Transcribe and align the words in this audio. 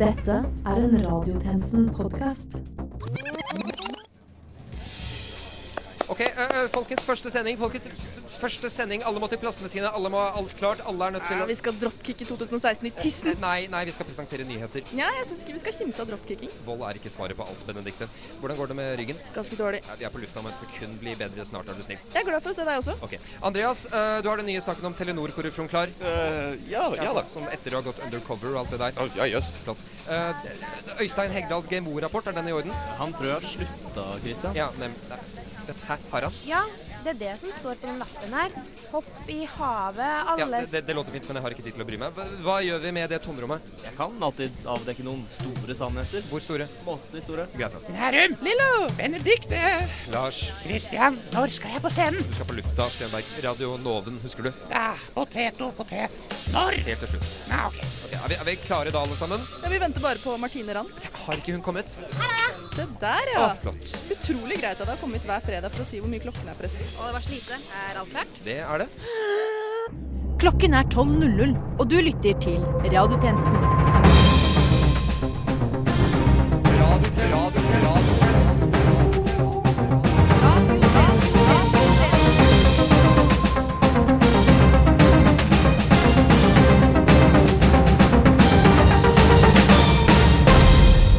Dette 0.00 0.32
er 0.66 0.76
en 0.76 1.06
Radiotjenesten-podkast. 1.06 2.48
Ok, 6.08 6.20
ø, 6.20 6.42
ø, 6.42 6.68
folkens, 6.74 7.02
første 7.04 7.30
sending. 7.30 7.58
Folkens, 7.58 7.84
første 8.40 8.70
sending. 8.72 9.04
Alle 9.08 9.20
må 9.22 9.28
til 9.30 9.40
plassene 9.42 9.68
sine. 9.72 9.90
Alle 9.94 10.10
må 10.12 10.20
ha 10.22 10.30
alt 10.40 10.54
klart. 10.58 10.80
Alle 10.88 11.06
er 11.08 11.14
nødt 11.16 11.26
til 11.28 11.38
Ja, 11.38 11.44
å 11.44 11.48
vi 11.50 11.56
skal 11.58 11.76
dropkicke 11.80 12.26
2016 12.28 12.88
i 12.88 12.92
tissen. 12.96 13.36
Nei, 13.42 13.66
nei, 13.72 13.84
vi 13.88 13.94
skal 13.94 14.08
presentere 14.08 14.46
nyheter. 14.48 14.84
Ja, 14.96 15.10
jeg 15.18 15.28
syns 15.30 15.44
ikke 15.44 15.56
vi 15.58 15.62
skal 15.64 15.76
kimse 15.78 16.02
av 16.04 16.10
dropkicking. 16.12 16.52
Vold 16.66 16.84
er 16.88 16.98
ikke 17.00 17.12
svaret 17.12 17.38
på 17.38 17.46
alt, 17.46 17.64
Benedicte. 17.68 18.08
Hvordan 18.40 18.60
går 18.60 18.72
det 18.72 18.76
med 18.80 18.92
ryggen? 19.00 19.20
Ganske 19.36 19.58
dårlig. 19.60 19.82
Ja, 19.88 19.98
vi 20.00 20.08
er 20.08 20.14
på 20.14 20.22
lufta 20.24 20.42
om 20.42 20.50
et 20.50 20.64
sekund. 20.64 20.98
Blir 21.04 21.18
bedre 21.20 21.46
snart, 21.48 21.68
er 21.70 21.78
du 21.78 21.84
snill. 21.86 22.00
Jeg 22.14 22.22
er 22.22 22.28
glad 22.28 22.44
for 22.44 22.52
å 22.52 22.58
se 22.58 22.66
deg 22.68 22.82
også. 22.82 22.96
Ok. 23.06 23.16
Andreas, 23.50 23.84
uh, 23.92 24.18
du 24.24 24.30
har 24.32 24.40
den 24.42 24.50
nye 24.50 24.64
saken 24.64 24.90
om 24.90 24.96
Telenor-korrupsjon 24.98 25.70
klar? 25.70 25.92
Uh, 26.02 26.56
ja, 26.70 26.86
ja 27.00 27.12
da. 27.16 27.24
Sånn 27.30 27.48
etter 27.52 27.70
du 27.74 27.78
har 27.80 27.86
gått 27.86 28.02
undercover 28.06 28.54
og 28.54 28.62
alt 28.64 28.74
det 28.74 28.80
der. 28.82 29.00
Å, 29.00 29.08
Ja, 29.20 29.28
jøss. 29.36 29.52
Flott. 29.64 29.80
Uh, 30.08 31.00
Øystein 31.02 31.32
Hegdals 31.34 31.68
GMO-rapport, 31.70 32.26
er 32.30 32.36
den 32.40 32.48
i 32.50 32.54
orden? 32.56 32.72
Han 33.00 33.12
tror 33.16 33.30
jeg 33.30 33.36
har 33.38 33.48
slutta, 33.54 34.06
Christian. 34.24 34.56
Ja, 34.58 34.70
nei. 34.80 34.90
Dette 35.66 35.82
her 35.86 36.06
har 36.12 36.26
han. 36.28 36.38
Ja, 36.48 36.62
det 37.04 37.12
er 37.14 37.18
det 37.20 37.32
som 37.40 37.52
står 37.58 37.78
på 37.80 37.88
den 37.88 38.00
lappen 38.02 38.34
her. 38.36 38.56
Hopp 38.90 39.10
i 39.30 39.38
havet, 39.46 40.00
Ja, 40.00 40.34
alle 40.34 40.62
det, 40.64 40.70
det, 40.72 40.82
det 40.88 40.96
låter 40.96 41.14
fint, 41.14 41.28
men 41.28 41.38
jeg 41.38 41.44
har 41.44 41.54
ikke 41.54 41.64
tid 41.66 41.76
til 41.76 41.84
å 41.84 41.88
bry 41.88 42.00
meg. 42.00 42.16
Hva, 42.16 42.26
hva 42.44 42.56
gjør 42.66 42.82
vi 42.84 42.92
med 42.96 43.12
det 43.12 43.20
tomrommet? 43.24 43.70
Jeg 43.84 43.94
kan 43.98 44.26
alltid 44.28 44.64
avdekke 44.74 45.06
noen 45.06 45.22
store 45.30 45.76
sannheter. 45.78 46.26
Hvor 46.30 46.44
store? 46.44 46.68
Måtelig 46.86 47.24
store. 47.26 47.46
Greit 47.54 47.76
nok. 47.76 47.88
Nærum! 47.96 48.36
Lillo! 48.46 48.70
Benedikte! 48.98 49.62
Lars, 50.14 50.42
Christian, 50.64 51.18
når 51.34 51.56
skal 51.56 51.76
jeg 51.76 51.84
på 51.86 51.94
scenen? 51.94 52.26
du 52.26 52.38
skal 52.38 52.50
på 52.50 52.58
lufta. 52.58 52.90
Stenberg. 52.90 53.34
Radio 53.46 53.76
Noven, 53.80 54.20
husker 54.24 54.50
du? 54.50 54.52
Ja, 54.72 54.92
potet 55.14 55.60
og 55.64 55.74
potet. 55.78 56.22
Når? 56.54 56.82
Helt 56.90 57.06
til 57.06 57.14
slutt. 57.14 57.34
Ja, 57.48 57.66
ok. 57.70 57.80
okay 58.04 58.10
er, 58.24 58.28
vi, 58.28 58.36
er 58.36 58.44
vi 58.44 58.54
klare 58.60 58.92
da, 58.92 59.02
alle 59.04 59.16
sammen? 59.16 59.42
Ja, 59.62 59.70
Vi 59.72 59.78
venter 59.80 60.02
bare 60.04 60.20
på 60.22 60.36
Martine 60.40 60.74
Rand. 60.76 60.90
Har 61.24 61.40
ikke 61.40 61.54
hun 61.56 61.62
kommet? 61.64 61.92
Se 62.74 62.86
der, 63.00 63.30
ja. 63.34 63.46
Å, 63.46 63.54
flott. 63.60 63.94
Utrolig 64.12 64.60
greit 64.60 64.76
at 64.76 64.84
det 64.84 64.92
har 64.92 65.00
kommet 65.00 65.24
hver 65.26 65.44
fredag 65.44 65.72
for 65.74 65.84
å 65.84 65.88
si 65.88 66.02
hvor 66.02 66.10
mye 66.12 66.22
klokken 66.22 66.50
er, 66.50 66.58
forresten. 66.58 66.89
Og 66.98 67.06
det 67.06 67.12
var 67.12 67.20
slite. 67.20 67.50
lite. 67.50 67.54
Er 67.92 68.00
alt 68.00 68.10
klart? 68.10 68.44
Det 68.44 68.58
er 68.58 68.78
det. 68.78 68.88
Klokken 70.40 70.74
er 70.74 70.82
12.00, 70.82 71.56
og 71.78 71.90
du 71.90 71.96
lytter 72.00 72.40
til 72.40 72.60
Radiotjenesten. 72.60 73.80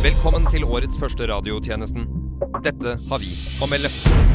Velkommen 0.04 0.52
til 0.52 0.64
årets 0.66 0.98
første 1.00 1.28
radiotjenesten. 1.30 2.06
Dette 2.64 2.98
har 3.10 3.22
vi 3.22 3.34
å 3.62 3.70
melde. 3.70 4.31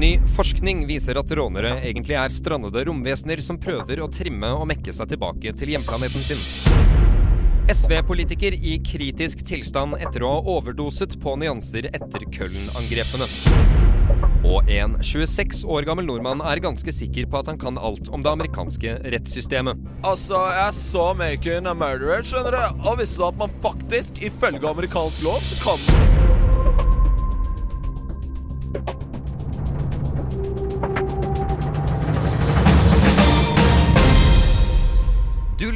Ny 0.00 0.14
forskning 0.32 0.86
viser 0.88 1.18
at 1.20 1.32
rånere 1.36 1.74
egentlig 1.84 2.14
er 2.16 2.32
strandede 2.32 2.86
romvesener 2.88 3.42
som 3.44 3.58
prøver 3.60 4.00
å 4.00 4.06
trimme 4.08 4.48
og 4.56 4.62
mekke 4.70 4.94
seg 4.96 5.10
tilbake 5.10 5.52
til 5.60 5.74
hjemplaneten 5.74 6.22
sin. 6.24 6.40
SV-politiker 7.68 8.56
i 8.56 8.78
kritisk 8.80 9.42
tilstand 9.44 9.98
etter 10.00 10.24
å 10.24 10.30
ha 10.32 10.54
overdoset 10.54 11.18
på 11.20 11.34
nyanser 11.42 11.90
etter 11.90 12.24
Køln-angrepene. 12.32 13.28
Og 14.48 14.72
en 14.72 14.96
26 15.04 15.66
år 15.68 15.84
gammel 15.90 16.08
nordmann 16.08 16.40
er 16.48 16.64
ganske 16.64 16.96
sikker 16.96 17.28
på 17.28 17.42
at 17.42 17.52
han 17.52 17.60
kan 17.60 17.76
alt 17.76 18.08
om 18.08 18.24
det 18.24 18.32
amerikanske 18.32 18.96
rettssystemet. 19.04 19.84
Altså, 20.00 20.40
jeg 20.56 20.78
så 20.80 21.10
Making 21.18 21.68
a 21.68 21.76
Murderer, 21.76 22.24
skjønner 22.24 22.56
du. 22.56 22.88
Og 22.88 23.02
visste 23.02 23.20
du 23.20 23.28
at 23.28 23.44
man 23.44 23.52
faktisk, 23.60 24.24
ifølge 24.24 24.64
amerikansk 24.72 25.28
lov, 25.28 25.44
så 25.44 25.60
kan 25.66 26.30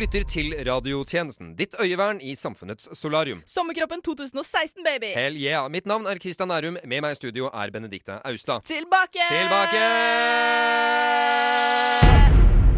lytter 0.04 0.24
til 0.28 0.52
radiotjenesten, 0.66 1.54
ditt 1.56 1.76
øyevern 1.80 2.18
i 2.20 2.34
samfunnets 2.36 2.90
solarium. 2.98 3.40
Sommerkroppen 3.48 4.02
2016, 4.04 4.84
baby! 4.84 5.14
Hell 5.16 5.38
yeah! 5.40 5.64
Mitt 5.72 5.86
navn 5.88 6.04
er 6.10 6.20
Kristian 6.20 6.50
Nærum. 6.52 6.76
Med 6.84 7.00
meg 7.00 7.14
i 7.14 7.20
studio 7.22 7.48
er 7.48 7.72
Benedikte 7.72 8.18
Austad. 8.28 8.66
Tilbake! 8.68 9.24
Tilbake! 9.30 9.84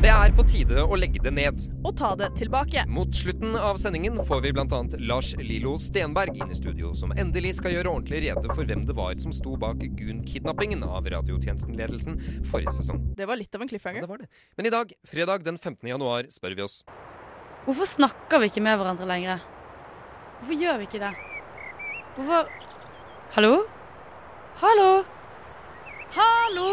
Det 0.04 0.12
er 0.12 0.30
på 0.36 0.44
tide 0.46 0.82
å 0.84 0.94
legge 0.94 1.18
det 1.24 1.32
ned. 1.34 1.64
Og 1.82 1.96
ta 1.98 2.12
det 2.20 2.28
tilbake. 2.38 2.84
Mot 2.86 3.10
slutten 3.16 3.56
av 3.58 3.80
sendingen 3.80 4.20
får 4.28 4.44
vi 4.44 4.52
bl.a. 4.54 4.80
Lars 5.02 5.32
Lilo 5.40 5.72
Stenberg 5.82 6.36
inn 6.36 6.52
i 6.52 6.58
studio, 6.58 6.92
som 6.94 7.10
endelig 7.16 7.56
skal 7.58 7.74
gjøre 7.74 7.90
ordentlig 7.90 8.20
rede 8.28 8.46
for 8.52 8.62
hvem 8.68 8.84
det 8.86 8.94
var 8.94 9.18
som 9.18 9.34
sto 9.34 9.56
bak 9.58 9.82
Gun-kidnappingen 9.98 10.86
av 10.86 11.10
radiotjenestenledelsen 11.10 12.20
forrige 12.46 12.76
sesong. 12.78 13.02
Det 13.18 13.26
var 13.26 13.40
litt 13.40 13.58
av 13.58 13.66
en 13.66 13.72
cliffhanger. 13.72 14.04
Ja, 14.04 14.06
det 14.06 14.14
var 14.14 14.22
det. 14.22 14.30
Men 14.60 14.70
i 14.70 14.74
dag, 14.76 14.94
fredag 15.10 15.48
den 15.48 15.58
15. 15.58 15.82
januar, 15.90 16.30
spør 16.30 16.54
vi 16.54 16.68
oss 16.68 16.84
Hvorfor 17.66 17.88
snakker 17.90 18.38
vi 18.42 18.46
ikke 18.50 18.62
med 18.62 18.78
hverandre 18.78 19.06
lenger? 19.10 19.40
Hvorfor 20.38 20.58
gjør 20.60 20.76
vi 20.78 20.86
ikke 20.86 21.00
det? 21.02 21.12
Hvorfor 22.16 22.46
Hallo? 23.36 23.56
Hallo? 24.62 24.90
Hallo? 26.16 26.68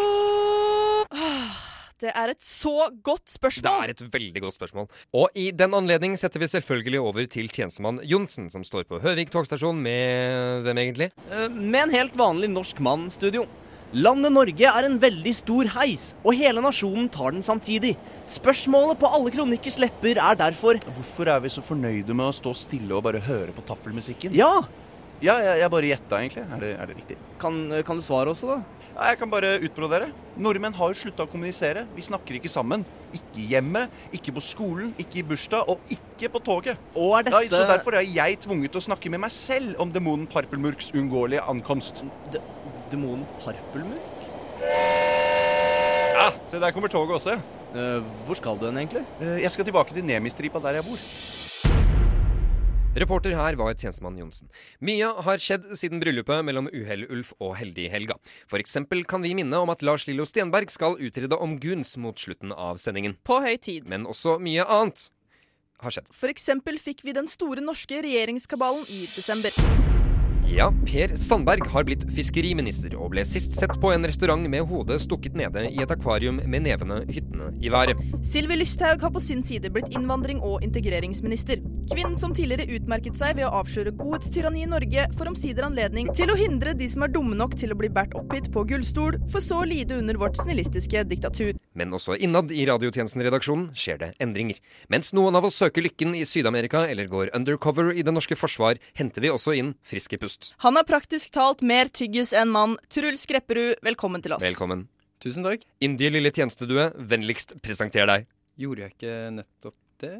Det 2.03 2.11
er 2.11 2.31
et 2.33 2.43
så 2.43 2.89
godt 3.03 3.31
spørsmål! 3.31 3.63
Det 3.63 3.89
er 3.89 3.93
et 3.95 4.13
veldig 4.13 4.41
godt 4.43 4.57
spørsmål. 4.57 4.87
Og 5.15 5.33
i 5.39 5.49
den 5.55 5.73
anledning 5.75 6.15
setter 6.19 6.41
vi 6.43 6.49
selvfølgelig 6.51 6.99
over 7.01 7.25
til 7.31 7.47
tjenestemann 7.49 8.01
Johnsen, 8.07 8.49
som 8.51 8.63
står 8.67 8.85
på 8.89 8.99
Høvik 9.03 9.31
togstasjon 9.33 9.79
med 9.81 10.61
hvem 10.67 10.81
egentlig? 10.83 11.09
Eh, 11.31 11.47
Med 11.49 11.87
en 11.87 11.95
helt 11.95 12.17
vanlig 12.19 12.51
norsk 12.51 12.79
mann, 12.83 13.09
studio. 13.11 13.47
Landet 13.93 14.33
Norge 14.33 14.65
er 14.65 14.85
en 14.87 14.95
veldig 14.97 15.31
stor 15.37 15.67
heis, 15.75 16.07
og 16.25 16.33
hele 16.33 16.63
nasjonen 16.65 17.05
tar 17.13 17.35
den 17.35 17.43
samtidig. 17.45 17.91
Spørsmålet 18.25 18.97
på 18.97 19.09
alle 19.13 19.29
kronikkers 19.35 19.77
lepper 19.77 20.17
er 20.17 20.39
derfor 20.39 20.79
Hvorfor 20.95 21.29
er 21.29 21.43
vi 21.43 21.51
så 21.53 21.61
fornøyde 21.61 22.15
med 22.17 22.25
å 22.25 22.33
stå 22.33 22.55
stille 22.57 22.95
og 22.97 23.03
bare 23.05 23.21
høre 23.21 23.53
på 23.53 23.65
taffelmusikken? 23.67 24.33
Ja! 24.33 24.63
Ja, 25.23 25.37
jeg, 25.39 25.59
jeg 25.61 25.71
bare 25.71 25.87
gjetta, 25.87 26.17
egentlig. 26.19 26.41
Er 26.43 26.59
det, 26.59 26.69
er 26.73 26.89
det 26.89 26.95
riktig? 26.97 27.15
Kan, 27.39 27.59
kan 27.87 27.99
du 27.99 28.03
svare 28.03 28.33
også, 28.33 28.49
da? 28.49 28.87
Ja, 28.89 29.11
jeg 29.13 29.19
kan 29.21 29.29
bare 29.31 29.53
utbrodere. 29.63 30.09
Nordmenn 30.41 30.75
har 30.75 30.91
jo 30.91 30.97
slutta 30.99 31.23
å 31.23 31.29
kommunisere. 31.29 31.85
Vi 31.95 32.03
snakker 32.03 32.39
ikke 32.41 32.51
sammen. 32.51 32.83
Ikke 33.15 33.45
hjemme, 33.53 33.85
ikke 34.17 34.33
på 34.35 34.43
skolen, 34.43 34.89
ikke 34.99 35.21
i 35.21 35.25
bursdag 35.29 35.69
og 35.71 35.85
ikke 35.95 36.33
på 36.33 36.41
toget. 36.43 36.81
Og 36.97 37.13
er 37.21 37.29
Ja, 37.29 37.39
dette 37.45 37.61
så 37.61 37.69
derfor 37.69 38.01
er 38.01 38.09
jeg 38.09 38.41
tvunget 38.43 38.73
til 38.73 38.81
å 38.81 38.87
snakke 38.89 39.13
med 39.13 39.23
meg 39.23 39.31
selv 39.37 39.79
om 39.79 39.93
demonen 39.93 40.27
Parpelmurks 40.27 40.91
uunngåelige 40.97 41.45
ankomst. 41.53 42.03
De 42.33 42.41
demonen 42.93 43.25
Parpelmurk? 43.43 44.23
Ja, 46.13 46.29
Se, 46.45 46.59
der 46.61 46.71
kommer 46.71 46.91
toget 46.93 47.17
også. 47.17 47.39
Uh, 47.73 48.03
hvor 48.27 48.37
skal 48.37 48.59
du 48.61 48.67
hen, 48.69 48.77
egentlig? 48.83 49.01
Uh, 49.19 49.39
Jeg 49.41 49.51
skal 49.51 49.65
tilbake 49.65 49.95
til 49.95 50.05
Nemistripa, 50.05 50.61
der 50.61 50.77
jeg 50.77 50.85
bor. 50.85 51.01
Reporter 52.93 53.33
her 53.33 53.55
var 53.57 53.73
tjenestemann 53.73 54.19
Johnsen. 54.21 54.51
Mye 54.85 55.07
har 55.25 55.41
skjedd 55.41 55.65
siden 55.79 55.97
bryllupet 56.03 56.43
mellom 56.45 56.67
Uhell-Ulf 56.69 57.31
og 57.41 57.55
Heldig-Helga. 57.57 58.19
For 58.45 58.61
eksempel 58.61 59.01
kan 59.09 59.25
vi 59.25 59.33
minne 59.33 59.57
om 59.57 59.71
at 59.73 59.81
Lars 59.81 60.05
Lillo 60.05 60.27
Stenberg 60.29 60.69
skal 60.69 60.99
utrede 61.01 61.39
om 61.41 61.57
Guns 61.57 61.95
mot 61.97 62.21
slutten 62.21 62.53
av 62.53 62.77
sendingen. 62.77 63.17
På 63.25 63.41
høy 63.41 63.57
tid. 63.57 63.89
Men 63.89 64.05
også 64.05 64.37
mye 64.37 64.61
annet 64.69 65.07
har 65.81 65.97
skjedd. 65.97 66.13
For 66.13 66.29
eksempel 66.29 66.77
fikk 66.77 67.01
vi 67.01 67.17
den 67.17 67.25
store 67.31 67.65
norske 67.65 68.05
regjeringskabalen 68.05 68.85
i 68.93 69.07
desember. 69.15 70.02
Ja, 70.51 70.73
Per 70.85 71.15
Sandberg 71.15 71.65
har 71.71 71.85
blitt 71.87 72.03
fiskeriminister 72.11 72.93
og 72.99 73.13
ble 73.13 73.23
sist 73.25 73.55
sett 73.57 73.73
på 73.81 73.93
en 73.93 74.03
restaurant 74.05 74.43
med 74.51 74.65
hodet 74.69 74.99
stukket 75.01 75.37
nede 75.39 75.63
i 75.69 75.79
et 75.81 75.91
akvarium 75.93 76.41
med 76.43 76.65
nevene 76.65 76.99
hyttene 77.07 77.47
i 77.63 77.71
været. 77.73 78.01
Sylvi 78.27 78.57
Lysthaug 78.59 79.01
har 79.01 79.13
på 79.13 79.21
sin 79.23 79.43
side 79.43 79.71
blitt 79.73 79.93
innvandring- 79.95 80.43
og 80.43 80.63
integreringsminister. 80.65 81.63
Kvinnen 81.91 82.15
som 82.19 82.35
tidligere 82.35 82.77
utmerket 82.77 83.17
seg 83.19 83.37
ved 83.39 83.47
å 83.47 83.53
avsløre 83.59 83.95
godhetstyranni 83.97 84.63
i 84.63 84.69
Norge, 84.69 85.07
får 85.17 85.31
omsider 85.31 85.67
anledning 85.67 86.11
til 86.15 86.31
å 86.31 86.37
hindre 86.39 86.75
de 86.77 86.87
som 86.91 87.03
er 87.03 87.13
dumme 87.15 87.35
nok 87.39 87.55
til 87.59 87.73
å 87.73 87.79
bli 87.79 87.89
båret 87.93 88.15
opphit 88.19 88.51
på 88.53 88.65
gullstol, 88.67 89.19
for 89.31 89.43
så 89.43 89.63
å 89.63 89.67
lide 89.67 89.97
under 89.99 90.19
vårt 90.21 90.39
snillistiske 90.39 91.05
diktatur. 91.09 91.53
Men 91.73 91.93
også 91.95 92.15
innad 92.21 92.51
i 92.53 92.65
radiotjenesten-redaksjonen 92.69 93.71
skjer 93.77 93.99
det 94.03 94.11
endringer. 94.23 94.59
Mens 94.93 95.11
noen 95.17 95.35
av 95.35 95.47
oss 95.49 95.57
søker 95.57 95.85
lykken 95.85 96.13
i 96.17 96.25
Syd-Amerika 96.29 96.85
eller 96.89 97.09
går 97.09 97.33
undercover 97.33 97.91
i 97.93 98.05
det 98.05 98.13
norske 98.13 98.37
forsvar, 98.37 98.77
henter 98.99 99.25
vi 99.25 99.33
også 99.33 99.57
inn 99.57 99.73
friske 99.83 100.19
pust. 100.21 100.32
Han 100.65 100.79
er 100.79 100.85
praktisk 100.87 101.33
talt 101.35 101.63
mer 101.65 101.89
tyggis 101.93 102.33
enn 102.37 102.51
mann. 102.53 102.77
Truls 102.93 103.25
Grepperud, 103.29 103.81
velkommen 103.85 104.23
til 104.23 104.35
oss. 104.37 104.43
Velkommen. 104.45 104.87
Tusen 105.23 105.45
takk. 105.45 105.63
Indie 105.83 106.11
lille 106.11 106.31
tjenestedue, 106.35 106.89
vennligst 106.99 107.55
presenter 107.63 108.09
deg. 108.09 108.25
Gjorde 108.59 108.85
jeg 108.85 108.95
ikke 108.97 109.17
nettopp 109.39 109.77
det? 110.03 110.15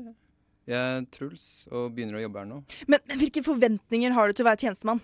Jeg 0.70 0.80
er 0.80 1.02
Truls 1.12 1.48
og 1.76 1.90
begynner 1.96 2.22
å 2.22 2.24
jobbe 2.24 2.40
her 2.40 2.48
nå. 2.48 2.62
Men, 2.88 3.02
men 3.10 3.20
hvilke 3.20 3.44
forventninger 3.44 4.16
har 4.16 4.30
du 4.32 4.38
til 4.38 4.46
å 4.46 4.50
være 4.52 4.62
tjenestemann? 4.64 5.02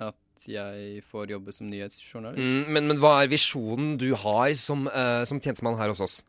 At 0.00 0.48
jeg 0.48 1.00
får 1.08 1.32
jobbe 1.34 1.52
som 1.52 1.68
nyhetsjournalist. 1.68 2.40
Mm, 2.40 2.68
men, 2.72 2.86
men 2.88 3.00
hva 3.00 3.18
er 3.22 3.30
visjonen 3.32 3.96
du 4.00 4.10
har 4.16 4.52
som, 4.56 4.86
uh, 4.88 5.22
som 5.28 5.40
tjenestemann 5.40 5.76
her 5.80 5.92
hos 5.92 6.00
oss? 6.04 6.20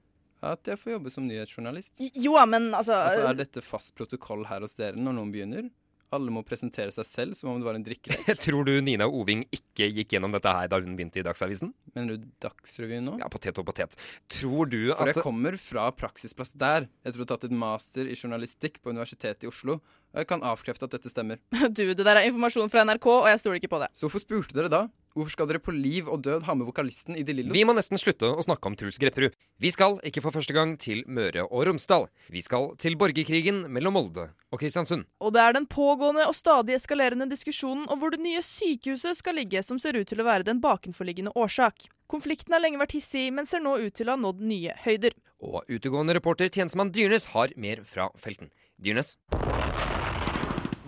At 0.42 0.66
jeg 0.68 0.80
får 0.82 0.96
jobbe 0.96 1.12
som 1.14 1.28
nyhetsjournalist. 1.28 1.94
Jo, 2.00 2.34
men 2.50 2.72
altså, 2.74 2.96
Altså, 2.98 3.28
Er 3.30 3.38
dette 3.44 3.62
fast 3.64 3.94
protokoll 3.96 4.48
her 4.50 4.64
hos 4.66 4.76
dere 4.80 4.98
når 5.00 5.16
noen 5.20 5.32
begynner? 5.36 5.70
Alle 6.12 6.34
må 6.34 6.42
presentere 6.44 6.92
seg 6.92 7.08
selv 7.08 7.38
som 7.40 7.54
om 7.54 7.60
det 7.62 7.68
var 7.68 7.78
en 7.78 7.86
drikkelek. 7.86 8.34
Tror 8.46 8.68
du 8.68 8.74
Nina 8.84 9.08
Oving 9.08 9.46
ikke 9.48 9.88
gikk 9.96 10.18
gjennom 10.18 10.34
dette 10.36 10.52
her 10.52 10.68
da 10.72 10.82
hun 10.82 10.98
begynte 10.98 11.22
i 11.22 11.26
Dagsavisen? 11.26 11.72
Mener 11.96 12.20
du 12.20 12.28
Dagsrevyen 12.44 13.08
nå? 13.08 13.16
Ja, 13.22 13.30
potet 13.32 13.62
og 13.62 13.68
potet. 13.70 13.96
Tror 14.32 14.68
du 14.72 14.92
at 14.92 15.00
For 15.00 15.14
jeg 15.14 15.24
kommer 15.24 15.58
fra 15.62 15.88
praksisplass 15.96 16.52
der. 16.60 16.90
Jeg 17.06 17.16
tror 17.16 17.24
jeg 17.24 17.30
har 17.30 17.34
tatt 17.36 17.48
et 17.48 17.58
master 17.64 18.12
i 18.12 18.18
journalistikk 18.20 18.82
på 18.84 18.92
Universitetet 18.92 19.48
i 19.48 19.52
Oslo. 19.52 19.80
Og 20.12 20.24
jeg 20.24 20.28
kan 20.28 20.44
avkrefte 20.44 20.88
at 20.88 20.96
dette 20.98 21.12
stemmer. 21.12 21.40
Du, 21.72 21.86
det 21.94 22.04
der 22.04 22.20
er 22.20 22.28
informasjon 22.28 22.72
fra 22.72 22.84
NRK, 22.88 23.06
og 23.08 23.30
jeg 23.32 23.40
stoler 23.40 23.62
ikke 23.62 23.72
på 23.72 23.80
det. 23.84 23.92
Så 23.96 24.08
hvorfor 24.08 24.24
spurte 24.24 24.58
dere 24.58 24.72
da? 24.72 24.82
Hvorfor 25.16 25.34
skal 25.34 25.48
dere 25.50 25.60
på 25.60 25.74
liv 25.76 26.08
og 26.08 26.22
død 26.24 26.46
ha 26.48 26.54
med 26.56 26.68
vokalisten 26.70 27.18
i 27.20 27.24
De 27.28 27.34
Lillos? 27.36 27.52
Vi 27.52 27.64
må 27.68 27.74
nesten 27.76 28.00
slutte 28.00 28.30
å 28.32 28.44
snakke 28.46 28.70
om 28.70 28.78
Truls 28.80 29.00
Grepperud. 29.00 29.36
Vi 29.60 29.72
skal, 29.76 29.98
ikke 30.08 30.24
for 30.24 30.36
første 30.36 30.56
gang, 30.56 30.78
til 30.80 31.02
Møre 31.08 31.44
og 31.50 31.66
Romsdal. 31.68 32.08
Vi 32.32 32.44
skal 32.44 32.70
til 32.80 32.96
borgerkrigen 33.00 33.66
mellom 33.72 33.98
Molde 34.00 34.30
og 34.52 34.62
Kristiansund. 34.62 35.04
Og 35.20 35.34
det 35.36 35.44
er 35.44 35.58
den 35.58 35.68
pågående 35.72 36.28
og 36.30 36.36
stadig 36.38 36.78
eskalerende 36.78 37.28
diskusjonen 37.32 37.90
om 37.92 38.00
hvor 38.00 38.16
det 38.16 38.24
nye 38.24 38.44
sykehuset 38.46 39.20
skal 39.20 39.36
ligge, 39.40 39.64
som 39.68 39.80
ser 39.84 40.00
ut 40.00 40.08
til 40.08 40.24
å 40.24 40.28
være 40.28 40.48
den 40.48 40.64
bakenforliggende 40.64 41.36
årsak. 41.36 41.90
Konflikten 42.12 42.56
har 42.56 42.64
lenge 42.64 42.80
vært 42.80 42.96
hissig, 42.96 43.30
men 43.36 43.48
ser 43.48 43.64
nå 43.64 43.78
ut 43.84 43.96
til 43.96 44.08
å 44.08 44.16
ha 44.16 44.20
nådd 44.20 44.44
nye 44.48 44.80
høyder. 44.84 45.16
Og 45.44 45.64
utegående 45.68 46.16
reporter 46.16 46.52
tjenestemann 46.52 46.92
Dyrnes 46.96 47.32
har 47.36 47.52
mer 47.60 47.84
fra 47.88 48.12
felten. 48.20 48.52
Dyrnes? 48.80 49.18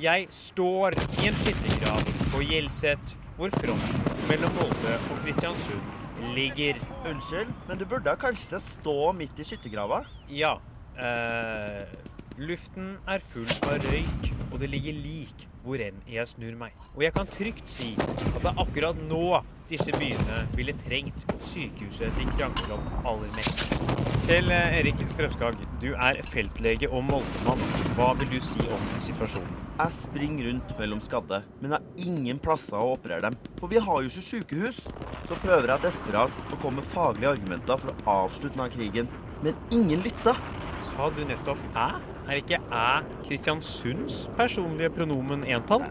Jeg 0.04 0.26
står 0.36 0.98
i 1.22 1.30
en 1.30 1.38
skyttergrav 1.40 2.02
på 2.34 2.42
Hjelset, 2.44 3.14
hvor 3.38 3.54
fronten 3.54 4.02
mellom 4.28 4.52
Molde 4.58 4.98
og 4.98 5.22
Kristiansund 5.24 6.34
ligger. 6.36 6.82
Unnskyld, 7.08 7.54
men 7.70 7.80
du 7.80 7.86
burde 7.88 8.16
kanskje 8.20 8.60
stå 8.66 9.14
midt 9.16 9.40
i 9.40 9.48
skyttergrava? 9.48 10.02
Ja. 10.28 10.58
Eh, 11.00 11.88
luften 12.36 12.98
er 13.08 13.24
full 13.24 13.48
av 13.62 13.80
røyk, 13.86 14.30
og 14.50 14.60
det 14.60 14.74
ligger 14.74 15.00
lik 15.06 15.48
hvor 15.64 15.80
enn 15.80 16.04
jeg 16.12 16.28
snur 16.34 16.60
meg. 16.60 16.76
Og 16.98 17.06
jeg 17.06 17.16
kan 17.16 17.36
trygt 17.38 17.72
si 17.72 17.94
at 18.04 18.42
det 18.44 18.52
er 18.52 18.64
akkurat 18.66 19.04
nå 19.08 19.40
disse 19.72 19.96
byene 19.96 20.44
ville 20.58 20.76
trengt 20.84 21.24
sykehuset 21.40 22.12
de 22.20 22.28
krangler 22.36 22.76
om 22.76 23.12
aller 23.14 23.32
mest. 23.40 23.80
Kjell 24.28 24.52
Erik 24.52 25.00
Strømskag, 25.08 25.64
du 25.80 25.94
er 25.96 26.20
feltlege 26.28 26.92
og 26.92 27.08
Moldemann. 27.08 27.70
Hva 27.96 28.18
vil 28.20 28.36
du 28.36 28.42
si 28.44 28.68
om 28.68 28.90
situasjonen? 29.00 29.63
Jeg 29.74 29.94
springer 29.96 30.46
rundt 30.52 30.72
mellom 30.78 31.00
skadde, 31.02 31.40
men 31.58 31.72
har 31.74 31.86
ingen 31.98 32.38
plasser 32.38 32.78
å 32.78 32.92
operere 32.94 33.24
dem. 33.26 33.38
For 33.58 33.72
vi 33.72 33.80
har 33.82 34.04
jo 34.04 34.12
ikke 34.12 34.26
sykehus. 34.28 34.84
Så 35.26 35.38
prøver 35.42 35.72
jeg 35.72 35.82
desperat 35.88 36.54
å 36.54 36.60
komme 36.62 36.84
med 36.84 36.90
faglige 36.92 37.32
argumenter 37.34 37.82
for 37.82 37.90
å 37.90 38.18
avslutte 38.28 38.54
denne 38.54 38.70
krigen. 38.70 39.10
Men 39.42 39.58
ingen 39.74 40.06
lytter. 40.06 40.38
Sa 40.86 41.10
du 41.10 41.24
nettopp 41.26 41.58
'æ'? 41.74 42.02
Er 42.30 42.38
ikke 42.38 42.60
'æ' 42.70 43.04
Kristiansunds 43.26 44.30
personlige 44.38 44.94
pronomen 44.94 45.44
entall? 45.44 45.82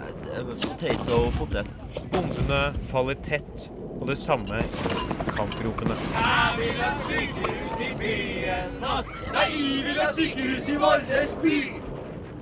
Potato 0.62 1.26
og 1.26 1.32
potet. 1.40 1.66
Bombene 2.12 2.74
faller 2.86 3.14
tett, 3.14 3.70
og 4.00 4.06
det 4.06 4.18
samme 4.18 4.62
kampropene. 5.34 5.96
Jeg 6.14 6.54
vil 6.58 6.82
ha 6.82 6.92
sykehus 7.08 7.80
i 7.80 7.94
byen, 7.98 8.84
ass! 8.84 9.10
Nei, 9.32 9.48
jeg 9.50 9.84
vil 9.88 10.00
ha 10.00 10.12
sykehus 10.12 10.68
i 10.68 10.76
vår 10.76 11.08
by! 11.42 11.91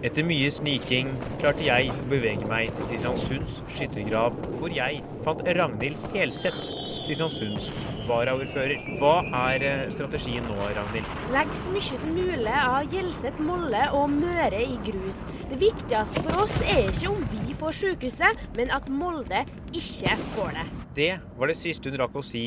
Etter 0.00 0.24
mye 0.24 0.48
sniking 0.48 1.10
klarte 1.42 1.66
jeg 1.66 1.90
å 1.92 2.04
bevege 2.08 2.46
meg 2.48 2.70
til 2.72 2.86
Kristiansunds 2.88 3.58
skyttergrav, 3.76 4.38
hvor 4.56 4.72
jeg 4.72 5.02
fant 5.26 5.42
Ragnhild 5.58 5.98
Helseth, 6.14 6.70
Kristiansunds 7.04 7.66
varaordfører. 8.08 8.80
Hva 8.96 9.18
er 9.42 9.64
eh, 9.68 9.82
strategien 9.92 10.46
nå, 10.48 10.56
Ragnhild? 10.56 11.10
Legg 11.34 11.52
så 11.60 11.74
mye 11.74 11.98
som 12.00 12.14
mulig 12.16 12.54
av 12.62 12.88
Hjelset, 12.94 13.42
Molle 13.44 13.82
og 13.98 14.14
Møre 14.14 14.62
i 14.64 14.78
grus. 14.88 15.20
Det 15.50 15.60
viktigste 15.60 16.24
for 16.24 16.46
oss 16.46 16.56
er 16.64 16.86
ikke 16.86 17.12
om 17.12 17.28
vi 17.34 17.58
får 17.60 17.78
sykehuset, 17.82 18.42
men 18.56 18.72
at 18.72 18.88
Molde 18.88 19.44
ikke 19.68 20.16
får 20.32 20.56
det. 20.62 20.66
Det 20.96 21.10
var 21.36 21.52
det 21.52 21.60
siste 21.60 21.92
hun 21.92 22.00
rakk 22.00 22.16
å 22.16 22.24
si 22.24 22.46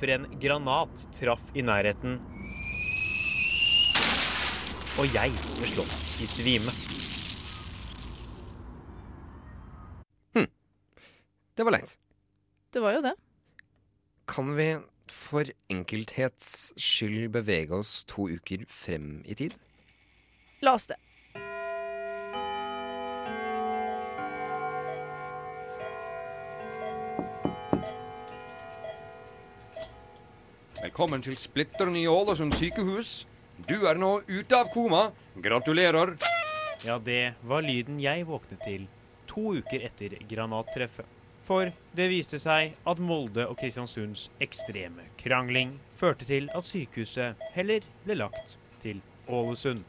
før 0.00 0.16
en 0.16 0.26
granat 0.40 1.04
traff 1.20 1.52
i 1.52 1.68
nærheten. 1.68 2.16
Og 4.96 5.04
jeg 5.12 5.36
ble 5.58 5.68
slått 5.68 6.20
i 6.22 6.32
svime. 6.32 6.72
Det 11.54 11.62
var 11.62 11.70
leit. 11.70 11.98
Det 12.70 12.80
var 12.82 12.96
jo 12.96 13.00
det. 13.04 13.14
Kan 14.26 14.56
vi 14.56 14.72
for 15.06 15.46
enkelthets 15.70 16.72
skyld 16.74 17.28
bevege 17.30 17.76
oss 17.78 18.00
to 18.10 18.26
uker 18.26 18.64
frem 18.66 19.20
i 19.22 19.36
tid? 19.38 19.54
La 20.66 20.74
oss 20.74 20.88
det. 20.90 20.98
Velkommen 30.82 31.22
til 31.22 31.38
splitter 31.38 31.86
nye 31.86 32.10
Ålesund 32.10 32.58
sykehus. 32.58 33.28
Du 33.70 33.86
er 33.86 33.94
nå 33.94 34.16
ute 34.26 34.58
av 34.58 34.74
koma. 34.74 35.12
Gratulerer. 35.38 36.16
Ja, 36.82 36.98
det 36.98 37.36
var 37.46 37.62
lyden 37.62 38.02
jeg 38.02 38.26
våknet 38.26 38.66
til 38.66 38.88
to 39.30 39.54
uker 39.62 39.86
etter 39.86 40.18
granattreffet. 40.26 41.06
For 41.44 41.68
det 41.92 42.06
viste 42.08 42.38
seg 42.40 42.72
at 42.88 43.00
Molde 43.04 43.44
og 43.44 43.58
Kristiansunds 43.60 44.30
ekstreme 44.44 45.04
krangling 45.20 45.74
førte 45.92 46.24
til 46.28 46.48
at 46.56 46.64
sykehuset 46.64 47.42
heller 47.52 47.84
ble 48.06 48.16
lagt 48.22 48.56
til 48.80 49.02
Ålesund. 49.28 49.84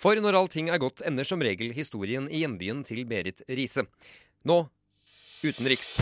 For 0.00 0.16
når 0.16 0.38
allting 0.38 0.70
er 0.72 0.80
godt, 0.80 1.02
ender 1.04 1.26
som 1.28 1.42
regel 1.44 1.74
historien 1.76 2.30
i 2.30 2.40
hjembyen 2.40 2.84
til 2.86 3.02
Berit 3.10 3.42
Riise. 3.50 3.84
Nå 4.48 4.62
utenriks. 5.44 5.98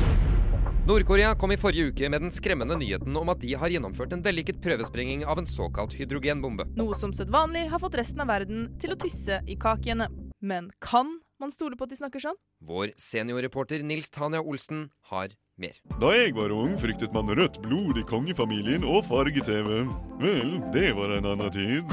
Nord-Korea 0.88 1.34
kom 1.36 1.52
i 1.52 1.58
forrige 1.60 1.90
uke 1.90 2.08
med 2.08 2.22
den 2.24 2.32
skremmende 2.32 2.76
nyheten 2.78 3.16
om 3.18 3.28
at 3.32 3.42
de 3.42 3.50
har 3.58 3.72
gjennomført 3.72 4.14
en 4.14 4.22
vellykket 4.24 4.60
prøvesprenging 4.64 5.24
av 5.28 5.40
en 5.40 5.48
såkalt 5.50 5.96
hydrogenbombe. 5.98 6.68
Noe 6.78 6.96
som 6.96 7.12
sedvanlig 7.16 7.66
har 7.72 7.82
fått 7.82 7.98
resten 8.00 8.22
av 8.24 8.30
verden 8.30 8.68
til 8.80 8.94
å 8.94 9.00
tisse 9.00 9.40
i 9.44 9.58
kakiene. 9.60 10.08
Men 10.40 10.70
kan 10.84 11.18
man 11.40 11.52
stoler 11.54 11.78
på 11.78 11.86
at 11.86 11.92
de 11.92 11.98
snakker 11.98 12.22
sånn? 12.22 12.38
Vår 12.66 12.94
seniorreporter 12.98 13.84
Nils 13.86 14.10
Tanja 14.14 14.40
Olsen 14.42 14.88
har 15.12 15.34
mer. 15.58 15.78
Da 16.00 16.12
jeg 16.14 16.34
var 16.36 16.54
ung, 16.54 16.76
fryktet 16.78 17.14
man 17.14 17.30
rødt 17.34 17.60
blod 17.64 17.98
i 17.98 18.04
kongefamilien 18.06 18.86
og 18.86 19.04
farge-TV. 19.08 19.84
Vel, 20.22 20.58
det 20.74 20.92
var 20.98 21.14
en 21.18 21.30
annen 21.32 21.52
tid. 21.54 21.86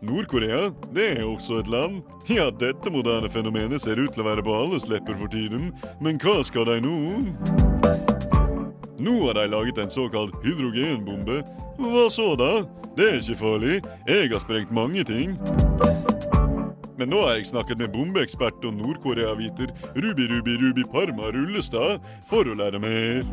Nord-Korea, 0.00 0.70
det 0.96 1.06
er 1.20 1.24
også 1.28 1.60
et 1.60 1.68
land. 1.70 2.00
Ja, 2.30 2.48
dette 2.50 2.90
moderne 2.90 3.30
fenomenet 3.30 3.84
ser 3.84 4.00
ut 4.00 4.12
til 4.14 4.24
å 4.24 4.28
være 4.30 4.44
på 4.44 4.56
alles 4.56 4.88
lepper 4.90 5.16
for 5.20 5.30
tiden. 5.30 5.70
Men 6.02 6.18
hva 6.20 6.40
skal 6.46 6.66
de 6.66 6.80
nå? 6.84 6.96
Nå 9.00 9.16
har 9.24 9.38
de 9.38 9.46
laget 9.48 9.78
en 9.80 9.92
såkalt 9.92 10.34
hydrogenbombe. 10.44 11.40
Hva 11.80 12.08
så, 12.12 12.32
da? 12.36 12.52
Det 12.98 13.06
er 13.06 13.20
ikke 13.22 13.40
farlig. 13.40 13.82
Jeg 14.08 14.32
har 14.32 14.42
sprengt 14.42 14.74
mange 14.74 15.06
ting. 15.08 15.38
Men 17.00 17.08
nå 17.14 17.22
har 17.24 17.38
jeg 17.38 17.48
snakket 17.48 17.80
med 17.80 17.94
bombeekspert 17.94 18.60
og 18.68 18.74
Nord-Korea-viter 18.76 19.72
Ruby 19.96 20.26
Ruby 20.28 20.58
Ruby 20.60 20.84
Parma 20.92 21.32
Rullestad 21.32 22.04
for 22.28 22.44
å 22.44 22.58
lære 22.60 22.82
mer. 22.82 23.24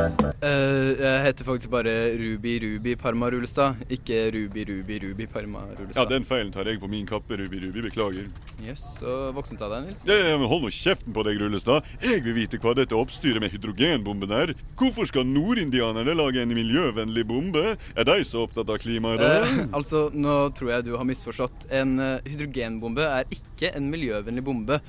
Eh, 0.00 0.90
jeg 0.96 1.22
heter 1.26 1.44
faktisk 1.44 1.72
bare 1.72 1.92
Ruby 2.16 2.54
Ruby 2.62 2.94
Parma 3.00 3.28
Rullestad, 3.32 3.80
ikke 3.92 4.22
Ruby 4.34 4.64
Ruby 4.68 4.96
Ruby 5.02 5.26
Parma 5.28 5.64
Ja, 5.94 6.06
den 6.08 6.24
feilen 6.24 6.52
tar 6.54 6.68
jeg 6.68 6.80
på 6.80 6.88
min 6.88 7.06
kappe, 7.08 7.36
Ruby 7.36 7.60
Ruby. 7.64 7.82
Beklager. 7.90 8.28
Jøss, 8.64 8.84
så 9.00 9.30
voksent 9.36 9.60
av 9.64 9.72
deg, 9.74 9.88
Nils. 9.88 10.04
Ja, 10.08 10.36
men 10.40 10.48
hold 10.48 10.64
nå 10.64 10.72
kjeften 10.74 11.14
på 11.16 11.24
deg, 11.26 11.40
Rullestad. 11.40 11.86
Jeg 12.04 12.24
vil 12.24 12.36
vite 12.36 12.60
hva 12.60 12.74
dette 12.76 12.96
oppstyret 12.96 13.42
med 13.42 13.52
hydrogenbomben 13.54 14.32
er. 14.36 14.54
Hvorfor 14.80 15.08
skal 15.08 15.28
nordindianerne 15.28 16.16
lage 16.16 16.42
en 16.44 16.54
miljøvennlig 16.56 17.26
bombe? 17.28 17.76
Er 17.96 18.08
de 18.08 18.18
så 18.28 18.44
opptatt 18.46 18.72
av 18.72 18.80
klimaet, 18.82 19.20
da? 19.20 19.44
Uh, 19.44 19.62
altså, 19.78 20.06
nå 20.12 20.42
tror 20.56 20.74
jeg 20.76 20.88
du 20.88 20.94
har 20.96 21.08
misforstått. 21.08 21.68
En 21.76 21.96
eh, 22.00 22.28
hydrogenbombe 22.28 23.04
er 23.20 23.28
ikke 23.36 23.72
en 23.76 23.88
miljøvennlig 23.92 24.44
bombe. 24.44 24.80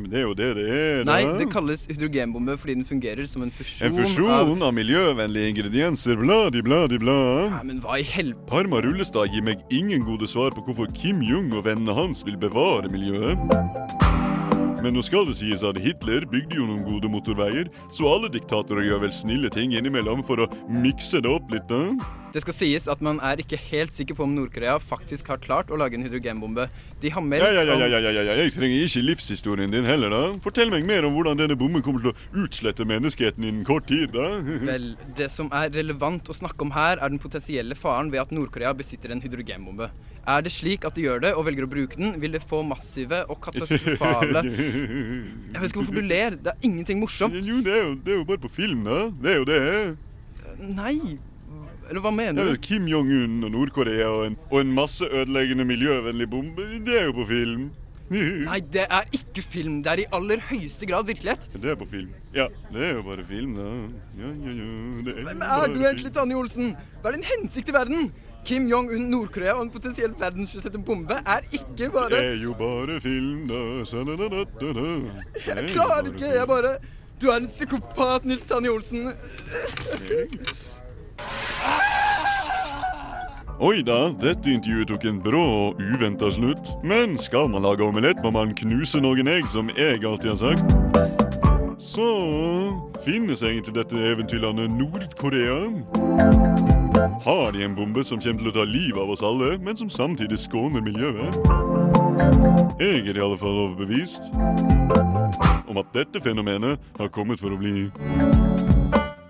Men 0.00 0.12
det 0.12 0.20
er 0.20 0.24
jo 0.24 0.34
det 0.36 0.48
det 0.56 0.66
er, 0.66 1.02
da. 1.04 1.12
Nei, 1.12 1.38
det 1.40 1.48
kalles 1.52 1.84
hydrogenbombe 1.90 2.56
fordi 2.60 2.76
den 2.78 2.86
fungerer 2.88 3.28
som 3.28 3.44
en 3.44 3.52
fusjon, 3.52 3.86
En 3.86 3.96
fusjon 3.98 4.64
av 4.64 4.72
miljøvennlige 4.76 5.52
ingredienser, 5.52 6.16
bladi, 6.20 6.62
bladi, 6.64 7.00
bla. 7.02 7.18
Nei, 7.58 7.64
men 7.72 7.82
hva 7.84 8.00
i 8.00 8.06
helvete? 8.06 8.46
Parma 8.50 8.80
Rullestad 8.84 9.34
gir 9.34 9.44
meg 9.44 9.60
ingen 9.74 10.06
gode 10.08 10.28
svar 10.30 10.56
på 10.56 10.64
hvorfor 10.64 10.88
Kim 10.96 11.20
Jong 11.24 11.52
og 11.52 11.66
vennene 11.68 11.96
hans 11.96 12.24
vil 12.26 12.38
bevare 12.40 12.88
miljøet. 12.92 13.38
Men 14.80 14.96
nå 14.96 15.02
skal 15.04 15.26
det 15.28 15.36
sies 15.36 15.60
at 15.66 15.76
Hitler 15.80 16.24
bygde 16.30 16.56
jo 16.56 16.64
noen 16.64 16.86
gode 16.86 17.10
motorveier, 17.12 17.68
så 17.92 18.08
alle 18.08 18.30
diktatorer 18.32 18.86
gjør 18.88 19.04
vel 19.04 19.12
snille 19.12 19.52
ting 19.52 19.74
innimellom 19.76 20.24
for 20.24 20.40
å 20.40 20.48
mikse 20.72 21.20
det 21.20 21.28
opp 21.28 21.52
litt, 21.52 21.68
da? 21.68 21.84
Det 22.30 22.44
skal 22.44 22.54
sies 22.54 22.84
at 22.90 23.00
man 23.02 23.18
er 23.26 23.40
ikke 23.42 23.58
helt 23.58 23.94
sikker 23.96 24.14
på 24.14 24.22
om 24.22 24.34
Nord-Korea 24.36 24.76
faktisk 24.78 25.32
har 25.32 25.40
klart 25.42 25.70
å 25.72 25.78
lage 25.80 25.96
en 25.98 26.04
hydrogenbombe. 26.06 26.68
De 27.02 27.10
har 27.10 27.24
meldt 27.26 27.42
Ja, 27.42 27.50
ja, 27.56 27.64
ja, 27.66 27.88
ja, 27.90 27.98
ja, 28.06 28.22
ja. 28.22 28.34
Jeg 28.38 28.52
trenger 28.54 28.84
ikke 28.84 29.02
livshistorien 29.02 29.72
din 29.74 29.88
heller, 29.88 30.12
da. 30.14 30.20
Fortell 30.44 30.70
meg 30.70 30.86
mer 30.86 31.08
om 31.08 31.16
hvordan 31.16 31.40
denne 31.40 31.56
bomben 31.58 31.82
kommer 31.82 32.04
til 32.04 32.12
å 32.12 32.44
utslette 32.44 32.86
menneskeheten 32.86 33.46
innen 33.48 33.64
kort 33.66 33.88
tid, 33.90 34.14
da. 34.14 34.28
Vel, 34.70 34.92
det 35.18 35.26
som 35.34 35.50
er 35.50 35.72
relevant 35.74 36.30
å 36.30 36.36
snakke 36.36 36.62
om 36.66 36.70
her, 36.76 37.00
er 37.02 37.10
den 37.10 37.22
potensielle 37.22 37.74
faren 37.78 38.12
ved 38.14 38.22
at 38.22 38.34
Nord-Korea 38.36 38.70
besitter 38.78 39.10
en 39.10 39.22
hydrogenbombe. 39.24 39.90
Er 40.30 40.44
det 40.46 40.52
slik 40.54 40.84
at 40.86 40.94
de 40.94 41.06
gjør 41.08 41.24
det 41.24 41.32
og 41.34 41.46
velger 41.48 41.66
å 41.66 41.70
bruke 41.72 41.98
den, 41.98 42.12
vil 42.22 42.36
det 42.36 42.44
få 42.46 42.60
massive 42.62 43.24
og 43.32 43.40
katastrofale 43.42 44.44
Jeg 44.44 45.56
vet 45.56 45.66
ikke 45.66 45.80
hvorfor 45.80 45.98
du 45.98 46.04
ler. 46.06 46.36
Det 46.38 46.52
er 46.52 46.68
ingenting 46.68 47.00
morsomt. 47.02 47.40
Jo, 47.42 47.58
det 47.64 47.74
er 47.74 47.82
jo, 47.88 47.96
det 48.04 48.14
er 48.14 48.20
jo 48.20 48.28
bare 48.28 48.44
på 48.44 48.52
film, 48.52 48.84
da. 48.86 49.00
Det 49.18 49.34
er 49.34 49.42
jo 49.42 49.48
det. 49.48 49.60
Nei. 50.76 51.18
Eller 51.90 52.04
hva 52.04 52.12
mener 52.14 52.46
er 52.46 52.54
du? 52.54 52.60
Kim 52.62 52.86
Jong-un 52.86 53.40
og 53.44 53.50
Nord-Korea 53.50 54.08
og 54.14 54.26
en, 54.28 54.36
og 54.50 54.60
en 54.62 54.72
masse 54.76 55.04
ødeleggende 55.04 55.66
miljøvennlig 55.66 56.28
bombe. 56.30 56.66
Det 56.86 57.00
er 57.00 57.08
jo 57.10 57.16
på 57.18 57.26
film. 57.26 57.70
Nei, 58.10 58.58
det 58.74 58.86
er 58.90 59.10
ikke 59.14 59.42
film. 59.42 59.80
Det 59.82 59.90
er 59.92 60.00
i 60.02 60.06
aller 60.14 60.40
høyeste 60.48 60.86
grad 60.90 61.06
virkelighet. 61.06 61.44
Det 61.54 61.70
er 61.70 61.76
på 61.78 61.86
film. 61.90 62.14
Ja, 62.34 62.46
det 62.72 62.82
er 62.88 62.96
jo 62.98 63.04
bare 63.06 63.26
film, 63.26 63.52
da. 63.58 63.66
Ja, 64.18 64.30
ja, 64.30 64.54
ja. 64.56 64.70
Det 65.06 65.14
er 65.14 65.28
Hvem 65.28 65.44
er 65.46 65.66
du 65.74 65.78
egentlig, 65.84 66.12
Tanje 66.16 66.38
Olsen? 66.38 66.72
Hva 67.02 67.10
er 67.12 67.18
din 67.18 67.26
hensikt 67.28 67.70
i 67.70 67.76
verden? 67.76 68.10
Kim 68.46 68.66
Jong-un, 68.70 69.04
Nord-Korea 69.12 69.52
og 69.58 69.66
en 69.66 69.70
potensiell 69.74 70.14
verdensutslette 70.18 70.80
bombe 70.80 71.18
er 71.28 71.44
ikke 71.52 71.90
bare 71.92 72.08
Det 72.14 72.22
er 72.32 72.38
jo 72.40 72.54
bare 72.58 72.96
film, 73.04 73.44
da. 73.50 73.60
Sa-da-da-da-da-da. 73.90 74.88
Det 75.36 75.44
er 75.44 75.60
Jeg 75.60 75.74
klarer 75.74 76.08
ikke. 76.14 76.32
Jeg 76.38 76.48
bare 76.48 76.72
Du 77.20 77.28
er 77.28 77.42
en 77.42 77.50
psykopat, 77.52 78.24
Nils 78.24 78.46
Tanje 78.48 78.72
Olsen. 78.72 79.10
Oi 83.60 83.82
da, 83.84 84.08
dette 84.16 84.48
intervjuet 84.48 84.88
tok 84.88 85.02
en 85.04 85.18
brå 85.20 85.40
og 85.44 85.80
uventa 85.84 86.30
slutt. 86.32 86.72
Men 86.80 87.18
skal 87.20 87.50
man 87.52 87.66
lage 87.66 87.84
omelett, 87.84 88.22
må 88.24 88.32
man 88.32 88.54
knuse 88.56 89.02
noen 89.04 89.28
egg, 89.28 89.44
som 89.52 89.68
jeg 89.76 90.00
alltid 90.00 90.32
har 90.32 90.40
sagt. 90.40 90.64
Så 91.80 92.06
finnes 93.04 93.42
egentlig 93.44 93.76
dette 93.76 94.00
eventyrlandet 94.00 94.72
Nord-Korea? 94.72 95.58
Har 97.24 97.52
de 97.52 97.64
en 97.64 97.76
bombe 97.76 98.04
som 98.04 98.20
kommer 98.20 98.40
til 98.40 98.48
å 98.48 98.56
ta 98.56 98.64
livet 98.64 99.00
av 99.04 99.12
oss 99.12 99.24
alle, 99.24 99.58
men 99.60 99.76
som 99.76 99.92
samtidig 99.92 100.40
skåner 100.40 100.80
miljøet? 100.80 101.36
Jeg 102.80 103.04
er 103.12 103.12
i 103.12 103.24
alle 103.24 103.36
fall 103.40 103.60
overbevist 103.66 104.32
om 105.68 105.84
at 105.84 105.92
dette 105.92 106.24
fenomenet 106.24 106.80
har 106.96 107.12
kommet 107.12 107.40
for 107.44 107.52
å 107.52 107.60
bli. 107.60 107.90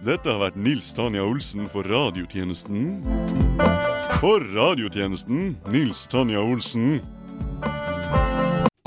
Dette 0.01 0.31
har 0.33 0.39
vært 0.41 0.55
Nils 0.57 0.87
Tanja 0.97 1.21
Olsen 1.29 1.67
for 1.69 1.85
radiotjenesten. 1.85 3.03
For 4.23 4.41
radiotjenesten 4.57 5.59
Nils 5.69 6.07
Tanja 6.09 6.41
Olsen. 6.41 7.03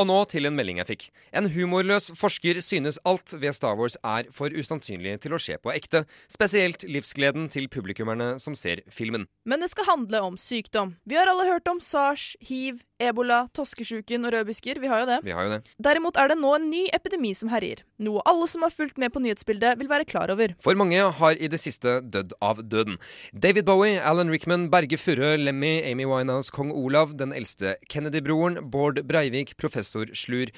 Og 0.01 0.07
nå 0.09 0.15
til 0.25 0.49
en 0.49 0.55
melding 0.57 0.79
jeg 0.81 0.89
fikk. 0.89 1.03
En 1.37 1.45
humorløs 1.53 2.09
forsker 2.17 2.57
synes 2.65 2.97
alt 3.05 3.35
ved 3.37 3.53
Star 3.53 3.77
Wars 3.77 3.93
er 4.01 4.25
for 4.33 4.49
usannsynlig 4.49 5.19
til 5.21 5.37
å 5.37 5.41
skje 5.41 5.59
på 5.61 5.69
ekte. 5.75 6.01
Spesielt 6.33 6.81
livsgleden 6.89 7.45
til 7.53 7.69
publikummerne 7.69 8.39
som 8.41 8.57
ser 8.57 8.81
filmen. 8.89 9.27
Men 9.45 9.61
det 9.61 9.69
skal 9.69 9.91
handle 9.91 10.23
om 10.25 10.39
sykdom. 10.41 10.95
Vi 11.05 11.19
har 11.19 11.29
alle 11.29 11.45
hørt 11.45 11.69
om 11.69 11.77
sars, 11.77 12.31
hiv, 12.41 12.81
ebola, 13.09 13.43
toskesjuken 13.55 14.27
og 14.27 14.33
rødbisker. 14.35 14.79
Vi 14.81 14.91
har 14.91 15.03
jo 15.03 15.09
det. 15.09 15.19
Vi 15.25 15.35
har 15.35 15.47
jo 15.47 15.53
det. 15.55 15.61
Derimot 15.87 16.17
er 16.19 16.31
det 16.31 16.39
nå 16.39 16.53
en 16.57 16.69
ny 16.71 16.85
epidemi 16.95 17.33
som 17.37 17.51
herjer. 17.53 17.83
Noe 18.03 18.23
alle 18.29 18.47
som 18.51 18.65
har 18.65 18.73
fulgt 18.73 18.99
med 19.01 19.13
på 19.13 19.21
nyhetsbildet, 19.23 19.77
vil 19.79 19.91
være 19.91 20.07
klar 20.09 20.31
over. 20.33 20.55
For 20.63 20.77
mange 20.79 20.99
har 21.19 21.39
i 21.39 21.49
det 21.51 21.59
siste 21.61 21.99
dødd 22.01 22.35
av 22.43 22.63
døden. 22.67 22.99
David 23.33 23.67
Bowie, 23.69 23.99
Alan 24.01 24.31
Rickman, 24.33 24.69
Berge 24.73 24.99
Furre, 24.99 25.35
Lemmy, 25.37 25.79
Amy 25.89 26.07
Winehouse, 26.09 26.51
kong 26.53 26.71
Olav, 26.71 27.15
den 27.19 27.33
eldste 27.35 27.77
Kennedy-broren, 27.89 28.59
Bård 28.71 29.03
Breivik, 29.07 29.55
professor 29.57 30.09
Slur. 30.17 30.51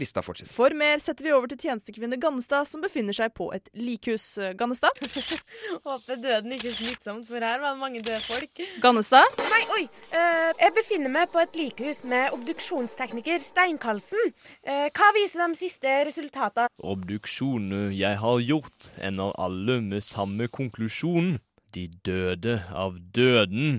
Lista 0.00 0.22
fortsetter. 0.24 0.54
For 0.54 0.72
mer 0.76 1.02
setter 1.04 1.26
vi 1.26 1.34
over 1.36 1.50
til 1.50 1.60
tjenestekvinne 1.66 2.16
Gannestad, 2.20 2.64
som 2.68 2.80
befinner 2.84 3.16
seg 3.16 3.34
på 3.36 3.50
et 3.52 3.68
likhus. 3.76 4.24
Gannestad? 4.58 4.96
Håper 5.86 6.16
døden 6.16 6.54
ikke 6.56 6.70
er 6.70 6.78
smittsomt, 6.78 7.28
for 7.28 7.44
her 7.44 7.60
var 7.60 7.74
det 7.74 7.82
mange 7.82 8.00
døde 8.04 8.22
folk. 8.24 8.62
Gannestad? 8.82 9.36
Nei, 9.52 9.62
oi. 9.76 9.82
Uh, 10.14 10.50
jeg 10.62 10.74
befinner 10.78 11.12
meg 11.12 11.28
på 11.32 11.42
et 11.42 11.58
likhus 11.58 11.61
med 11.62 12.32
obduksjonstekniker 12.34 13.38
Stein 13.38 13.76
Karlsen. 13.78 14.32
hva 14.66 15.10
viser 15.14 15.44
de 15.44 15.54
siste 15.54 15.90
resultatene? 16.08 16.66
Obduksjonen 16.82 17.92
jeg 17.94 18.18
har 18.18 18.40
gjort, 18.42 18.88
ender 18.98 19.30
alle 19.38 19.80
med 19.80 20.02
samme 20.02 20.48
konklusjon. 20.50 21.38
De 21.72 21.86
døde 22.02 22.56
av 22.74 22.98
døden. 23.14 23.78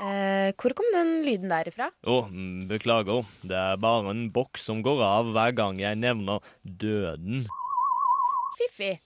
Eh, 0.00 0.52
hvor 0.56 0.72
kom 0.76 0.88
den 0.94 1.24
lyden 1.26 1.52
der 1.52 1.68
ifra? 1.68 1.90
Å, 2.04 2.16
mm, 2.32 2.64
beklager. 2.68 3.20
Det 3.44 3.56
er 3.56 3.76
bare 3.76 4.10
en 4.14 4.30
boks 4.32 4.64
som 4.70 4.80
går 4.82 5.02
av 5.04 5.34
hver 5.36 5.52
gang 5.52 5.76
jeg 5.78 6.00
nevner 6.00 6.40
døden. 6.64 7.46
Fiffi. 8.56 8.98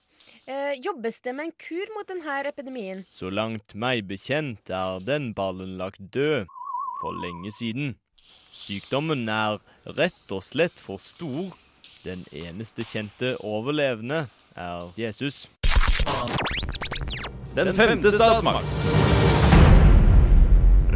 Eh, 0.47 0.79
jobbes 0.79 1.19
det 1.21 1.35
med 1.35 1.49
en 1.49 1.53
kur 1.59 1.93
mot 1.97 2.07
denne 2.07 2.39
epidemien? 2.47 3.05
Så 3.11 3.29
langt 3.29 3.75
meg 3.75 4.07
bekjent 4.07 4.71
er 4.71 5.03
den 5.03 5.33
ballen 5.35 5.77
lagt 5.77 5.99
død 6.15 6.47
for 7.01 7.17
lenge 7.17 7.51
siden. 7.51 7.95
Sykdommen 8.51 9.29
er 9.29 9.57
rett 9.97 10.31
og 10.31 10.43
slett 10.45 10.77
for 10.79 11.01
stor. 11.01 11.51
Den 12.05 12.23
eneste 12.33 12.85
kjente 12.85 13.35
overlevende 13.45 14.25
er 14.55 14.89
Jesus. 14.97 15.49
Den 17.55 17.73
femte 17.75 18.11
statsmakt. 18.11 18.65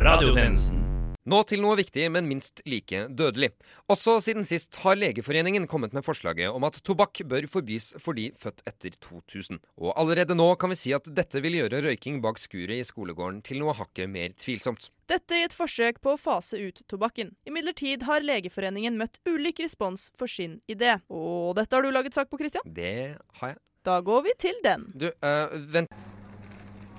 Radiotjenesten. 0.05 0.84
Nå 1.25 1.39
til 1.49 1.63
noe 1.63 1.73
viktig, 1.79 2.03
men 2.13 2.27
minst 2.29 2.61
like 2.69 3.07
dødelig. 3.09 3.47
Også 3.89 4.19
siden 4.21 4.45
sist 4.45 4.77
har 4.83 4.93
Legeforeningen 4.93 5.63
kommet 5.65 5.95
med 5.97 6.05
forslaget 6.05 6.53
om 6.53 6.65
at 6.67 6.77
tobakk 6.85 7.23
bør 7.25 7.47
forbys 7.49 7.95
for 8.01 8.13
de 8.13 8.27
født 8.37 8.61
etter 8.69 8.93
2000. 9.01 9.57
Og 9.81 9.95
allerede 9.97 10.37
nå 10.37 10.51
kan 10.61 10.69
vi 10.69 10.77
si 10.77 10.93
at 10.93 11.09
dette 11.17 11.41
vil 11.41 11.57
gjøre 11.57 11.79
røyking 11.87 12.19
bak 12.21 12.37
skuret 12.37 12.77
i 12.77 12.85
skolegården 12.85 13.39
til 13.47 13.57
noe 13.63 13.73
hakket 13.73 14.11
mer 14.11 14.35
tvilsomt. 14.37 14.91
Dette 15.09 15.39
i 15.39 15.47
et 15.47 15.55
forsøk 15.57 15.97
på 16.05 16.13
å 16.13 16.19
fase 16.21 16.59
ut 16.61 16.83
tobakken. 16.89 17.33
Imidlertid 17.49 18.05
har 18.05 18.21
Legeforeningen 18.25 18.97
møtt 19.01 19.17
ulik 19.25 19.63
respons 19.65 20.11
for 20.17 20.29
sin 20.29 20.59
idé. 20.69 20.99
Og 21.09 21.55
dette 21.57 21.73
har 21.73 21.81
du 21.81 21.89
laget 21.89 22.17
sak 22.17 22.29
på, 22.29 22.37
Christian? 22.41 22.69
Det 22.69 23.17
har 23.41 23.55
jeg. 23.55 23.59
Da 23.85 23.97
går 24.05 24.27
vi 24.29 24.35
til 24.45 24.61
den. 24.65 24.85
Du, 24.93 25.09
øh, 25.09 25.57
vent 25.73 25.89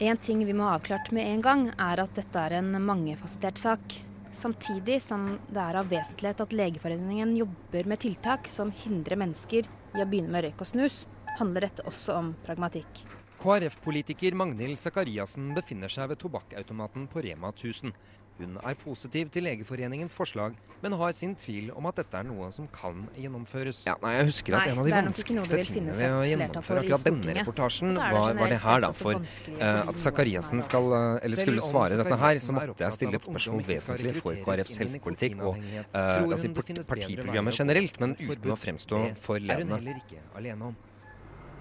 En 0.02 0.18
ting 0.18 0.42
vi 0.44 0.52
må 0.52 0.66
ha 0.66 0.74
avklart 0.76 1.08
med 1.14 1.30
en 1.30 1.46
gang, 1.46 1.68
er 1.78 2.02
at 2.02 2.18
dette 2.18 2.42
er 2.42 2.58
en 2.58 2.74
mangefasettert 2.84 3.62
sak. 3.62 3.96
Samtidig 4.36 5.00
som 5.02 5.22
det 5.48 5.62
er 5.62 5.78
av 5.80 5.88
vesentlighet 5.88 6.42
at 6.44 6.52
Legeforeningen 6.52 7.32
jobber 7.38 7.88
med 7.88 8.02
tiltak 8.04 8.50
som 8.52 8.72
hindrer 8.84 9.16
mennesker 9.22 9.64
i 9.96 10.02
å 10.02 10.08
begynne 10.08 10.34
med 10.34 10.44
røyk 10.44 10.60
og 10.60 10.68
snus, 10.68 11.04
handler 11.38 11.64
dette 11.68 11.86
også 11.88 12.18
om 12.18 12.34
pragmatikk. 12.44 13.00
KrF-politiker 13.40 14.36
Magnhild 14.38 14.78
Sakariassen 14.80 15.52
befinner 15.56 15.92
seg 15.92 16.08
ved 16.12 16.20
tobakkautomaten 16.22 17.08
på 17.12 17.24
Rema 17.26 17.52
1000. 17.54 17.92
Hun 18.36 18.58
er 18.60 18.74
positiv 18.76 19.30
til 19.32 19.46
Legeforeningens 19.46 20.12
forslag, 20.16 20.56
men 20.82 20.92
har 21.00 21.12
sin 21.16 21.32
tvil 21.40 21.70
om 21.72 21.86
at 21.88 21.96
dette 22.02 22.18
er 22.20 22.26
noe 22.28 22.50
som 22.52 22.66
kan 22.72 23.06
gjennomføres. 23.16 23.78
Ja, 23.88 23.94
nei, 24.02 24.12
Jeg 24.18 24.26
husker 24.28 24.56
at 24.58 24.66
Nei, 24.66 24.72
en 24.74 24.80
av 24.82 24.88
de 24.88 24.92
vanskeligste 24.92 25.60
tingene 25.64 25.94
ved 25.96 26.16
å 26.18 26.24
gjennomføre 26.28 26.82
akkurat 26.82 27.06
denne 27.08 27.36
reportasjen, 27.38 27.94
det 27.96 28.10
var, 28.16 28.36
var 28.36 28.52
det 28.52 28.58
her, 28.60 28.82
da. 28.84 28.90
For 28.96 29.30
finne 29.38 29.70
at 29.88 30.02
Sakariassen 30.02 30.60
skal, 30.66 30.88
uh, 30.92 31.24
eller 31.24 31.40
skulle 31.40 31.64
svare 31.64 31.96
dette 32.02 32.18
her, 32.24 32.42
så 32.44 32.52
er 32.52 32.58
måtte 32.58 32.84
jeg 32.84 32.98
stille 32.98 33.20
et 33.20 33.30
spørsmål 33.30 33.64
vesentlig 33.70 34.12
for 34.18 34.42
KrFs 34.50 34.76
helsepolitikk 34.82 35.38
og 35.40 35.56
uh, 35.56 35.78
eh, 35.86 36.26
altså 36.26 36.50
finnes 36.50 36.58
bedre 36.60 36.84
partiprogrammet 36.90 37.62
generelt, 37.62 38.02
men 38.04 38.18
uten 38.20 38.52
å 38.52 38.58
fremstå 38.66 39.00
for 39.22 39.40
ledende. 39.40 39.80
heller 39.80 40.04
ikke 40.04 40.20
alene 40.36 40.72
om. 40.74 40.76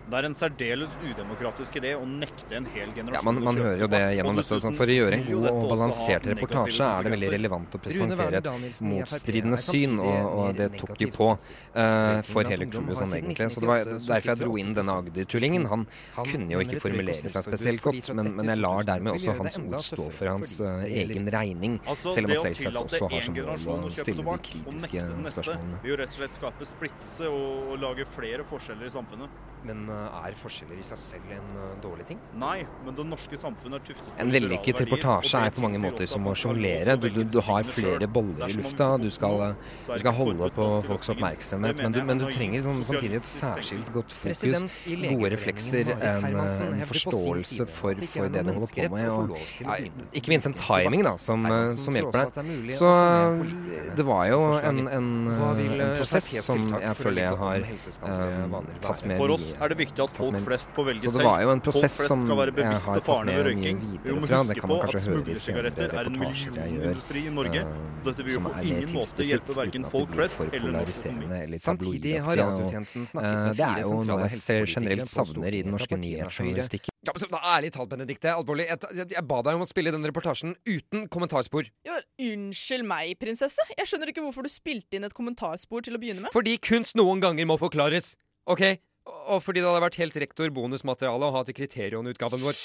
Det 0.05 0.17
er 0.19 0.27
en 0.27 0.35
særdeles 0.37 0.91
udemokratisk 1.01 1.77
idé 1.79 1.95
å 1.97 2.03
nekte 2.05 2.53
en 2.59 2.67
hel 2.69 2.91
generasjon 2.93 3.17
Ja, 3.17 3.23
man, 3.25 3.39
man 3.43 3.57
hører 3.57 3.79
jo 3.81 3.87
det 3.89 4.01
gjennom 4.17 4.37
dette. 4.37 4.59
Sånn, 4.61 4.75
for 4.77 4.91
å 4.91 4.95
gjøre 4.95 5.17
en 5.17 5.23
god 5.25 5.47
og 5.49 5.63
balansert 5.71 6.27
reportasje 6.29 6.85
er 6.85 7.07
det 7.07 7.13
veldig 7.15 7.31
relevant 7.33 7.77
å 7.77 7.81
presentere 7.81 8.41
et 8.41 8.81
motstridende 8.85 9.59
syn, 9.61 9.97
og, 10.03 10.27
og 10.29 10.59
det 10.59 10.69
tok 10.77 11.01
jo 11.01 11.09
på 11.15 11.29
uh, 11.33 12.21
for 12.27 12.51
hele 12.51 12.67
crewet 12.69 13.01
sånn 13.01 13.15
egentlig. 13.17 13.49
Så 13.55 13.63
det 13.63 13.71
var 13.71 13.89
derfor 13.89 14.31
jeg 14.33 14.41
dro 14.43 14.59
inn 14.61 14.75
denne 14.77 14.97
Agder-tullingen. 15.01 15.65
Han 15.73 15.87
Han 16.19 16.29
kunne 16.29 16.53
jo 16.53 16.61
ikke 16.63 16.83
formulere 16.83 17.33
seg 17.33 17.47
spesielt 17.49 17.83
godt, 17.83 18.11
men, 18.17 18.31
men 18.37 18.53
jeg 18.53 18.61
lar 18.61 18.85
dermed 18.87 19.17
også 19.17 19.35
hans 19.39 19.59
ord 19.63 19.79
stå 19.89 20.07
for 20.19 20.31
hans 20.35 20.55
eh, 20.61 20.85
gjelder 20.91 21.15
egen 21.15 21.31
regning, 21.33 21.79
Altså, 21.89 22.13
selv 22.15 22.29
om 22.29 22.35
han 22.35 22.45
selvsagt 22.45 22.79
også 22.83 23.09
har 23.11 23.25
som 23.25 23.41
mål 23.65 23.89
å 23.89 23.91
stille 23.95 24.23
de 24.29 24.37
kritiske 24.51 25.01
spørsmålene. 25.01 25.33
spørsmålene. 25.35 25.81
vil 25.83 25.93
jo 25.95 25.99
rett 26.03 26.15
og 26.15 26.21
slett 26.21 26.39
skape 26.39 26.69
splittelse 26.69 27.29
og, 27.33 27.51
og 27.73 27.83
lage 27.83 28.07
flere 28.15 28.47
forskjeller 28.47 28.89
i 28.89 28.95
samfunnet. 28.95 29.43
Men 29.65 29.87
eh, 29.89 30.17
er 30.29 30.35
forskjeller 30.37 30.77
i 30.79 30.85
seg 30.85 30.99
selv 31.01 31.31
en 31.33 31.47
eh, 31.61 31.71
dårlig 31.83 32.05
ting? 32.11 32.19
Nei, 32.41 32.59
men 32.85 32.95
det 32.97 33.05
norske 33.09 33.39
samfunnet 33.41 33.79
er 33.81 33.85
tuftet 33.89 34.07
på 34.11 34.21
En 34.21 34.33
vellykket 34.33 34.81
reportasje 34.85 35.41
er 35.47 35.53
på 35.55 35.63
mange 35.65 35.81
måter 35.81 36.09
som 36.09 36.27
å 36.29 36.35
sjonglere. 36.37 36.97
Du, 37.01 37.07
du, 37.09 37.23
du 37.35 37.39
har 37.47 37.65
flere 37.67 38.07
boller 38.07 38.51
i 38.51 38.57
lufta. 38.59 38.91
Du 39.01 39.09
skal, 39.13 39.55
du 39.87 39.95
skal 40.01 40.15
holde 40.19 40.49
på 40.55 40.67
folks 40.87 41.09
oppmerksomhet, 41.15 41.81
men 41.83 41.95
du, 41.95 42.01
men 42.05 42.21
du 42.21 42.27
er 42.27 42.35
trenger 42.35 42.65
sånn, 42.67 42.83
samtidig 42.85 43.19
et 43.21 43.29
særskilt 43.29 43.89
godt 43.95 44.13
fokus. 44.15 44.65
Gode 44.85 45.31
reflekser, 45.33 45.91
en, 45.95 46.29
en 46.29 46.39
på 46.39 46.47
sin 46.53 46.85
forståelse 46.91 47.67
for, 47.71 48.05
for 48.13 48.29
det 48.33 48.45
du 48.45 48.53
holder 48.53 48.73
på 48.75 48.87
med. 48.95 49.09
Og, 49.15 49.35
ja, 49.65 49.79
ikke 50.21 50.33
minst 50.35 50.49
en 50.51 50.57
timing 50.59 51.05
da, 51.07 51.15
som, 51.21 51.45
som 51.81 51.97
hjelper 51.97 52.21
er 52.21 52.31
deg. 52.35 52.73
Så 52.77 52.91
politikerne 52.91 53.95
det 53.95 54.05
var 54.07 54.25
jo 54.29 54.39
en, 54.59 54.79
en, 54.87 55.09
en 55.31 55.79
eh, 55.79 55.91
prosess 55.99 56.27
som 56.45 56.65
jeg 56.75 56.95
føler 56.99 57.21
jeg 57.25 57.37
har 57.41 57.65
eh, 57.65 58.55
tatt 58.83 59.05
med 59.07 59.19
mye- 59.19 59.54
er 59.61 59.71
det 59.71 59.77
viktig 59.79 60.03
at 60.05 60.11
folk 60.15 60.37
flest 60.45 60.69
får 60.75 60.85
velge 60.89 61.01
Så 61.05 61.11
det 61.11 61.19
selv. 61.19 61.27
var 61.29 61.41
jo 61.45 61.49
en 61.53 61.61
Folk 61.61 61.67
prosess 61.69 61.95
flest 61.99 62.11
som 62.11 62.21
skal 62.25 62.37
være 62.39 62.51
jeg 62.51 62.57
bevisste 62.59 62.85
har 62.89 62.99
tatt 62.99 63.07
farene 63.09 63.25
med 63.25 63.35
ved 63.35 63.45
mye 63.45 63.55
røyking. 63.55 63.77
Vi 63.79 63.91
videre 63.95 64.15
må 64.15 64.27
fra. 64.27 64.35
Det 64.35 64.55
huske 64.55 64.59
kan 64.59 64.69
på 64.69 64.75
man 64.75 64.75
at 64.75 64.85
kanskje 64.85 64.99
høre 65.05 65.05
i 65.05 65.15
smuglersigaretter 65.15 65.85
er 65.85 65.95
en 65.95 66.15
reportasjer 66.15 66.45
jeg 66.45 66.55
gjør. 66.55 66.65
millionindustri 66.75 67.19
i 67.25 67.33
Norge. 67.35 67.61
eh, 67.65 68.03
Dette 68.05 68.25
vil 68.25 68.33
jo 68.33 68.39
som 68.39 68.45
på 68.45 68.51
er 68.55 68.61
ingen 68.65 68.75
mer 68.75 68.93
måte 68.95 69.15
tilspisset, 69.15 69.31
hjelpe 69.31 69.49
at 69.49 69.91
folk 69.95 70.09
det 70.09 70.15
blir 70.15 70.21
flest 70.21 70.35
for 70.35 70.45
eller 70.45 70.71
norsk 70.75 70.89
økonomi. 70.95 71.25
polariserende 71.25 71.37
eller 71.45 71.57
Samtidig 71.65 72.13
har 72.25 72.31
og, 72.35 72.41
radiotjenesten 72.45 73.07
snakket 73.11 73.29
eh, 73.29 73.45
med 73.45 73.55
Det 73.55 73.65
er 73.65 73.73
fire 73.75 73.81
jo 73.81 73.89
noe 73.89 74.01
sentrale 74.05 74.25
jeg 74.25 74.41
ser 74.45 74.65
generelt 74.75 75.09
savner 75.09 75.51
i 75.53 75.61
den 75.65 75.71
norske 75.75 75.95
nyhetsjournalistikken. 76.05 76.91
Ja, 77.05 77.13
men 77.21 77.29
da, 77.35 77.39
ærlig 77.55 77.69
talt, 77.75 77.89
Benedikte, 77.89 78.31
alvorlig, 78.33 78.65
jeg, 78.65 78.79
jeg, 78.97 79.07
jeg 79.13 79.23
ba 79.29 79.41
deg 79.45 79.53
om 79.59 79.61
å 79.61 79.67
spille 79.69 79.91
den 79.93 80.05
reportasjen 80.09 80.55
uten 80.65 81.05
kommentarspor. 81.13 81.67
Ja, 81.85 81.99
unnskyld 82.17 82.85
meg, 82.89 83.13
prinsesse. 83.21 83.61
Jeg 83.77 83.85
skjønner 83.91 84.09
ikke 84.09 84.23
hvorfor 84.25 84.41
du 84.41 84.49
spilte 84.49 84.97
inn 84.97 85.05
et 85.05 85.13
kommentarspor 85.13 85.85
til 85.85 85.93
å 85.97 86.01
begynne 86.01 86.25
med. 86.25 86.33
Fordi 86.33 86.57
kunst 86.57 86.97
noen 86.97 87.21
ganger 87.21 87.45
må 87.45 87.59
forklares. 87.61 88.15
OK? 88.49 88.63
Og 89.05 89.41
fordi 89.43 89.61
det 89.61 89.69
hadde 89.69 89.85
vært 89.85 90.01
helt 90.01 90.21
rektor 90.25 90.53
bonusmateriale 90.53 91.29
å 91.29 91.35
ha 91.37 91.45
til 91.45 91.57
Kriterion-utgaven 91.57 92.45
vår. 92.45 92.59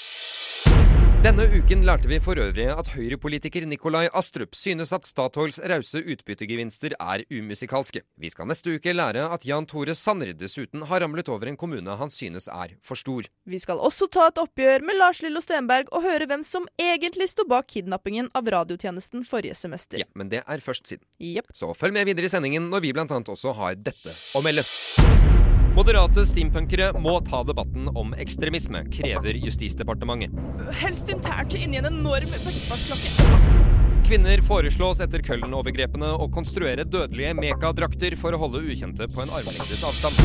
Denne 1.21 1.43
uken 1.53 1.83
lærte 1.85 2.09
vi 2.09 2.17
for 2.17 2.39
øvrig 2.41 2.63
at 2.73 2.87
Høyre-politiker 2.95 3.67
Nikolai 3.69 4.07
Astrup 4.17 4.55
synes 4.57 4.89
at 4.95 5.05
Statoils 5.05 5.59
rause 5.69 6.01
utbyttegevinster 6.01 6.95
er 6.97 7.21
umusikalske. 7.29 8.01
Vi 8.17 8.31
skal 8.33 8.49
neste 8.49 8.73
uke 8.73 8.95
lære 8.95 9.27
at 9.29 9.45
Jan 9.45 9.67
Tore 9.69 9.93
Sanner 9.93 10.31
dessuten 10.33 10.87
har 10.89 11.05
ramlet 11.05 11.29
over 11.29 11.51
en 11.51 11.59
kommune 11.61 11.99
han 11.99 12.09
synes 12.09 12.49
er 12.49 12.73
for 12.81 12.97
stor. 12.97 13.29
Vi 13.45 13.61
skal 13.61 13.77
også 13.77 14.09
ta 14.09 14.31
et 14.31 14.41
oppgjør 14.41 14.81
med 14.89 14.97
Lars 14.97 15.21
Lillo 15.21 15.45
Stenberg 15.45 15.93
og 15.93 16.09
høre 16.09 16.25
hvem 16.25 16.41
som 16.41 16.65
egentlig 16.81 17.29
sto 17.29 17.45
bak 17.45 17.69
kidnappingen 17.69 18.33
av 18.33 18.49
radiotjenesten 18.57 19.21
forrige 19.21 19.61
semester. 19.61 20.01
Ja, 20.01 20.09
men 20.17 20.33
det 20.33 20.41
er 20.41 20.65
først 20.65 20.89
siden. 20.89 21.05
Yep. 21.21 21.53
Så 21.53 21.69
følg 21.77 21.93
med 22.01 22.09
videre 22.09 22.25
i 22.25 22.33
sendingen 22.33 22.71
når 22.73 22.87
vi 22.87 22.97
blant 22.97 23.13
annet 23.13 23.29
også 23.29 23.53
har 23.61 23.77
dette 23.77 24.17
å 24.33 24.41
melde. 24.41 24.65
Moderate 25.71 26.25
steampunkere 26.27 26.89
må 26.99 27.13
ta 27.23 27.45
debatten 27.47 27.85
om 27.95 28.11
ekstremisme, 28.19 28.81
krever 28.91 29.37
Justisdepartementet. 29.39 30.35
Helst 30.81 31.07
internt 31.13 31.55
inni 31.55 31.79
en 31.79 31.87
enorm 31.87 32.33
bestefarsklokke. 32.33 33.37
Kvinner 34.03 34.43
foreslås 34.43 34.99
etter 35.05 35.23
Køllen-overgrepene 35.23 36.09
å 36.19 36.27
konstruere 36.33 36.83
dødelige 36.83 37.37
mekadrakter 37.39 38.17
for 38.19 38.35
å 38.35 38.41
holde 38.41 38.65
ukjente 38.67 39.07
på 39.13 39.23
en 39.23 39.31
armlengdes 39.31 39.85
avstand. 39.87 40.19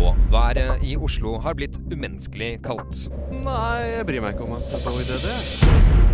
Og 0.00 0.16
været 0.32 0.80
i 0.88 0.96
Oslo 0.96 1.36
har 1.44 1.58
blitt 1.58 1.76
umenneskelig 1.92 2.54
kaldt. 2.64 3.10
Nei, 3.44 3.98
jeg 3.98 4.08
bryr 4.08 4.24
meg 4.24 4.38
ikke 4.38 4.48
om 4.48 4.56
at 4.56 4.72
det 4.72 4.80
var 4.86 5.04
det 5.04 5.20
det. 5.26 6.11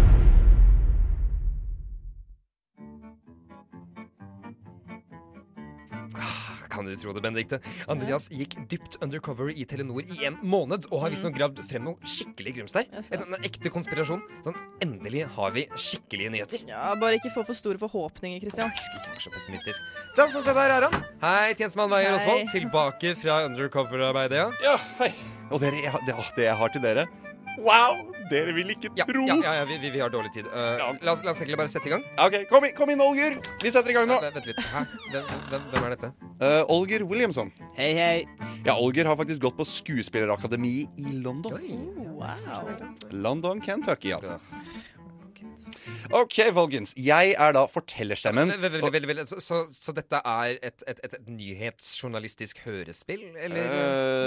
Kan 6.79 6.87
du 6.87 6.95
tro 6.95 7.11
det, 7.11 7.23
Benedikte? 7.25 7.59
Andreas 7.91 8.29
gikk 8.31 8.55
dypt 8.71 9.01
undercover 9.03 9.51
i 9.51 9.65
Telenor 9.67 10.05
i 10.15 10.21
en 10.29 10.37
måned 10.47 10.87
og 10.93 11.01
har 11.03 11.11
visstnok 11.11 11.35
gravd 11.35 11.65
frem 11.67 11.89
noe 11.89 11.99
skikkelig 12.07 12.53
grums 12.61 12.77
der. 12.77 12.87
En, 13.17 13.25
en 13.35 13.47
ekte 13.49 13.73
konspirasjon. 13.75 14.23
Sånn, 14.47 14.59
endelig 14.85 15.25
har 15.35 15.57
vi 15.57 15.65
skikkelige 15.75 16.31
nyheter. 16.37 16.63
Ja, 16.71 16.93
Bare 16.99 17.19
ikke 17.19 17.33
få 17.35 17.43
for 17.49 17.59
store 17.59 17.83
forhåpninger, 17.83 18.39
Christian. 18.45 18.71
Ikke 18.71 19.03
vær 19.09 19.25
så 19.27 19.35
pessimistisk. 19.35 19.91
Da, 20.15 20.29
så 20.31 20.45
se 20.47 20.55
der 20.55 20.77
er 20.77 20.87
han. 20.87 21.09
Hei, 21.25 21.57
tjenestemann 21.59 21.91
Veier 21.91 22.15
Hei. 22.15 22.21
Osvold. 22.23 22.53
Tilbake 22.55 23.17
fra 23.19 23.41
undercover-arbeidet, 23.49 24.39
ja. 24.39 24.53
Ja, 24.63 24.77
hei. 25.03 25.11
Og 25.51 25.59
dere, 25.65 25.83
jeg, 25.83 26.07
det, 26.07 26.15
det 26.39 26.47
jeg 26.47 26.61
har 26.63 26.71
til 26.77 26.85
dere 26.85 27.09
Wow! 27.59 28.08
Dere 28.31 28.53
vil 28.57 28.73
ikke 28.75 28.91
Ja, 28.99 29.07
tro 29.09 29.25
ja, 29.29 29.37
ja, 29.43 29.53
ja 29.61 29.65
vi, 29.69 29.79
vi, 29.83 29.91
vi 29.95 30.01
har 30.03 30.13
dårlig 30.13 30.33
tid. 30.35 30.49
Uh, 30.51 30.77
la, 31.01 31.13
oss, 31.13 31.23
la 31.25 31.33
oss 31.33 31.41
egentlig 31.43 31.59
bare 31.61 31.73
sette 31.73 31.91
i 31.91 31.93
gang. 31.95 32.05
OK, 32.25 32.37
kom 32.51 32.67
inn, 32.69 32.75
kom 32.77 32.93
inn, 32.93 33.03
Olger. 33.05 33.39
Vi 33.63 33.73
setter 33.75 33.93
i 33.95 33.97
gang 33.97 34.09
nå. 34.11 34.19
Vent, 34.23 34.37
vent 34.39 34.51
litt. 34.51 34.61
Hæ? 34.73 34.85
Hvem, 35.13 35.31
hvem, 35.51 35.67
hvem 35.73 35.87
er 35.89 35.95
dette? 35.97 36.13
Uh, 36.43 36.75
Olger 36.75 37.05
Williamson. 37.09 37.53
Hei, 37.79 37.91
hei. 37.97 38.51
Ja, 38.67 38.77
Olger 38.77 39.09
har 39.11 39.19
faktisk 39.21 39.43
gått 39.47 39.57
på 39.59 39.67
skuespillerakademiet 39.69 41.01
i 41.01 41.17
London. 41.25 41.57
London, 43.11 43.63
Kentucky, 43.65 44.13
altså. 44.17 44.39
OK, 46.15 46.39
folkens. 46.57 46.95
Jeg 46.99 47.35
er 47.39 47.55
da 47.57 47.65
fortellerstemmen. 47.71 48.53
Vel, 48.59 48.79
vel, 48.79 48.91
vel, 48.95 49.09
vel, 49.11 49.23
så, 49.29 49.41
så, 49.45 49.61
så 49.73 49.95
dette 49.97 50.21
er 50.23 50.57
et, 50.57 50.85
et, 50.87 51.03
et, 51.05 51.17
et 51.19 51.31
nyhetsjournalistisk 51.33 52.62
hørespill, 52.66 53.25
eller? 53.37 53.77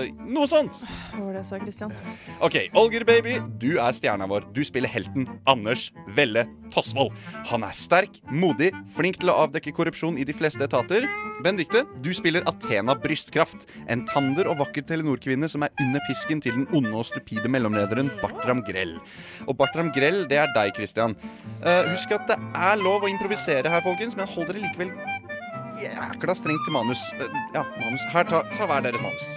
Eh, 0.08 0.12
noe 0.32 0.50
sånt. 0.50 0.82
Hva 1.12 1.24
var 1.26 1.36
det 1.36 1.44
jeg 1.44 1.50
sa, 1.52 1.62
Christian? 1.64 1.96
OK, 2.44 2.58
Olger 2.82 3.06
baby, 3.08 3.38
du 3.62 3.74
er 3.78 3.96
stjerna 3.96 4.28
vår. 4.32 4.50
Du 4.56 4.64
spiller 4.68 4.92
helten 4.92 5.28
Anders 5.50 5.90
Velle 6.18 6.46
Tosvold. 6.72 7.12
Han 7.52 7.66
er 7.68 7.76
sterk, 7.76 8.22
modig, 8.32 8.72
flink 8.96 9.20
til 9.22 9.32
å 9.34 9.40
avdekke 9.46 9.74
korrupsjon 9.76 10.20
i 10.22 10.28
de 10.28 10.36
fleste 10.36 10.64
etater. 10.68 11.08
Benedicte, 11.42 11.84
du 12.06 12.12
spiller 12.16 12.46
Athena 12.50 12.96
Brystkraft. 13.02 13.66
En 13.92 14.06
tander 14.08 14.48
og 14.52 14.60
vakker 14.62 14.86
Telenor-kvinne 14.88 15.50
som 15.52 15.66
er 15.66 15.74
under 15.82 16.04
pisken 16.08 16.42
til 16.44 16.56
den 16.60 16.68
onde 16.78 16.94
og 16.96 17.08
stupide 17.10 17.50
mellomlederen 17.52 18.12
Bartram 18.22 18.62
Grell. 18.68 18.98
Og 19.48 19.58
Bartram 19.60 19.92
Grell, 19.96 20.24
det 20.30 20.40
er 20.42 20.52
deg, 20.56 20.74
Christian. 20.78 21.16
Eh, 21.62 21.92
husk 21.92 22.14
at 22.16 22.26
det 22.30 22.38
er 22.58 22.80
lov 22.82 23.06
å 23.06 23.10
improvisere 23.12 23.70
her, 23.70 23.84
folkens, 23.86 24.18
men 24.18 24.30
hold 24.30 24.50
dere 24.50 24.64
likevel 24.64 24.94
jækla 25.80 26.36
strengt 26.36 26.66
til 26.66 26.76
manus. 26.76 27.04
Eh, 27.18 27.40
ja, 27.56 27.64
manus. 27.80 28.06
Her, 28.12 28.28
ta, 28.30 28.42
ta 28.56 28.68
hver 28.70 28.84
deres 28.86 29.04
manus. 29.04 29.28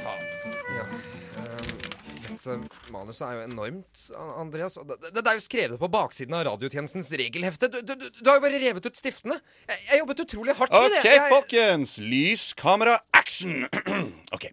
Ta. 0.00 0.14
Ja. 0.76 0.86
ehm, 2.54 2.64
manuset 2.94 3.24
er 3.28 3.38
jo 3.38 3.46
enormt, 3.46 4.04
Andreas. 4.40 4.78
Det, 4.88 5.12
det, 5.12 5.24
er 5.24 5.38
jo 5.38 5.44
skrevet 5.44 5.80
på 5.80 5.90
baksiden 5.92 6.36
av 6.38 6.46
radiotjenestens 6.48 7.10
regelhefte. 7.20 7.70
Du, 7.72 7.80
du, 7.82 7.94
du, 8.08 8.22
har 8.30 8.38
jo 8.38 8.44
bare 8.46 8.62
revet 8.62 8.88
ut 8.88 9.00
stiftene. 9.00 9.40
Jeg, 9.68 9.82
jeg 9.90 10.02
jobbet 10.04 10.24
utrolig 10.26 10.56
hardt 10.60 10.72
med 10.74 10.88
OK, 10.88 10.96
det. 10.96 11.02
Jeg, 11.10 11.26
folkens. 11.32 11.98
Lys, 12.00 12.52
kamera, 12.58 12.98
action! 13.16 13.68
OK. 14.36 14.50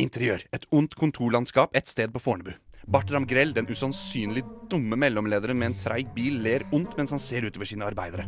Interiør. 0.00 0.42
Et 0.56 0.66
ondt 0.74 0.96
kontorlandskap 0.98 1.76
et 1.76 1.88
sted 1.88 2.12
på 2.14 2.22
Fornebu. 2.22 2.56
Bartram 2.90 3.22
Grell, 3.26 3.52
den 3.54 3.68
usannsynlig 3.70 4.42
dumme 4.70 4.96
mellomlederen 4.98 5.58
med 5.58 5.70
en 5.70 5.76
treig 5.78 6.08
bil, 6.14 6.40
ler 6.42 6.64
ondt 6.74 6.96
mens 6.98 7.12
han 7.14 7.22
ser 7.22 7.46
utover 7.46 7.68
sine 7.70 7.86
arbeidere. 7.86 8.24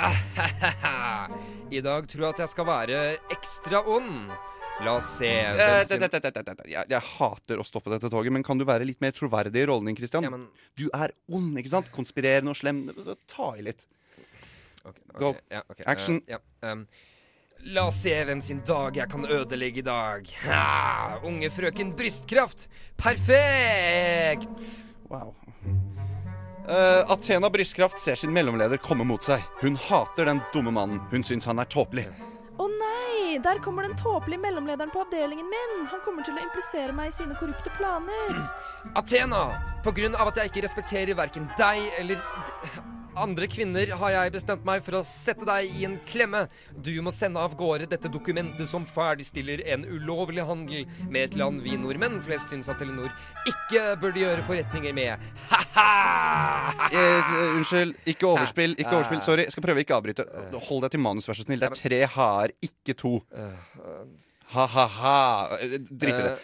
I 1.70 1.80
dag 1.84 2.06
tror 2.08 2.24
jeg 2.26 2.34
at 2.34 2.42
jeg 2.44 2.52
skal 2.52 2.66
være 2.68 3.00
ekstra 3.32 3.80
ond. 3.88 4.30
La 4.84 4.94
oss 4.96 5.08
se 5.18 5.28
Eh, 5.28 5.80
Jeg, 6.88 7.00
hater 7.18 7.60
å 7.60 7.64
stoppe 7.68 7.92
dette 7.92 8.08
toget, 8.12 8.32
men 8.32 8.44
kan 8.44 8.60
du 8.60 8.64
være 8.68 8.86
litt 8.88 9.00
mer 9.04 9.12
troverdig 9.16 9.64
i 9.64 9.68
rollen 9.68 9.90
din, 9.90 9.96
Christian? 9.98 10.24
Du 10.76 10.86
er 10.96 11.12
ond, 11.28 11.56
ikke 11.60 11.72
sant? 11.72 11.90
Konspirerende 11.92 12.52
og 12.54 12.60
slem. 12.60 12.86
Ta 13.28 13.52
i 13.60 13.64
litt. 13.66 13.84
Go. 15.20 15.34
Ja, 15.52 15.60
ok, 15.68 15.82
Action. 15.88 16.22
Uh, 16.24 16.36
ja, 16.36 16.38
ehm, 16.64 16.86
La 17.64 17.84
oss 17.86 18.02
se 18.02 18.14
hvem 18.24 18.40
sin 18.40 18.62
dag 18.64 18.96
jeg 18.96 19.08
kan 19.12 19.26
ødelegge 19.28 19.82
i 19.82 19.84
dag. 19.84 20.28
Ha, 20.46 21.18
unge 21.28 21.50
frøken 21.52 21.92
Brystkraft. 21.96 22.68
Perfekt! 22.96 24.80
Wow. 25.10 25.34
Uh, 26.64 27.12
Athena 27.12 27.50
Brystkraft 27.50 27.98
ser 27.98 28.16
sin 28.16 28.32
mellomleder 28.32 28.80
komme 28.80 29.04
mot 29.04 29.24
seg. 29.26 29.44
Hun 29.60 29.76
hater 29.76 30.30
den 30.30 30.40
dumme 30.54 30.72
mannen. 30.72 31.02
Hun 31.12 31.26
syns 31.26 31.48
han 31.50 31.60
er 31.60 31.68
tåpelig. 31.68 32.06
Å 32.56 32.68
nei! 32.72 33.36
Der 33.44 33.60
kommer 33.64 33.84
den 33.84 33.96
tåpelige 33.98 34.40
mellomlederen 34.40 34.92
på 34.94 35.02
avdelingen 35.04 35.50
min. 35.52 35.74
Han 35.92 36.00
kommer 36.04 36.24
til 36.24 36.38
å 36.38 36.44
implisere 36.44 36.96
meg 36.96 37.12
i 37.12 37.18
sine 37.18 37.36
korrupte 37.40 37.72
planer. 37.76 38.40
Athena! 38.96 39.44
På 39.84 39.92
grunn 39.96 40.16
av 40.16 40.32
at 40.32 40.40
jeg 40.40 40.52
ikke 40.52 40.64
respekterer 40.64 41.18
verken 41.18 41.50
deg 41.60 41.84
eller 42.00 42.24
andre 43.18 43.46
kvinner, 43.50 43.90
har 43.98 44.12
jeg 44.14 44.32
bestemt 44.34 44.64
meg 44.68 44.82
for 44.86 44.98
å 45.00 45.02
sette 45.06 45.46
deg 45.48 45.70
i 45.80 45.84
en 45.88 45.96
klemme. 46.08 46.44
Du 46.76 46.92
må 47.02 47.12
sende 47.14 47.40
av 47.42 47.56
gårde 47.58 47.88
dette 47.90 48.10
dokumentet 48.12 48.68
som 48.70 48.86
ferdigstiller 48.86 49.62
en 49.74 49.84
ulovlig 49.88 50.44
handel 50.46 50.86
med 51.08 51.22
et 51.28 51.36
land 51.38 51.62
vi 51.64 51.76
nordmenn 51.80 52.20
flest 52.24 52.52
syns 52.52 52.70
at 52.70 52.78
Telenor 52.80 53.10
ikke 53.50 53.96
burde 54.00 54.22
gjøre 54.22 54.44
forretninger 54.46 54.94
med. 54.96 55.26
Ha-ha! 55.50 56.88
Eh, 56.90 57.34
unnskyld. 57.56 57.96
Ikke 58.10 58.30
overspill. 58.30 58.76
Ikke 58.78 58.96
overspill. 58.96 59.22
Sorry. 59.24 59.46
Jeg 59.48 59.54
skal 59.56 59.66
prøve 59.66 59.84
ikke 59.84 59.96
å 59.96 60.00
avbryte. 60.00 60.26
Hold 60.68 60.86
deg 60.86 60.94
til 60.96 61.04
manus, 61.04 61.28
vær 61.28 61.38
så 61.38 61.46
snill. 61.46 61.60
Det 61.62 61.70
er 61.70 61.82
tre 61.82 62.00
ha-er, 62.14 62.54
ikke 62.70 62.96
to. 62.98 63.14
Ha-ha-ha. 64.54 65.58
Eh, 65.60 65.78
Drit 65.90 66.14
i 66.14 66.22
det. 66.24 66.38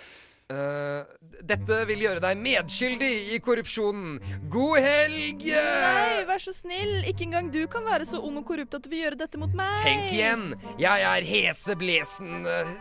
Eh, 0.47 0.57
eh, 0.57 1.07
dette 1.47 1.79
vil 1.89 2.05
gjøre 2.05 2.23
deg 2.23 2.39
medskyldig 2.39 3.13
i 3.35 3.39
korrupsjonen. 3.43 4.21
God 4.51 4.79
helg! 4.85 5.43
Nei, 5.43 6.25
vær 6.29 6.43
så 6.43 6.55
snill. 6.55 7.01
Ikke 7.11 7.27
engang 7.27 7.51
du 7.51 7.65
kan 7.71 7.87
være 7.87 8.07
så 8.07 8.21
ond 8.23 8.39
og 8.39 8.47
korrupt 8.47 8.77
at 8.79 8.85
du 8.87 8.93
vil 8.93 9.03
gjøre 9.07 9.19
dette 9.25 9.41
mot 9.43 9.55
meg. 9.59 9.75
Tenk 9.83 10.13
igjen! 10.15 10.53
Jeg 10.79 11.07
er 11.09 11.27
heseblesen 11.27 12.47
eh, 12.47 12.77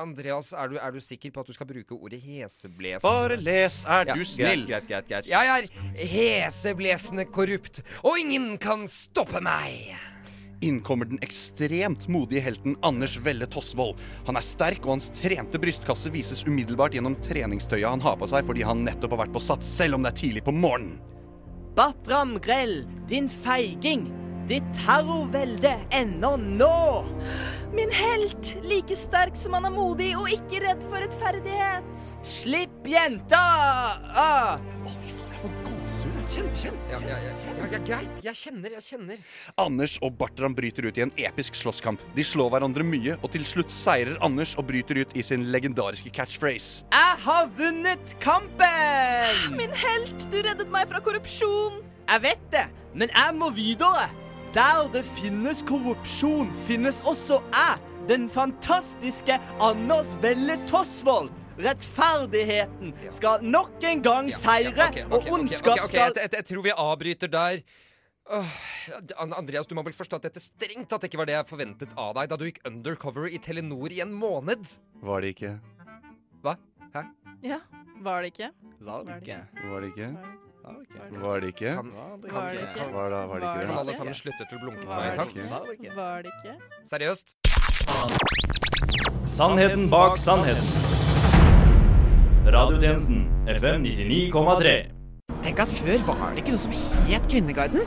Andreas, 0.00 0.54
er 0.56 0.72
du, 0.72 0.78
er 0.80 0.94
du 0.96 1.00
sikker 1.04 1.30
på 1.34 1.42
at 1.44 1.50
du 1.50 1.54
skal 1.54 1.68
bruke 1.68 1.94
ordet 1.94 2.22
heseblesende? 2.24 3.04
Bare 3.04 3.36
les, 3.36 3.82
er 3.84 4.08
Ja, 4.08 4.16
du 4.16 4.24
snill? 4.24 4.64
Greit, 4.70 4.88
greit, 4.88 5.10
greit. 5.10 5.28
Jeg 5.28 5.52
er 5.54 6.06
heseblesende 6.14 7.28
korrupt, 7.28 7.82
og 8.00 8.16
ingen 8.18 8.56
kan 8.58 8.88
stoppe 8.90 9.44
meg. 9.44 9.92
Inn 10.60 10.80
kommer 10.84 11.08
den 11.08 11.20
ekstremt 11.24 12.08
modige 12.08 12.42
helten 12.44 12.76
Anders 12.84 13.16
Velle 13.24 13.46
Tosvold. 13.48 13.96
Han 14.26 14.36
er 14.36 14.44
sterk, 14.44 14.84
og 14.84 14.98
hans 14.98 15.08
trente 15.16 15.60
brystkasse 15.60 16.12
vises 16.12 16.44
umiddelbart 16.44 16.96
gjennom 16.96 17.16
treningstøyet 17.24 17.88
han 17.88 18.04
har 18.04 18.18
på 18.20 18.28
seg 18.28 18.44
fordi 18.44 18.66
han 18.68 18.84
nettopp 18.84 19.16
har 19.16 19.24
vært 19.24 19.36
på 19.36 19.44
sats, 19.44 19.68
selv 19.80 19.96
om 19.96 20.04
det 20.04 20.12
er 20.12 20.20
tidlig 20.20 20.44
på 20.44 20.54
morgenen. 20.56 20.98
Batram 21.78 22.36
Grell, 22.44 22.82
din 23.08 23.30
feiging! 23.30 24.10
Ditt 24.50 24.66
terrorvelde 24.74 25.76
ender 25.94 26.36
nå! 26.36 27.06
Min 27.72 27.92
helt! 27.94 28.56
Like 28.66 28.96
sterk 28.98 29.38
som 29.38 29.54
han 29.56 29.68
er 29.68 29.72
modig 29.72 30.10
og 30.18 30.28
ikke 30.34 30.64
redd 30.66 30.84
for 30.84 31.00
rettferdighet. 31.00 32.06
Slipp 32.26 32.90
jenta! 32.90 33.44
Ah. 34.10 34.58
Kjenn, 35.90 36.50
kjenn. 36.54 36.76
Ja, 36.86 37.00
ja, 37.02 37.16
ja, 37.18 37.30
ja, 37.34 37.54
ja, 37.72 37.78
greit. 37.82 38.20
Jeg 38.22 38.38
kjenner, 38.38 38.70
jeg 38.76 38.84
kjenner. 38.86 39.22
Anders 39.58 39.96
og 40.06 40.14
Bartram 40.20 40.54
bryter 40.54 40.86
ut 40.86 41.00
i 41.00 41.02
en 41.02 41.10
episk 41.18 41.58
slåsskamp. 41.58 42.02
De 42.14 42.22
slår 42.26 42.52
hverandre 42.54 42.86
mye, 42.86 43.16
og 43.18 43.32
til 43.34 43.42
slutt 43.48 43.74
seirer 43.74 44.14
Anders 44.22 44.52
og 44.60 44.68
bryter 44.70 45.02
ut 45.02 45.16
i 45.18 45.24
sin 45.26 45.48
legendariske 45.50 46.12
catchphrase. 46.14 46.86
Jeg 46.94 47.18
har 47.26 47.50
vunnet 47.58 48.14
kampen! 48.22 49.58
Min 49.58 49.74
helt, 49.82 50.28
du 50.30 50.38
reddet 50.46 50.70
meg 50.70 50.86
fra 50.92 51.02
korrupsjon. 51.02 51.82
Jeg 52.06 52.24
vet 52.28 52.46
det, 52.54 52.66
men 52.94 53.10
jeg 53.10 53.34
må 53.42 53.50
videre. 53.58 54.06
Der 54.54 54.86
det 54.94 55.02
finnes 55.18 55.64
korrupsjon, 55.66 56.50
finnes 56.70 57.02
også 57.06 57.42
jeg, 57.50 57.82
den 58.06 58.30
fantastiske 58.30 59.42
Anders 59.62 60.14
Velle 60.22 60.58
Tosvold. 60.70 61.30
Rettferdigheten 61.60 62.94
skal 63.12 63.44
nok 63.44 63.84
en 63.84 64.02
gang 64.04 64.32
seire, 64.32 64.90
og 65.10 65.28
ondskap 65.32 65.84
skal 65.90 66.16
jeg, 66.16 66.44
tror 66.48 66.64
vi 66.64 66.74
avbryter 66.74 67.30
der. 67.32 67.62
Åh, 68.30 68.46
Andreas, 69.18 69.66
du 69.66 69.74
må 69.74 69.82
vel 69.82 69.96
forstå 69.96 70.20
at 70.20 70.28
dette 70.28 70.42
strengt 70.42 70.86
tatt 70.92 71.08
ikke 71.08 71.18
var 71.18 71.26
det 71.26 71.34
jeg 71.34 71.48
forventet 71.50 71.96
av 71.98 72.12
deg 72.14 72.30
da 72.30 72.38
du 72.38 72.44
gikk 72.46 72.60
undercover 72.68 73.26
i 73.26 73.40
Telenor 73.42 73.90
i 73.90 73.98
en 74.04 74.12
måned. 74.14 74.76
Var 75.02 75.24
det 75.24 75.32
ikke? 75.34 75.56
Hva? 76.44 76.54
Hæ? 76.94 77.02
Ja, 77.42 77.58
var 78.04 78.22
det 78.22 78.30
ikke? 78.34 78.52
Var 78.86 79.02
det 79.08 79.18
ikke? 79.24 79.40
Var 79.64 79.82
det 79.82 79.90
ikke? 79.90 80.10
Var 80.60 80.76
det 80.76 80.84
ikke? 80.84 81.20
Var 81.24 81.40
det 81.40 81.48
ikke? 81.48 81.74
Kan, 81.74 81.90
Var 81.96 82.16
det 82.22 82.30
kan, 82.30 82.48
ikke? 82.54 82.72
kan, 82.76 82.94
Var 82.94 83.10
det, 83.10 83.20
var 83.32 83.40
det 83.40 83.50
ikke 83.50 83.66
kan 83.66 83.78
alle 83.82 83.94
sammen 83.98 84.14
slutte 84.14 84.46
til 84.46 84.60
å 84.60 84.62
blunke 84.62 84.84
til 84.84 84.92
meg 84.94 85.10
i 85.10 85.16
takt? 85.18 85.34
Var 85.98 86.22
det 86.22 86.34
ikke? 86.36 86.54
Seriøst? 86.92 87.34
Sannheten 89.40 89.88
bak 89.90 90.18
sannheten. 90.20 91.09
Radiotjenesten 92.40 93.26
FM 93.44 93.82
99,3. 93.84 94.70
Tenk 95.44 95.58
at 95.60 95.72
før 95.76 96.04
var 96.08 96.30
det 96.32 96.40
ikke 96.40 96.54
noe 96.54 96.62
som 96.62 96.72
het 96.72 97.26
Kvinneguiden. 97.28 97.82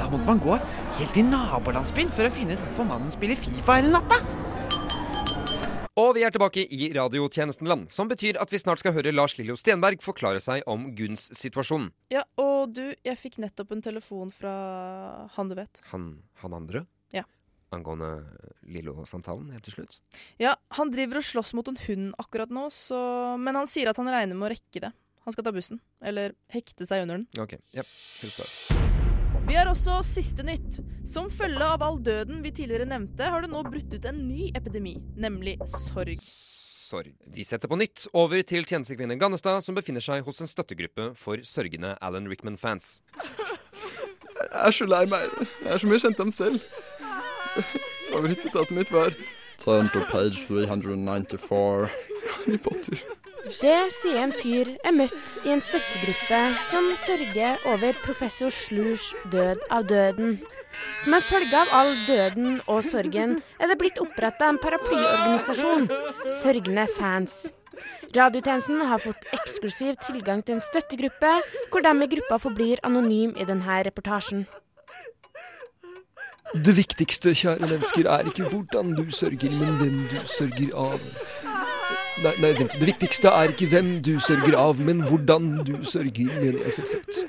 Da 0.00 0.06
måtte 0.08 0.24
man 0.24 0.40
gå 0.40 0.54
helt 0.96 1.12
til 1.12 1.26
nabolandsbyen 1.28 2.08
for 2.16 2.24
å 2.24 2.30
finne 2.32 2.56
ut 2.56 2.62
hvorfor 2.62 2.88
mannen 2.88 3.12
spiller 3.12 3.36
Fifa 3.36 3.76
hele 3.76 3.92
natta. 3.92 4.22
Og 6.00 6.14
vi 6.16 6.24
er 6.24 6.32
tilbake 6.32 6.64
i 6.64 6.88
radiotjenestenland, 6.96 7.90
som 7.92 8.08
betyr 8.08 8.40
at 8.40 8.48
vi 8.48 8.62
snart 8.62 8.80
skal 8.80 8.96
høre 8.96 9.12
Lars 9.12 9.36
Lillo 9.36 9.58
Stenberg 9.60 10.00
forklare 10.00 10.40
seg 10.40 10.64
om 10.70 10.88
Gunns 10.96 11.26
situasjon. 11.36 11.90
Ja, 12.14 12.24
og 12.40 12.72
du, 12.72 12.86
jeg 13.04 13.20
fikk 13.20 13.36
nettopp 13.44 13.76
en 13.76 13.84
telefon 13.84 14.32
fra 14.32 14.54
han 15.36 15.52
du 15.52 15.58
vet. 15.60 15.82
Han, 15.92 16.14
han 16.40 16.56
andre? 16.56 16.86
Angående 17.74 18.24
Lillo-samtalen 18.66 19.52
helt 19.54 19.66
til 19.66 19.76
slutt? 19.78 20.00
Ja, 20.42 20.56
han 20.76 20.90
driver 20.90 21.20
og 21.20 21.26
slåss 21.26 21.54
mot 21.58 21.68
en 21.70 21.78
hund 21.86 22.10
akkurat 22.18 22.50
nå, 22.50 22.66
så 22.74 22.98
Men 23.38 23.58
han 23.60 23.70
sier 23.70 23.90
at 23.90 24.00
han 24.00 24.10
regner 24.10 24.34
med 24.38 24.50
å 24.50 24.52
rekke 24.54 24.82
det. 24.86 24.92
Han 25.26 25.34
skal 25.34 25.46
ta 25.46 25.52
bussen. 25.54 25.80
Eller 26.02 26.34
hekte 26.50 26.86
seg 26.88 27.04
under 27.04 27.20
den. 27.20 27.28
OK. 27.38 27.58
Ja. 27.76 27.84
Vi 29.46 29.56
har 29.56 29.68
også 29.70 30.00
siste 30.06 30.44
nytt. 30.46 30.80
Som 31.06 31.30
følge 31.32 31.66
av 31.66 31.82
all 31.82 32.00
døden 32.02 32.42
vi 32.44 32.52
tidligere 32.54 32.88
nevnte, 32.88 33.28
har 33.30 33.44
det 33.44 33.50
nå 33.52 33.62
brutt 33.66 33.94
ut 33.94 34.06
en 34.08 34.20
ny 34.28 34.50
epidemi, 34.54 34.96
nemlig 35.18 35.56
sorg. 35.66 36.16
Sorg. 36.20 37.12
Vi 37.34 37.46
setter 37.46 37.70
på 37.70 37.78
nytt 37.78 38.08
over 38.18 38.42
til 38.46 38.66
tjenestekvinnen 38.66 39.20
Gannestad, 39.20 39.62
som 39.62 39.76
befinner 39.78 40.02
seg 40.04 40.24
hos 40.26 40.42
en 40.42 40.50
støttegruppe 40.50 41.12
for 41.18 41.42
sørgende 41.46 41.94
Alan 42.02 42.26
Rickman-fans. 42.30 43.00
Jeg 44.40 44.64
er 44.66 44.74
så 44.74 44.86
lei 44.88 45.04
meg. 45.10 45.28
Jeg 45.60 45.74
er 45.74 45.82
som 45.82 45.92
jeg 45.94 46.02
kjente 46.02 46.24
dem 46.24 46.32
selv. 46.34 46.64
Favorittsitatet 48.12 48.76
mitt 48.76 48.92
var 48.92 49.14
Turn 49.60 49.88
to 49.92 50.00
page 50.10 50.46
394. 50.48 51.88
Harry 52.46 52.58
Potter. 52.58 53.02
Det 53.60 53.76
sier 53.92 54.20
en 54.20 54.32
fyr 54.36 54.68
jeg 54.76 54.94
møtt 54.94 55.46
i 55.48 55.52
en 55.54 55.62
støttegruppe 55.64 56.40
som 56.68 56.88
sørger 57.00 57.62
over 57.72 57.96
professor 58.04 58.52
Slurs 58.54 59.10
død 59.32 59.62
av 59.72 59.88
døden. 59.88 60.38
Som 61.02 61.16
en 61.16 61.24
følge 61.24 61.60
av 61.60 61.72
all 61.74 61.94
døden 62.06 62.60
og 62.66 62.84
sorgen 62.86 63.38
er 63.58 63.72
det 63.72 63.78
blitt 63.80 63.98
oppretta 64.02 64.48
en 64.48 64.60
paraplyorganisasjon, 64.60 65.88
Sørgende 66.40 66.86
fans. 66.98 67.48
Radiotjenesten 68.14 68.84
har 68.90 69.02
fått 69.02 69.28
eksklusiv 69.34 69.98
tilgang 70.04 70.44
til 70.44 70.58
en 70.58 70.64
støttegruppe, 70.64 71.36
hvor 71.72 71.84
de 71.84 71.92
i 72.04 72.10
gruppa 72.14 72.40
forblir 72.42 72.82
anonym 72.86 73.36
i 73.36 73.46
denne 73.48 73.82
reportasjen. 73.88 74.46
Det 76.54 76.72
viktigste, 76.74 77.30
kjære 77.30 77.68
mennesker, 77.68 78.08
er 78.10 78.26
ikke 78.26 78.48
hvordan 78.50 78.94
du 78.98 79.04
sørger, 79.14 79.52
men 79.54 79.76
hvem 79.78 80.00
du 80.10 80.16
sørger 80.26 80.72
av. 80.74 80.98
Nei, 82.20 82.32
nei, 82.42 82.50
vent. 82.58 82.74
Det 82.76 82.88
viktigste 82.88 83.30
er 83.32 83.52
ikke 83.54 83.68
hvem 83.70 83.92
du 84.04 84.16
sørger 84.20 84.56
av, 84.58 84.80
men 84.82 85.00
hvordan 85.06 85.46
du 85.64 85.76
sørger, 85.86 86.26
mener 86.40 86.58
jeg 86.66 86.74
selvsagt. 86.80 87.20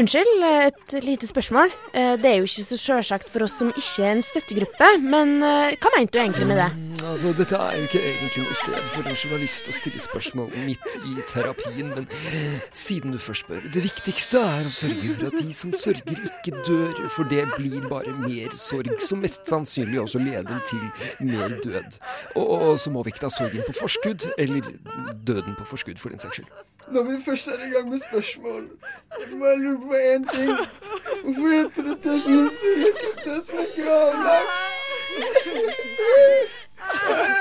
Unnskyld, 0.00 0.46
et 0.70 0.96
lite 1.04 1.28
spørsmål. 1.28 1.70
Eh, 1.92 2.16
Det 2.16 2.30
er 2.30 2.36
jo 2.40 2.48
ikke 2.48 2.64
så 2.64 2.80
sjølsagt 2.80 3.28
for 3.28 3.44
oss 3.44 3.58
som 3.60 3.68
ikke 3.76 4.02
er 4.08 4.16
en 4.16 4.24
støttegruppe, 4.24 4.88
men 5.04 5.42
eh, 5.42 5.76
hva 5.76 5.92
mente 5.98 6.16
du 6.16 6.22
egentlig 6.24 6.48
med 6.48 6.56
det? 6.64 6.70
Altså, 7.10 7.32
dette 7.38 7.56
er 7.56 7.76
jo 7.76 7.82
ikke 7.82 8.00
egentlig 8.00 8.42
noe 8.44 8.54
sted 8.54 8.84
for 8.92 9.08
en 9.08 9.16
journalist 9.18 9.68
å 9.68 9.74
stille 9.74 10.00
spørsmål 10.02 10.52
midt 10.66 10.94
i 11.08 11.24
terapien, 11.28 11.88
men 11.90 12.06
siden 12.76 13.14
du 13.14 13.18
først 13.18 13.46
spør 13.46 13.64
Det 13.74 13.82
viktigste 13.82 14.38
er 14.38 14.68
å 14.68 14.72
sørge 14.72 15.14
for 15.16 15.26
at 15.30 15.38
de 15.40 15.56
som 15.56 15.74
sørger, 15.74 16.20
ikke 16.30 16.62
dør, 16.66 17.00
for 17.14 17.28
det 17.32 17.44
blir 17.56 17.88
bare 17.90 18.14
mer 18.22 18.54
sorg, 18.60 18.92
som 19.02 19.22
mest 19.24 19.48
sannsynlig 19.50 20.00
også 20.04 20.22
leder 20.22 20.62
til 20.70 20.82
mer 21.26 21.56
død. 21.64 21.98
Og, 22.36 22.46
og 22.50 22.78
så 22.78 22.92
må 22.94 23.02
vi 23.02 23.14
ikke 23.14 23.24
ta 23.26 23.32
sorgen 23.34 23.66
på 23.66 23.74
forskudd, 23.80 24.28
eller 24.38 24.60
døden 25.26 25.58
på 25.58 25.66
forskudd, 25.72 25.98
for 25.98 26.14
den 26.14 26.22
saks 26.22 26.38
skyld. 26.38 26.52
Når 26.92 27.02
vi 27.08 27.18
først 27.24 27.48
er 27.48 27.58
i 27.66 27.70
gang 27.72 27.88
med 27.90 28.00
spørsmål, 28.04 28.66
jeg 29.18 29.38
må 29.38 29.54
lure 29.62 29.78
på 29.86 29.94
én 29.96 30.26
ting. 30.30 30.54
Hvorfor 31.24 31.48
heter 31.56 31.82
det 31.88 31.96
Tesla 32.04 32.42
og 32.42 32.50
Tesla 33.24 33.62
Gravlaks? 33.78 34.82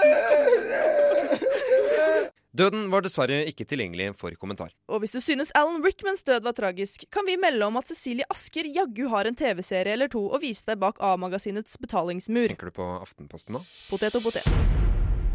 Døden 2.52 2.90
var 2.92 3.00
dessverre 3.06 3.46
ikke 3.48 3.64
tilgjengelig 3.64 4.10
for 4.20 4.36
kommentar. 4.40 4.74
Og 4.92 5.00
hvis 5.02 5.14
du 5.16 5.22
synes 5.24 5.54
Alan 5.56 5.80
Rickmans 5.86 6.26
død 6.28 6.44
var 6.44 6.56
tragisk, 6.58 7.06
kan 7.14 7.24
vi 7.26 7.38
melde 7.40 7.64
om 7.64 7.80
at 7.80 7.88
Cecilie 7.88 8.28
Asker 8.34 8.68
jaggu 8.68 9.06
har 9.14 9.30
en 9.30 9.38
TV-serie 9.40 9.96
eller 9.96 10.12
to 10.12 10.20
å 10.28 10.40
vise 10.42 10.68
deg 10.68 10.82
bak 10.84 11.00
A-magasinets 11.00 11.80
betalingsmur. 11.80 12.52
Tenker 12.52 12.68
du 12.74 12.76
på 12.76 12.90
Aftenposten 13.00 13.56
nå? 13.56 13.64
Potet 13.88 14.20
og 14.20 14.28
potet. 14.28 14.44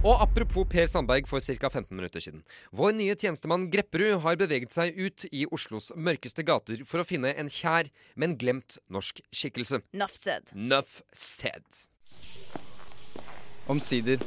Og 0.07 0.20
apropos 0.22 0.68
Per 0.70 0.87
Sandberg 0.92 1.26
for 1.26 1.40
ca. 1.40 1.70
15 1.72 1.88
minutter 1.96 2.20
siden. 2.22 2.44
Vår 2.76 2.92
nye 3.00 3.16
tjenestemann 3.16 3.70
Grepperud 3.72 4.20
har 4.22 4.37
beveget 4.38 4.76
seg 4.76 4.92
ut 5.00 5.24
i 5.33 5.48
Oslos 5.48 5.88
mørkeste 5.96 6.44
gater 6.46 6.85
for 6.87 7.00
å 7.00 7.09
finne 7.09 7.33
en 7.33 7.48
kjær, 7.50 7.88
men 8.14 8.37
glemt 8.38 8.76
norsk 8.92 9.24
skikkelse. 9.33 9.81
Nuff 9.96 10.14
said. 10.20 10.52
Nuff 10.52 11.00
said. 11.16 11.87
Omsider. 13.66 14.20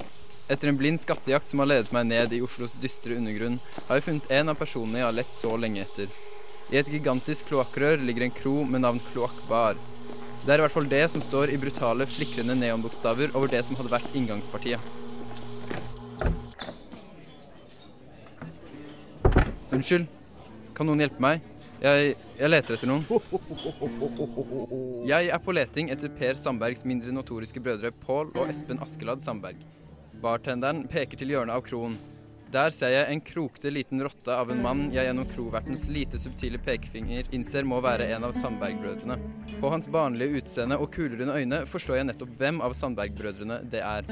Etter 0.49 0.67
en 0.67 0.77
blind 0.77 0.99
skattejakt 0.99 1.49
som 1.49 1.61
har 1.61 1.69
ledet 1.69 1.93
meg 1.95 2.07
ned 2.09 2.33
i 2.33 2.41
Oslos 2.41 2.73
dystre 2.81 3.15
undergrunn, 3.15 3.59
har 3.87 3.99
jeg 3.99 4.05
funnet 4.07 4.31
en 4.33 4.51
av 4.51 4.57
personene 4.59 4.99
jeg 4.99 5.07
har 5.07 5.15
lett 5.15 5.35
så 5.35 5.53
lenge 5.61 5.83
etter. 5.83 6.09
I 6.73 6.79
et 6.81 6.89
gigantisk 6.89 7.47
kloakkrør 7.49 8.01
ligger 8.01 8.25
en 8.25 8.33
kro 8.33 8.55
med 8.65 8.83
navn 8.83 8.99
Kloakkbar. 9.11 9.77
Det 10.45 10.53
er 10.53 10.61
i 10.61 10.63
hvert 10.65 10.73
fall 10.73 10.89
det 10.89 11.03
som 11.13 11.21
står 11.21 11.53
i 11.53 11.59
brutale, 11.61 12.07
flikrende 12.09 12.55
neonbokstaver 12.57 13.35
over 13.37 13.51
det 13.51 13.61
som 13.67 13.77
hadde 13.79 13.93
vært 13.93 14.17
inngangspartiet. 14.17 14.81
Unnskyld, 19.69 20.09
kan 20.75 20.89
noen 20.89 21.05
hjelpe 21.05 21.23
meg? 21.23 21.45
Jeg, 21.79 22.15
jeg 22.35 22.51
leter 22.51 22.75
etter 22.75 22.89
noen. 22.89 23.05
Jeg 25.07 25.29
er 25.31 25.39
på 25.39 25.53
leting 25.55 25.91
etter 25.93 26.11
Per 26.11 26.35
Sandbergs 26.35 26.83
mindre 26.83 27.13
notoriske 27.15 27.61
brødre 27.63 27.93
Pål 28.03 28.33
og 28.35 28.51
Espen 28.51 28.81
Askeladd 28.83 29.23
Sandberg. 29.23 29.61
Bartenderen 30.19 30.83
peker 30.91 31.21
til 31.21 31.31
hjørnet 31.31 31.55
av 31.55 31.63
kroen. 31.63 31.95
Der 32.51 32.73
ser 32.73 32.91
jeg 32.91 33.13
en 33.13 33.21
krokete 33.21 33.69
liten 33.71 34.01
rotte 34.03 34.33
av 34.33 34.49
en 34.51 34.63
mann 34.63 34.81
jeg 34.91 35.05
gjennom 35.05 35.27
krovertens 35.29 35.85
lite 35.93 36.19
subtile 36.19 36.59
pekefinger 36.65 37.29
innser 37.37 37.63
må 37.63 37.77
være 37.85 38.09
en 38.15 38.25
av 38.27 38.33
Sandberg-brødrene. 38.35 39.19
På 39.61 39.71
hans 39.71 39.87
barnlige 39.87 40.41
utseende 40.41 40.79
og 40.81 40.89
kulerunde 40.95 41.37
øyne 41.37 41.61
forstår 41.69 42.01
jeg 42.01 42.09
nettopp 42.09 42.35
hvem 42.41 42.59
av 42.65 42.75
Sandberg-brødrene 42.75 43.61
det 43.71 43.85
er. 43.85 44.09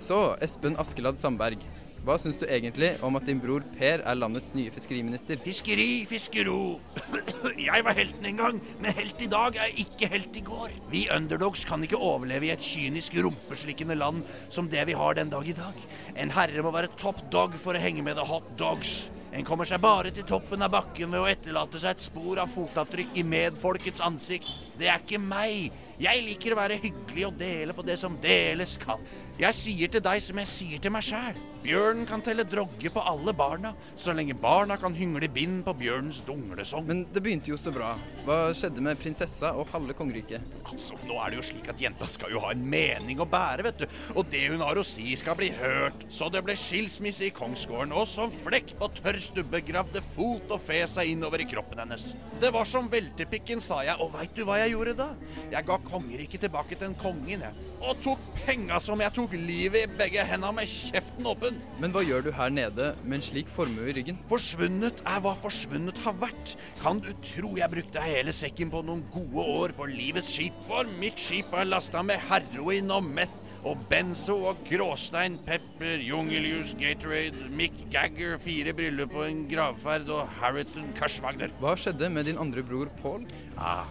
Så, 0.00 0.22
Espen 0.42 0.80
Askeladd 0.80 1.20
Sandberg. 1.20 1.60
Hva 2.04 2.18
syns 2.20 2.36
du 2.36 2.42
egentlig 2.44 2.90
om 3.06 3.16
at 3.16 3.24
din 3.24 3.38
bror 3.40 3.62
Per 3.78 4.02
er 4.04 4.16
landets 4.18 4.52
nye 4.52 4.68
fiskeriminister? 4.74 5.38
Fiskeri, 5.40 6.04
fiskero. 6.04 6.76
Jeg 7.68 7.86
var 7.86 7.96
helten 7.96 8.28
en 8.28 8.42
gang, 8.42 8.58
men 8.82 8.92
helt 8.98 9.22
i 9.24 9.28
dag 9.32 9.56
er 9.56 9.72
ikke 9.80 10.10
helt 10.12 10.36
i 10.36 10.42
går. 10.44 10.74
Vi 10.92 11.06
underdogs 11.14 11.64
kan 11.64 11.80
ikke 11.86 11.96
overleve 11.96 12.50
i 12.50 12.52
et 12.52 12.60
kynisk 12.60 13.16
rumpeslikkende 13.24 13.96
land 13.96 14.20
som 14.52 14.68
det 14.68 14.84
vi 14.90 14.98
har 15.00 15.16
den 15.16 15.32
dag 15.32 15.48
i 15.48 15.56
dag. 15.56 15.80
En 16.20 16.34
herre 16.36 16.66
må 16.66 16.74
være 16.76 16.92
top 17.00 17.24
dog 17.32 17.56
for 17.64 17.72
å 17.72 17.80
henge 17.80 18.04
med 18.04 18.20
the 18.20 18.28
hot 18.28 18.52
dogs. 18.60 19.06
En 19.34 19.48
kommer 19.48 19.66
seg 19.66 19.80
bare 19.82 20.12
til 20.14 20.28
toppen 20.28 20.62
av 20.62 20.76
bakken 20.76 21.08
ved 21.08 21.24
å 21.24 21.30
etterlate 21.32 21.80
seg 21.80 21.96
et 21.96 22.04
spor 22.04 22.38
av 22.38 22.52
fotavtrykk 22.52 23.16
i 23.16 23.24
medfolkets 23.26 24.04
ansikt. 24.04 24.52
Det 24.76 24.92
er 24.92 25.00
ikke 25.00 25.24
meg. 25.24 25.72
Jeg 26.00 26.24
liker 26.26 26.54
å 26.54 26.58
være 26.58 26.80
hyggelig 26.82 27.28
og 27.28 27.36
dele 27.38 27.74
på 27.76 27.84
det 27.86 27.98
som 28.00 28.16
deles 28.22 28.76
kan. 28.82 29.02
Jeg 29.34 29.54
sier 29.58 29.90
til 29.90 30.02
deg 30.02 30.20
som 30.22 30.38
jeg 30.38 30.46
sier 30.46 30.82
til 30.82 30.92
meg 30.94 31.02
sjæl. 31.02 31.38
Bjørnen 31.64 32.04
kan 32.06 32.20
telle 32.22 32.44
drogge 32.46 32.90
på 32.92 33.02
alle 33.02 33.32
barna, 33.34 33.72
så 33.98 34.12
lenge 34.14 34.36
barna 34.38 34.76
kan 34.78 34.94
hyngle 34.94 35.26
bind 35.32 35.62
på 35.66 35.72
bjørnens 35.80 36.20
dunglesong. 36.26 36.84
Men 36.86 37.00
det 37.10 37.22
begynte 37.24 37.50
jo 37.50 37.58
så 37.58 37.72
bra. 37.74 37.94
Hva 38.26 38.52
skjedde 38.54 38.84
med 38.84 39.00
prinsessa 39.00 39.54
og 39.56 39.72
halve 39.72 39.96
kongeriket? 39.96 40.44
Altså, 40.68 40.98
nå 41.08 41.16
er 41.18 41.32
det 41.32 41.40
jo 41.40 41.46
slik 41.48 41.70
at 41.72 41.80
jenta 41.82 42.06
skal 42.12 42.34
jo 42.34 42.42
ha 42.44 42.52
en 42.52 42.62
mening 42.62 43.22
å 43.22 43.26
bære, 43.26 43.64
vet 43.66 43.82
du. 43.82 43.86
Og 44.14 44.28
det 44.30 44.44
hun 44.52 44.62
har 44.62 44.78
å 44.78 44.86
si 44.86 45.16
skal 45.18 45.38
bli 45.40 45.48
hørt. 45.56 46.04
Så 46.12 46.28
det 46.30 46.44
ble 46.46 46.54
skilsmisse 46.58 47.26
i 47.26 47.32
kongsgården, 47.34 47.96
og 47.96 48.06
som 48.10 48.30
flekk 48.44 48.76
på 48.78 48.90
tørr 49.00 49.18
stubbe 49.24 49.64
gravde 49.66 50.04
fot 50.12 50.52
og 50.54 50.62
fe 50.68 50.84
seg 50.90 51.14
innover 51.14 51.42
i 51.42 51.48
kroppen 51.48 51.82
hennes. 51.82 52.12
Det 52.44 52.52
var 52.54 52.68
som 52.68 52.92
veltepikken, 52.92 53.64
sa 53.64 53.80
jeg, 53.88 53.98
og 54.04 54.12
veit 54.14 54.36
du 54.36 54.44
hva 54.46 54.60
jeg 54.62 54.76
gjorde 54.76 54.98
da? 55.00 55.10
Jeg 55.56 55.70
ga 55.72 55.80
kongeriket 55.88 56.44
tilbake 56.46 56.78
til 56.78 56.90
en 56.90 56.96
kongen, 57.00 57.44
jeg. 57.44 57.68
Og 57.84 58.00
tok 58.04 58.24
penga 58.44 58.80
som 58.82 59.00
jeg 59.02 59.14
tok 59.16 59.36
livet 59.38 59.84
i 59.84 59.92
begge 60.00 60.24
henda 60.28 60.50
med 60.54 60.70
kjeften 60.70 61.28
åpen. 61.30 61.60
Men 61.82 61.94
hva 61.94 62.04
gjør 62.04 62.26
du 62.26 62.32
her 62.36 62.52
nede 62.54 62.90
med 63.04 63.18
en 63.18 63.26
slik 63.28 63.50
formue 63.52 63.88
i 63.90 63.96
ryggen? 63.98 64.18
Forsvunnet 64.30 65.04
er 65.04 65.22
hva 65.24 65.36
forsvunnet 65.44 66.00
har 66.04 66.18
vært. 66.22 66.56
Kan 66.82 67.02
du 67.04 67.12
tro 67.34 67.54
jeg 67.58 67.72
brukte 67.72 68.04
hele 68.04 68.34
sekken 68.34 68.72
på 68.72 68.84
noen 68.86 69.04
gode 69.14 69.48
år 69.58 69.76
på 69.78 69.88
livets 69.92 70.34
skip? 70.36 70.58
For 70.68 70.88
mitt 71.00 71.20
skip 71.20 71.54
er 71.54 71.70
lasta 71.70 72.04
med 72.06 72.22
heroin 72.28 72.92
og 72.94 73.08
meth 73.14 73.40
og 73.64 73.80
benzo 73.88 74.36
og 74.50 74.60
gråstein, 74.68 75.38
pepper, 75.46 76.02
jungeljus, 76.04 76.74
Gatorade, 76.80 77.48
Mick 77.56 77.76
Gagger, 77.92 78.36
fire 78.42 78.74
bryllup 78.76 79.14
og 79.16 79.28
en 79.30 79.44
gravferd 79.48 80.10
og 80.12 80.28
Harriton 80.40 80.90
Kashwagner. 80.98 81.52
Hva 81.62 81.74
skjedde 81.80 82.10
med 82.12 82.28
din 82.28 82.40
andre 82.40 82.64
bror 82.66 82.92
Paul? 83.00 83.24
Ah, 83.56 83.88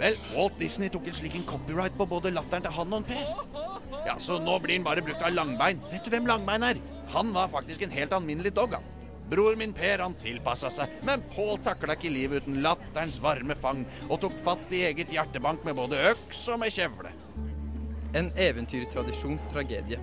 vel, 0.00 0.16
Walt 0.36 0.56
Disney 0.60 0.90
tok 0.92 1.08
en 1.08 1.16
slik 1.16 1.36
en 1.38 1.46
copyright 1.48 1.96
på 1.98 2.06
både 2.08 2.32
latteren 2.34 2.64
til 2.64 2.74
han 2.76 2.96
og 2.96 3.04
Per. 3.08 3.26
Ja, 4.06 4.16
Så 4.18 4.38
nå 4.42 4.56
blir 4.62 4.78
han 4.78 4.86
bare 4.86 5.04
brukt 5.04 5.22
av 5.22 5.34
Langbein. 5.34 5.80
Vet 5.92 6.04
du 6.04 6.10
hvem 6.14 6.28
Langbein 6.28 6.64
er? 6.66 6.80
Han 7.14 7.32
var 7.34 7.52
faktisk 7.52 7.82
en 7.82 7.94
helt 7.94 8.12
alminnelig 8.16 8.54
dog, 8.56 8.74
han. 8.76 8.88
Bror 9.30 9.54
min 9.56 9.72
Per 9.72 10.02
han 10.02 10.14
tilpassa 10.18 10.70
seg, 10.74 10.90
men 11.06 11.22
Pål 11.34 11.60
takla 11.62 11.94
ikke 11.94 12.10
livet 12.10 12.42
uten 12.42 12.62
latterens 12.64 13.20
varme 13.22 13.54
fang, 13.54 13.84
og 14.08 14.18
tok 14.24 14.34
fatt 14.44 14.72
i 14.74 14.84
eget 14.88 15.12
hjertebank 15.14 15.62
med 15.66 15.78
både 15.78 16.00
øks 16.10 16.48
og 16.50 16.58
med 16.64 16.74
kjevle. 16.74 17.12
En 18.18 18.32
eventyrtradisjons 18.34 19.46
tragedie. 19.52 20.00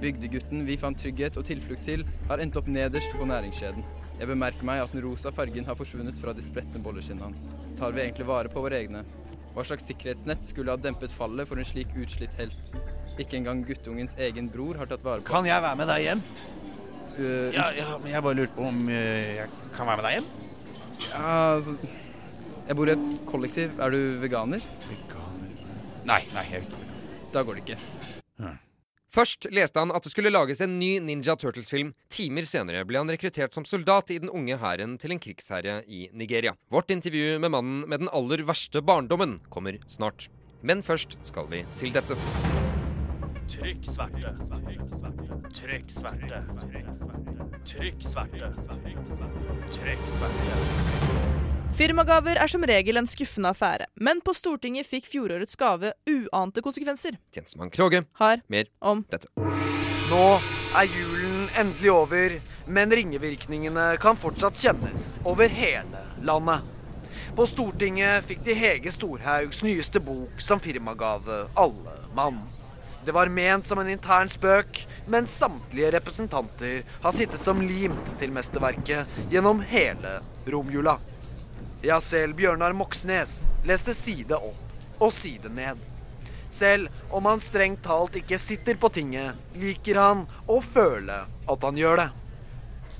Bygdegutten 0.00 0.62
vi 0.68 0.78
fant 0.78 1.00
trygghet 1.02 1.40
og 1.40 1.48
tilflukt 1.48 1.82
til, 1.88 2.04
har 2.30 2.42
endt 2.42 2.60
opp 2.60 2.70
nederst 2.70 3.10
på 3.18 3.26
næringskjeden. 3.26 3.82
Jeg 4.20 4.28
bemerker 4.28 4.66
meg 4.68 4.84
at 4.84 4.94
den 4.94 5.02
rosa 5.02 5.32
fargen 5.34 5.66
har 5.66 5.76
forsvunnet 5.76 6.18
fra 6.20 6.34
de 6.36 6.44
spretne 6.44 6.80
bolleskinnene 6.84 7.26
hans. 7.26 7.50
Tar 7.78 7.94
vi 7.96 8.04
egentlig 8.04 8.28
vare 8.28 8.52
på 8.52 8.62
våre 8.62 8.78
egne? 8.84 9.02
Hva 9.54 9.64
slags 9.66 9.86
sikkerhetsnett 9.90 10.44
skulle 10.46 10.70
ha 10.70 10.78
dempet 10.78 11.12
fallet 11.12 11.48
for 11.50 11.58
en 11.58 11.66
slik 11.66 11.90
utslitt 11.98 12.34
helt? 12.38 12.74
Ikke 13.18 13.36
engang 13.40 13.64
guttungens 13.66 14.14
egen 14.22 14.46
bror 14.54 14.78
har 14.78 14.86
tatt 14.90 15.02
vare 15.04 15.24
på 15.24 15.32
Kan 15.32 15.48
jeg 15.48 15.62
være 15.64 15.76
med 15.80 15.90
deg 15.90 16.04
hjem? 16.06 16.22
Uh, 17.18 17.48
Ja, 17.56 17.66
ja, 17.74 17.88
men 17.98 18.12
jeg 18.14 18.22
bare 18.22 18.38
lurte 18.38 18.54
på 18.56 18.68
om 18.70 18.78
uh, 18.86 18.94
jeg 18.94 19.48
kan 19.74 19.90
være 19.90 19.96
med 19.98 20.06
deg 20.06 20.18
hjem? 20.20 20.28
Ja, 21.10 21.32
altså 21.56 21.74
Jeg 22.68 22.76
bor 22.78 22.86
i 22.86 22.94
et 22.94 23.08
kollektiv. 23.26 23.72
Er 23.82 23.90
du 23.90 23.98
veganer? 24.22 24.62
Veganer 24.86 25.50
Nei, 26.06 26.20
nei, 26.34 26.44
jeg 26.52 26.60
er 26.60 26.68
ikke. 26.68 26.78
veganer. 26.78 27.26
Da 27.34 27.42
går 27.46 27.58
det 27.58 27.64
ikke. 27.66 27.78
Først 29.10 29.48
leste 29.50 29.82
han 29.82 29.90
at 29.90 30.04
det 30.06 30.12
skulle 30.12 30.30
lages 30.30 30.60
en 30.62 30.76
ny 30.78 30.92
Ninja 31.02 31.34
Turtles-film. 31.34 31.92
Timer 32.14 32.46
senere 32.46 32.84
ble 32.86 33.00
han 33.00 33.10
rekruttert 33.10 33.54
som 33.54 33.66
soldat 33.66 34.12
i 34.14 34.20
den 34.22 34.30
unge 34.30 34.54
hæren 34.60 34.94
til 35.02 35.14
en 35.14 35.22
krigsherre 35.22 35.80
i 35.90 36.04
Nigeria. 36.14 36.54
Vårt 36.70 36.94
intervju 36.94 37.40
med 37.42 37.50
mannen 37.50 37.82
med 37.90 38.04
den 38.04 38.12
aller 38.14 38.44
verste 38.46 38.82
barndommen 38.82 39.38
kommer 39.50 39.80
snart. 39.90 40.28
Men 40.62 40.84
først 40.86 41.18
skal 41.26 41.50
vi 41.50 41.64
til 41.80 41.90
dette. 41.96 42.14
Trykk 43.50 43.90
sverte. 43.90 44.30
Trykk 45.58 45.90
sverte. 45.90 46.44
Trykk 47.66 48.06
sverte. 48.06 48.54
Trykk 49.74 50.08
sverte. 50.14 51.29
Firmagaver 51.78 52.36
er 52.42 52.50
som 52.50 52.64
regel 52.66 52.98
en 53.00 53.08
skuffende 53.08 53.52
affære, 53.54 53.86
men 54.02 54.20
på 54.24 54.34
Stortinget 54.36 54.88
fikk 54.88 55.06
fjorårets 55.08 55.56
gave 55.60 55.92
uante 56.10 56.62
konsekvenser. 56.64 57.16
Tjenestemann 57.34 57.70
Kroge 57.72 58.02
har 58.20 58.42
mer 58.52 58.68
om 58.80 59.04
dette. 59.10 59.30
Nå 60.10 60.24
er 60.76 60.90
julen 60.90 61.46
endelig 61.58 61.92
over, 61.94 62.34
men 62.66 62.92
ringevirkningene 62.94 63.92
kan 64.02 64.18
fortsatt 64.18 64.58
kjennes 64.60 65.12
over 65.24 65.50
hele 65.52 66.02
landet. 66.26 66.66
På 67.38 67.46
Stortinget 67.46 68.26
fikk 68.26 68.42
de 68.46 68.56
Hege 68.58 68.90
Storhaugs 68.92 69.62
nyeste 69.62 70.02
bok 70.02 70.42
som 70.42 70.60
firmagave, 70.62 71.44
Alle 71.54 71.94
mann. 72.16 72.42
Det 73.06 73.14
var 73.16 73.30
ment 73.32 73.66
som 73.66 73.78
en 73.80 73.88
intern 73.88 74.28
spøk, 74.28 74.82
men 75.08 75.30
samtlige 75.30 75.94
representanter 75.94 76.82
har 77.00 77.16
sittet 77.16 77.40
som 77.40 77.62
limt 77.64 78.12
til 78.20 78.34
mesterverket 78.34 79.30
gjennom 79.32 79.62
hele 79.70 80.18
romjula. 80.50 80.98
Ja, 81.82 81.96
selv 82.00 82.36
Bjørnar 82.36 82.74
Moxnes 82.76 83.38
leste 83.64 83.94
side 83.96 84.36
opp 84.36 85.00
og 85.00 85.14
side 85.16 85.48
ned. 85.48 85.78
Selv 86.52 86.90
om 87.08 87.24
han 87.24 87.40
strengt 87.40 87.80
talt 87.86 88.18
ikke 88.20 88.36
sitter 88.42 88.76
på 88.76 88.90
tinget, 88.92 89.38
liker 89.56 89.96
han 89.96 90.26
å 90.44 90.58
føle 90.60 91.22
at 91.24 91.64
han 91.64 91.78
gjør 91.80 92.02
det. 92.02 92.08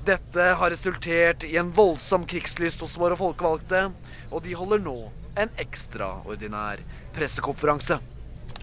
Dette 0.07 0.47
har 0.57 0.73
resultert 0.73 1.45
i 1.45 1.59
en 1.61 1.69
voldsom 1.77 2.25
krigslyst 2.25 2.81
hos 2.81 2.97
våre 2.97 3.19
folkevalgte, 3.19 3.91
og 4.33 4.41
de 4.47 4.55
holder 4.57 4.81
nå 4.81 4.95
en 5.37 5.51
ekstraordinær 5.61 6.81
pressekonferanse. 7.13 7.99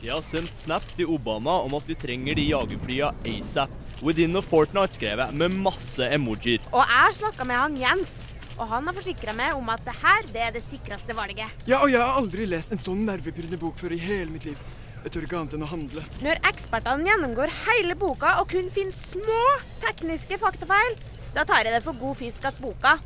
De 0.01 0.11
har 0.11 0.25
sendt 0.27 0.57
snap 0.59 0.83
til 0.97 1.13
Obama 1.15 1.61
om 1.63 1.79
at 1.79 1.87
vi 1.87 1.95
trenger 1.99 2.39
de 2.39 2.49
jagerflya 2.51 3.13
asap. 3.37 3.71
Within 4.03 4.39
a 4.39 4.43
fortnight, 4.43 4.95
skrev 4.95 5.19
jeg, 5.19 5.35
med 5.39 5.55
masse 5.59 6.11
emojier. 6.15 6.63
Og 6.71 6.83
jeg 6.87 7.15
snakka 7.21 7.47
med 7.47 7.59
han 7.59 7.79
Jens, 7.79 8.28
og 8.59 8.67
han 8.73 8.89
har 8.91 8.97
forsikra 8.97 9.35
meg 9.39 9.55
om 9.57 9.71
at 9.73 9.85
det 9.87 9.95
her 10.03 10.29
det 10.35 10.43
er 10.43 10.55
det 10.55 10.63
sikreste 10.67 11.15
valget. 11.17 11.67
Ja, 11.71 11.81
og 11.83 11.93
jeg 11.93 12.03
har 12.03 12.19
aldri 12.19 12.47
lest 12.51 12.75
en 12.75 12.83
sånn 12.83 13.05
nervepirrende 13.07 13.61
bok 13.61 13.79
før 13.81 13.95
i 13.95 14.01
hele 14.03 14.31
mitt 14.35 14.49
liv. 14.49 14.59
Jeg 15.05 15.15
tør 15.15 15.27
ikke 15.29 15.39
annet 15.39 15.55
enn 15.55 15.67
å 15.67 15.71
handle. 15.71 16.03
Når 16.27 16.41
ekspertene 16.51 17.07
gjennomgår 17.07 17.53
hele 17.69 17.95
boka 17.99 18.35
og 18.43 18.51
kun 18.51 18.67
finner 18.75 18.99
små 18.99 19.43
tekniske 19.85 20.41
faktafeil, 20.43 20.99
da 21.37 21.45
tar 21.47 21.69
jeg 21.69 21.77
det 21.77 21.85
for 21.87 21.99
god 22.01 22.19
fisk 22.19 22.49
at 22.51 22.59
boka, 22.61 22.97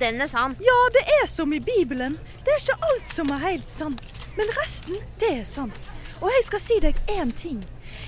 den 0.00 0.22
er 0.22 0.30
sann. 0.30 0.54
Ja, 0.62 0.76
det 0.94 1.02
er 1.18 1.26
som 1.28 1.52
i 1.52 1.60
Bibelen. 1.60 2.14
Det 2.46 2.54
er 2.54 2.62
ikke 2.62 2.90
alt 2.92 3.10
som 3.10 3.32
er 3.34 3.42
helt 3.42 3.68
sant, 3.68 4.14
men 4.38 4.48
resten, 4.60 4.96
det 5.20 5.34
er 5.42 5.48
sant. 5.48 5.90
Og 6.20 6.30
jeg 6.32 6.46
skal 6.46 6.62
si 6.62 6.78
deg 6.84 6.96
én 7.16 7.34
ting. 7.36 7.60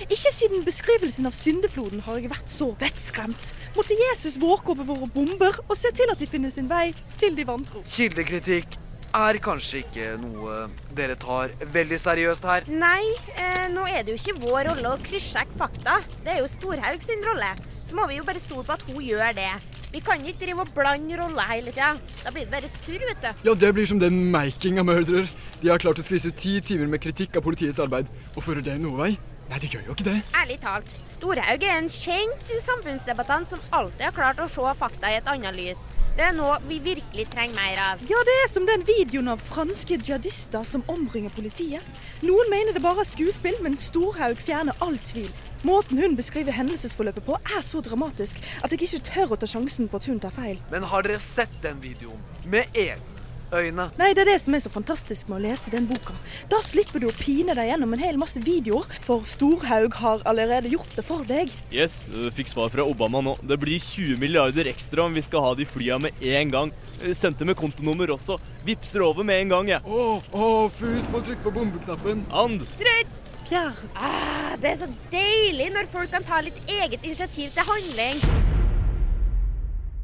Ikke 0.09 0.31
siden 0.33 0.63
beskrivelsen 0.65 1.27
av 1.29 1.35
syndefloden 1.37 2.03
har 2.05 2.19
jeg 2.19 2.31
vært 2.31 2.51
så 2.51 2.69
vettskremt. 2.79 3.51
Måtte 3.77 3.97
Jesus 3.97 4.39
våke 4.41 4.73
over 4.73 4.87
våre 4.87 5.09
bomber 5.13 5.59
og 5.67 5.75
se 5.79 5.91
til 5.95 6.11
at 6.11 6.21
de 6.21 6.29
finner 6.29 6.53
sin 6.53 6.69
vei 6.69 6.91
til 7.19 7.37
de 7.37 7.45
vantro. 7.47 7.83
Kildekritikk 7.89 8.79
er 9.13 9.37
kanskje 9.45 9.83
ikke 9.83 10.07
noe 10.21 10.63
dere 10.97 11.15
tar 11.19 11.53
veldig 11.73 11.99
seriøst 12.01 12.47
her. 12.49 12.65
Nei, 12.73 13.03
eh, 13.37 13.67
nå 13.73 13.85
er 13.89 14.01
det 14.01 14.15
jo 14.15 14.21
ikke 14.21 14.41
vår 14.41 14.71
rolle 14.71 14.95
å 14.95 15.01
kryssjekke 15.03 15.57
fakta. 15.59 15.99
Det 16.23 16.33
er 16.33 16.41
jo 16.41 16.49
Storhaug 16.49 17.05
sin 17.05 17.21
rolle. 17.27 17.53
Så 17.89 17.97
må 17.97 18.07
vi 18.09 18.17
jo 18.17 18.25
bare 18.25 18.41
stole 18.41 18.65
på 18.65 18.73
at 18.73 18.85
hun 18.89 19.03
gjør 19.05 19.35
det. 19.37 19.51
Vi 19.93 20.01
kan 20.01 20.17
ikke 20.25 20.47
drive 20.47 20.63
og 20.63 20.71
blande 20.73 21.17
roller 21.19 21.45
hele 21.51 21.69
tida. 21.69 21.91
Da 22.23 22.31
blir 22.33 22.47
det 22.47 22.55
bare 22.55 22.71
surr, 22.71 23.03
vet 23.05 23.21
du. 23.21 23.43
Ja, 23.45 23.53
det 23.53 23.69
blir 23.77 23.85
som 23.85 23.99
den 24.01 24.31
making 24.33 24.81
av 24.81 24.87
murderer. 24.89 25.29
De 25.61 25.69
har 25.69 25.77
klart 25.77 26.01
å 26.01 26.05
skvise 26.05 26.33
ut 26.33 26.39
ti 26.39 26.55
timer 26.65 26.89
med 26.89 27.03
kritikk 27.03 27.37
av 27.37 27.45
politiets 27.45 27.77
arbeid. 27.83 28.09
Og 28.33 28.41
fører 28.41 28.65
det 28.65 28.79
noe 28.81 28.97
vei? 28.97 29.11
Nei, 29.53 29.59
det 29.61 29.69
gjør 29.69 29.83
jo 29.85 29.93
ikke 29.93 30.05
det. 30.07 30.13
Ærlig 30.33 30.55
talt, 30.63 30.87
Storhaug 31.05 31.61
er 31.61 31.75
en 31.77 31.89
kjent 31.93 32.47
samfunnsdebattant 32.63 33.51
som 33.51 33.59
alltid 33.77 34.07
har 34.07 34.15
klart 34.15 34.41
å 34.41 34.47
se 34.49 34.71
fakta 34.79 35.11
i 35.13 35.19
et 35.19 35.29
annet 35.29 35.53
lys. 35.53 35.83
Det 36.17 36.25
er 36.25 36.33
noe 36.33 36.55
vi 36.65 36.79
virkelig 36.81 37.27
trenger 37.29 37.53
mer 37.59 37.83
av. 37.83 38.01
Ja, 38.09 38.23
det 38.25 38.33
er 38.39 38.49
som 38.49 38.65
den 38.65 38.81
videoen 38.87 39.29
av 39.29 39.45
franske 39.45 39.99
jihadister 39.99 40.65
som 40.65 40.81
omringer 40.89 41.29
politiet. 41.37 41.85
Noen 42.25 42.49
mener 42.49 42.73
det 42.73 42.81
bare 42.81 43.05
er 43.05 43.11
skuespill, 43.11 43.61
men 43.61 43.77
Storhaug 43.77 44.41
fjerner 44.41 44.73
all 44.81 44.97
tvil. 45.05 45.29
Måten 45.61 46.01
hun 46.01 46.17
beskriver 46.17 46.57
hendelsesforløpet 46.57 47.29
på 47.29 47.37
er 47.37 47.61
så 47.61 47.85
dramatisk 47.85 48.41
at 48.65 48.73
jeg 48.73 48.87
ikke 48.87 49.05
tør 49.13 49.37
å 49.37 49.41
ta 49.43 49.53
sjansen 49.53 49.85
på 49.85 50.01
at 50.01 50.09
hun 50.09 50.21
tar 50.21 50.33
feil. 50.33 50.57
Men 50.73 50.89
har 50.89 51.05
dere 51.05 51.21
sett 51.21 51.53
den 51.61 51.77
videoen? 51.85 52.25
Med 52.49 52.73
egne 52.73 53.12
øyne? 53.57 53.89
Nei, 53.99 54.11
det 54.15 54.23
er 54.25 54.31
det 54.33 54.39
som 54.43 54.55
er 54.55 54.63
så 54.63 54.71
fantastisk 54.73 55.29
med 55.29 55.39
å 55.39 55.43
lese 55.45 55.73
den 55.73 55.87
boka. 55.89 56.15
Da 56.51 56.59
slipper 56.65 57.03
du 57.03 57.07
å 57.09 57.15
pine 57.17 57.55
deg 57.57 57.69
gjennom 57.71 57.95
en 57.95 58.03
hel 58.03 58.19
masse 58.21 58.41
videoer, 58.43 58.87
for 59.05 59.25
Storhaug 59.29 59.97
har 60.01 60.23
allerede 60.29 60.71
gjort 60.73 60.95
det 60.97 61.05
for 61.07 61.25
deg. 61.29 61.53
Yes, 61.73 62.03
fikk 62.37 62.51
svar 62.51 62.71
fra 62.73 62.85
Obama 62.87 63.23
nå. 63.25 63.35
Det 63.43 63.59
blir 63.61 63.81
20 63.81 64.21
milliarder 64.21 64.69
ekstra 64.71 65.07
om 65.07 65.15
vi 65.15 65.25
skal 65.25 65.45
ha 65.47 65.53
de 65.57 65.67
flya 65.67 65.99
med 66.01 66.23
en 66.33 66.53
gang. 66.53 66.73
Øh, 67.01 67.13
Sendte 67.17 67.45
med 67.45 67.57
kontonummer 67.59 68.15
også. 68.15 68.39
Vipser 68.65 69.03
over 69.05 69.23
med 69.27 69.41
en 69.41 69.53
gang, 69.55 69.73
jeg. 69.75 69.83
Å, 69.85 70.07
å, 70.33 70.47
fus 70.73 71.09
på 71.11 71.21
trykk 71.27 71.43
på 71.43 71.53
bombeknappen. 71.59 72.25
And. 72.31 72.65
Trykk! 72.79 73.19
Fjær. 73.43 73.75
Ah, 73.95 74.55
det 74.61 74.71
er 74.71 74.81
så 74.85 74.87
deilig 75.11 75.67
når 75.75 75.91
folk 75.91 76.13
kan 76.13 76.23
ta 76.23 76.39
litt 76.45 76.59
eget 76.71 77.03
initiativ 77.03 77.51
til 77.51 77.71
handling. 77.73 78.52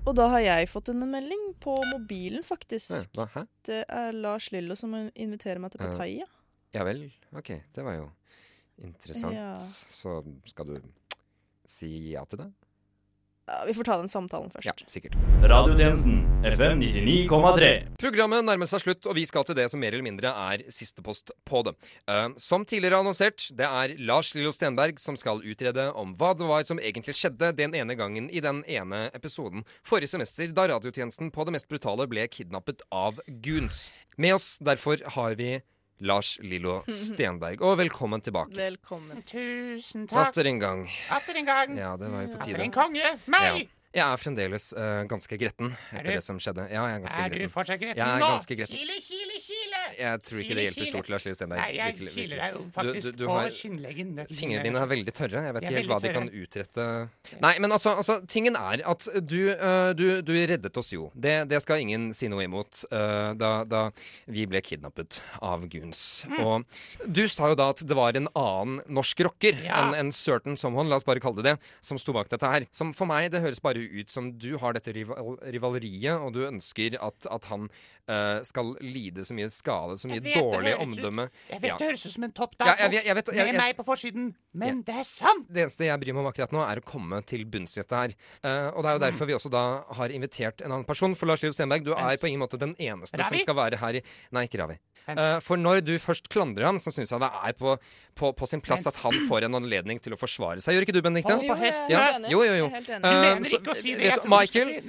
Og 0.07 0.15
da 0.17 0.27
har 0.31 0.41
jeg 0.41 0.69
fått 0.71 0.89
en 0.93 1.03
melding 1.11 1.49
på 1.61 1.75
mobilen, 1.91 2.43
faktisk. 2.45 2.93
Ja, 3.17 3.25
hva. 3.33 3.43
Det 3.67 3.83
er 3.85 4.15
Lars 4.15 4.49
Lillo 4.53 4.77
som 4.79 4.95
inviterer 5.13 5.61
meg 5.61 5.73
til. 5.73 5.83
Pattaya. 5.83 6.27
Ja 6.75 6.85
vel. 6.87 7.07
Ok, 7.35 7.51
det 7.75 7.85
var 7.85 7.97
jo 7.97 8.07
interessant. 8.85 9.35
Ja. 9.35 9.53
Så 9.59 10.21
skal 10.49 10.71
du 10.71 10.77
si 11.69 11.91
ja 12.13 12.23
til 12.29 12.43
det? 12.45 12.49
Vi 13.67 13.75
får 13.77 13.87
ta 13.87 13.97
den 14.01 14.11
samtalen 14.11 14.51
først. 14.53 14.67
Ja, 14.67 14.73
sikkert. 14.91 15.17
Radiotjenesten 15.43 16.21
FM 16.45 16.81
99,3. 16.83 17.71
Programmet 18.01 18.45
nærmer 18.47 18.69
seg 18.69 18.83
slutt, 18.83 19.07
og 19.09 19.17
vi 19.17 19.25
skal 19.29 19.47
til 19.47 19.57
det 19.59 19.69
som 19.71 19.81
mer 19.81 19.95
eller 19.95 20.05
mindre 20.05 20.33
er 20.51 20.65
siste 20.73 21.03
post 21.05 21.33
på 21.47 21.63
det. 21.67 21.75
Uh, 22.09 22.31
som 22.41 22.65
tidligere 22.67 23.01
annonsert, 23.03 23.49
det 23.57 23.67
er 23.67 23.95
Lars 23.99 24.33
Lillo 24.37 24.53
Stenberg 24.55 25.01
som 25.01 25.17
skal 25.19 25.43
utrede 25.43 25.89
om 25.97 26.13
hva 26.19 26.33
det 26.37 26.49
var 26.49 26.67
som 26.67 26.81
egentlig 26.81 27.17
skjedde 27.17 27.53
den 27.57 27.75
ene 27.77 27.97
gangen 27.99 28.29
i 28.29 28.43
den 28.43 28.61
ene 28.69 29.07
episoden 29.17 29.65
forrige 29.87 30.13
semester, 30.13 30.47
da 30.53 30.67
radiotjenesten 30.69 31.31
på 31.33 31.45
det 31.45 31.55
mest 31.55 31.69
brutale 31.71 32.07
ble 32.09 32.27
kidnappet 32.31 32.83
av 32.91 33.19
goons. 33.43 33.89
Med 34.19 34.35
oss 34.35 34.57
derfor 34.63 35.01
har 35.15 35.37
vi 35.39 35.59
Lars 36.01 36.37
Lillo 36.43 36.79
Stenberg, 37.03 37.61
og 37.65 37.77
velkommen 37.81 38.21
tilbake. 38.23 38.55
Velkommen. 38.55 39.19
Tusen 39.27 40.07
takk. 40.07 40.29
Atter 40.31 40.47
en 40.51 40.59
gang. 40.61 40.85
Atter 41.11 41.35
en 41.41 41.49
gang. 41.49 41.75
Ja, 41.79 41.95
det 41.99 42.11
var 42.13 42.23
jo 42.23 42.31
på 42.37 42.39
tide. 42.45 42.55
Atter 42.55 42.65
en 42.69 42.75
konge. 42.75 43.11
Meg! 43.27 43.49
Ja. 43.65 43.75
Jeg 43.89 44.05
er 44.05 44.19
fremdeles 44.21 44.67
uh, 44.77 44.99
ganske 45.09 45.33
gretten 45.41 45.71
Er 45.89 46.03
etter 46.03 46.11
du? 46.11 46.17
det 46.19 46.21
som 46.21 46.37
skjedde. 46.37 46.67
Ja, 46.69 46.83
jeg 46.91 46.99
er 46.99 47.01
ganske 47.07 47.23
Er 47.23 47.31
du 47.31 47.35
gretten. 47.39 47.49
fortsatt 47.55 47.79
gretten 47.81 48.03
er 48.05 48.19
nå? 48.21 48.27
gretten. 48.45 48.75
Kile, 48.77 48.97
kile, 49.01 49.39
kile! 49.41 49.58
Jeg 49.97 50.21
tror 50.23 50.39
ikke 50.43 50.55
det 50.55 50.63
hjelper 50.67 50.83
kile. 50.85 50.91
stort, 50.93 51.09
Lars 51.09 51.25
Lillo 51.25 51.35
Stenberg. 51.39 51.59
Nei, 51.59 51.71
jeg 51.75 51.93
Virkelig, 51.95 52.13
kiler 52.13 52.37
deg 52.43 52.53
jo 52.53 52.61
faktisk 52.75 53.11
du- 53.11 53.17
du 53.17 53.25
på 53.27 53.37
skinnleggen. 53.57 54.11
Fingrene 54.29 54.63
dine 54.63 54.79
er 54.83 54.87
veldig 54.87 55.13
tørre. 55.13 55.43
Jeg 55.45 55.53
vet 55.53 55.63
ikke 55.63 55.75
helt 55.79 55.89
hva 55.89 55.99
de 56.01 56.13
kan 56.13 56.29
utrette 56.29 57.09
Nei, 57.41 57.53
men 57.59 57.71
altså, 57.71 57.95
altså 57.97 58.27
tingen 58.27 58.55
er 58.55 58.81
at 58.85 59.07
du, 59.27 59.49
eh, 59.49 59.93
du, 59.93 60.21
du 60.21 60.33
reddet 60.33 60.77
oss 60.77 60.91
jo. 60.93 61.11
Det, 61.15 61.47
det 61.49 61.61
skal 61.61 61.79
ingen 61.81 62.13
si 62.13 62.27
noe 62.27 62.43
imot. 62.45 62.85
eh, 62.91 63.33
da, 63.33 63.63
da 63.63 63.89
vi 64.27 64.45
ble 64.45 64.61
kidnappet 64.61 65.21
av 65.41 65.67
goons. 65.69 66.25
Mm. 66.29 66.39
Og 66.45 66.65
du 67.11 67.27
sa 67.27 67.49
jo 67.49 67.55
da 67.55 67.69
at 67.69 67.81
det 67.85 67.95
var 67.95 68.15
en 68.15 68.27
annen 68.35 68.81
norsk 68.87 69.19
rocker 69.25 69.63
Ja. 69.63 69.87
enn 69.89 69.95
en 69.95 70.11
certain 70.11 70.57
someone, 70.57 70.89
la 70.89 70.95
oss 70.97 71.03
bare 71.03 71.19
kalle 71.19 71.35
det 71.41 71.43
det, 71.49 71.59
som 71.81 71.97
sto 71.97 72.11
bak 72.13 72.27
dette 72.29 72.43
her. 72.45 72.65
Som 72.71 72.91
for 72.93 73.05
meg, 73.07 73.31
det 73.31 73.41
høres 73.41 73.59
bare 73.61 73.79
ut 73.79 74.09
som 74.11 74.31
du 74.37 74.57
har 74.57 74.73
dette 74.73 74.91
rival 74.93 75.37
rivaleriet, 75.49 76.19
og 76.19 76.33
du 76.33 76.41
ønsker 76.45 76.97
at, 77.01 77.25
at 77.31 77.45
han 77.45 77.69
uh, 78.09 78.41
skal 78.43 78.75
lide 78.81 79.23
så 79.25 79.33
mye 79.33 79.47
skade, 79.49 79.78
mye 80.09 80.19
Jeg 80.19 80.23
vet 80.23 80.35
dårlig 80.43 80.73
omdømme. 80.79 81.29
Jeg 81.49 81.61
vet 81.61 81.69
Ja. 81.69 81.77
det 81.77 81.87
høres 81.89 82.05
ut 82.05 82.11
som 82.11 82.23
en 82.23 82.31
topp 82.31 82.55
Ja, 82.59 82.65
dato 82.65 82.79
jeg 82.81 82.91
vet- 82.91 83.05
jeg 83.05 83.15
jeg- 83.15 83.35
jeg- 83.35 83.53
med 83.53 83.61
meg 83.61 83.77
på 83.77 83.85
forsiden, 83.85 84.33
men 84.53 84.81
det 84.83 84.95
er 84.95 85.03
sant! 85.03 85.47
Det 85.51 85.63
eneste 85.65 85.85
jeg 85.85 85.99
bryr 85.99 86.13
meg 86.13 86.25
om 86.25 86.31
akkurat 86.31 86.51
nå, 86.51 86.61
er 86.71 86.79
å 86.79 86.83
komme 86.83 87.25
til 87.25 87.45
bunns 87.45 87.77
i 87.77 87.81
dette 87.81 87.95
her. 87.95 88.13
Eh, 88.43 88.67
og 88.75 88.83
det 88.83 88.89
er 88.89 88.93
jo 88.99 89.05
derfor 89.11 89.25
vi 89.27 89.33
også 89.33 89.49
da 89.51 89.83
har 89.93 90.09
invitert 90.09 90.61
en 90.61 90.71
annen 90.71 90.85
person. 90.85 91.15
For 91.15 91.25
Lars 91.25 91.41
Lillo 91.41 91.53
Stenberg, 91.53 91.83
du 91.83 91.93
er 91.93 92.17
på 92.17 92.27
ingen 92.27 92.39
måte 92.41 92.57
den 92.59 92.75
eneste 92.75 93.17
som 93.17 93.37
skal 93.37 93.55
være 93.55 93.77
her 93.77 93.95
i 93.95 94.01
Nei, 94.31 94.47
ikke 94.47 94.59
Ravi. 94.59 94.77
Eh, 95.07 95.39
for 95.39 95.57
når 95.57 95.81
du 95.83 95.97
først 95.97 96.27
klandrer 96.29 96.65
han, 96.65 96.75
så 96.77 96.91
syns 96.93 97.09
jeg 97.09 97.19
det 97.19 97.31
er 97.33 97.53
på, 97.53 97.77
på, 98.15 98.35
på 98.35 98.47
sin 98.47 98.61
plass 98.61 98.83
Vent. 98.85 98.93
at 98.93 98.95
han 99.01 99.13
får 99.27 99.43
en 99.45 99.55
anledning 99.55 99.99
til 99.99 100.13
å 100.13 100.17
forsvare 100.19 100.61
seg. 100.61 100.75
Gjør 100.75 100.85
ikke 100.85 100.93
du, 100.93 101.01
Benedicte? 101.01 101.33
Jo, 102.29 102.43
jo, 102.43 102.53
jo. 102.53 102.67
Du 102.69 103.07
mener 103.09 103.49
ikke 103.49 103.73
å 103.73 103.75
si 103.75 103.95
det 103.95 104.13
skal 104.13 104.29
Michael, 104.29 104.83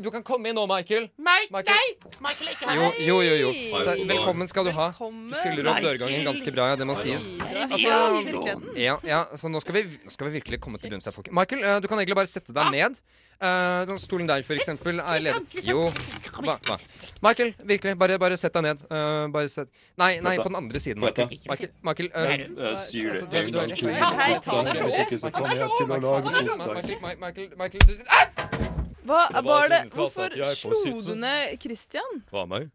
du, 0.00 0.10
kan, 0.10 0.22
komme 0.22 0.48
inn 0.50 0.54
nå, 0.54 0.66
Michael. 0.68 1.10
Michael. 1.18 1.64
nei! 1.66 2.10
Michael 2.20 2.48
er 2.48 2.54
ikke 2.54 2.68
her. 2.68 2.76
Jo, 3.02 3.20
jo, 3.22 3.34
jo. 3.34 3.50
jo. 3.50 3.93
Velkommen 4.02 4.48
skal 4.50 4.66
du 4.66 4.72
ha. 4.74 4.88
Du 4.98 5.34
fyller 5.38 5.68
opp 5.70 5.80
dørgangen 5.84 6.24
ganske 6.26 6.54
bra, 6.54 6.68
ja, 6.72 6.78
det 6.80 6.86
må 6.88 6.96
sies. 6.98 7.30
Altså, 7.64 7.88
Ja, 8.44 8.56
ja, 8.76 8.96
ja, 9.06 9.20
så 9.38 9.50
nå 9.52 9.60
skal 9.62 9.78
vi, 9.78 9.84
nå 10.04 10.10
skal 10.12 10.28
vi 10.28 10.38
virkelig 10.40 10.60
komme 10.64 10.80
til 10.82 10.90
bunns 10.94 11.06
her, 11.08 11.14
folk. 11.14 11.30
Michael, 11.34 11.62
eh, 11.64 11.78
du 11.82 11.88
kan 11.90 11.98
egentlig 12.00 12.18
bare 12.18 12.30
sette 12.30 12.54
deg 12.56 12.74
ned. 12.74 12.98
Uh, 13.44 13.96
stolen 13.98 14.28
der, 14.30 14.42
for 14.46 14.54
eksempel, 14.54 15.00
er 15.02 15.20
ledig 15.20 15.64
Jo, 15.66 15.88
hva, 16.38 16.54
hva? 16.64 16.76
Michael, 17.24 17.50
virkelig, 17.66 17.96
bare, 17.98 18.18
bare 18.22 18.36
sett 18.40 18.54
deg 18.54 18.62
ned. 18.68 18.84
Uh, 18.86 19.26
bare 19.34 19.50
sett 19.52 19.68
Nei, 20.00 20.20
nei, 20.24 20.36
på 20.38 20.46
den 20.48 20.58
andre 20.60 20.80
siden, 20.80 21.02
Michael. 21.02 21.28
Michael, 21.50 21.72
Michael 21.82 22.08
uh, 22.14 22.22
det 22.22 23.42
en 23.42 23.52
gang 23.58 23.74
til. 23.74 23.90
Hei, 23.90 24.38
ta 24.38 24.62
Hva 29.04 29.20
Det 29.28 29.44
var 29.44 29.68
det 29.68 29.82
Hvorfor 29.92 30.32
at 30.32 30.56
slo 30.56 30.94
du 31.04 31.14
ned 31.18 31.58
Christian? 31.60 32.22
Hva 32.30 32.46
meg? 32.48 32.70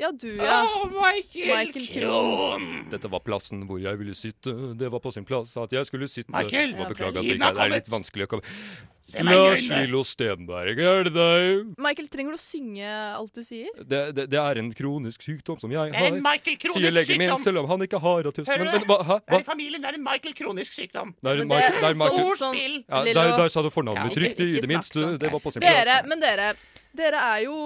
Ja, 0.00 0.08
du, 0.16 0.30
ja. 0.36 0.62
Oh, 0.64 0.86
Michael, 0.88 1.50
Michael 1.58 1.86
Krohn. 1.92 2.68
Dette 2.88 3.08
var 3.12 3.20
plassen 3.20 3.66
hvor 3.68 3.80
jeg 3.82 3.98
ville 4.00 4.14
sitte. 4.16 4.54
Det 4.80 4.88
var 4.92 5.02
på 5.04 5.12
sin 5.12 5.26
plass 5.28 5.52
at 5.60 5.74
jeg 5.76 5.84
skulle 5.90 6.08
sitte. 6.08 6.32
Michael, 6.32 6.72
ja, 6.72 6.86
beklager 6.88 7.20
at 7.20 7.26
det 7.26 7.34
ikke 7.36 7.50
er, 7.66 7.74
litt 7.74 7.90
vanskelig 7.92 8.24
å 8.24 8.30
komme 8.32 8.54
Se 9.10 9.22
meg 9.24 9.36
Lars. 9.36 9.64
Lillo 9.68 10.00
Stenberg, 10.04 10.80
er 10.80 11.06
det 11.08 11.12
deg? 11.14 11.68
Michael, 11.80 12.08
trenger 12.12 12.36
du 12.36 12.38
å 12.38 12.40
synge 12.40 12.88
alt 13.16 13.36
du 13.36 13.42
sier? 13.44 13.68
Det, 13.80 14.00
det, 14.16 14.26
det 14.32 14.40
er 14.40 14.60
en 14.60 14.68
kronisk 14.76 15.24
sykdom 15.24 15.60
som 15.60 15.72
jeg 15.72 15.92
har. 15.96 16.08
en 16.08 16.20
Michael 16.24 16.58
kronisk 16.60 16.84
Sier 16.84 16.96
legen 16.96 17.20
min, 17.20 17.36
selv 17.44 17.62
om 17.62 17.70
han 17.72 17.86
ikke 17.88 18.00
har 18.00 18.28
autisme. 18.28 18.56
Hører 18.56 18.68
du 18.68 18.76
men 18.76 18.88
hva? 18.88 18.98
Hæ? 19.08 19.18
Det 19.24 19.38
er 19.38 19.44
i 19.44 19.48
familien, 19.48 19.84
er 19.88 20.00
en 20.00 20.04
Michael 20.04 20.36
kronisk 20.36 20.76
sykdom. 20.80 21.14
Det 21.16 21.32
er 21.32 21.44
en 21.44 21.48
Men 21.48 21.56
Michael, 21.56 21.76
det 21.76 21.80
det 21.80 21.92
er 21.92 22.02
Michael. 22.04 22.34
sånn- 22.40 22.58
Ja, 22.60 23.04
Lillo. 23.08 23.20
der, 23.20 23.36
der 23.40 23.48
sa 23.56 23.64
du 23.64 23.70
fornavnet 23.72 24.04
mitt 24.10 24.16
ja, 24.20 24.26
riktig, 24.28 24.48
i 24.48 24.60
det 24.60 24.68
minste. 24.68 25.00
sånn. 25.00 25.18
Det 25.20 25.32
var 25.32 25.40
på 25.44 25.52
sin 25.56 25.64
plass. 25.64 25.80
Dere, 25.84 26.02
men 26.08 26.20
dere 26.20 26.52
Dere 26.96 27.20
er 27.36 27.42
jo 27.44 27.56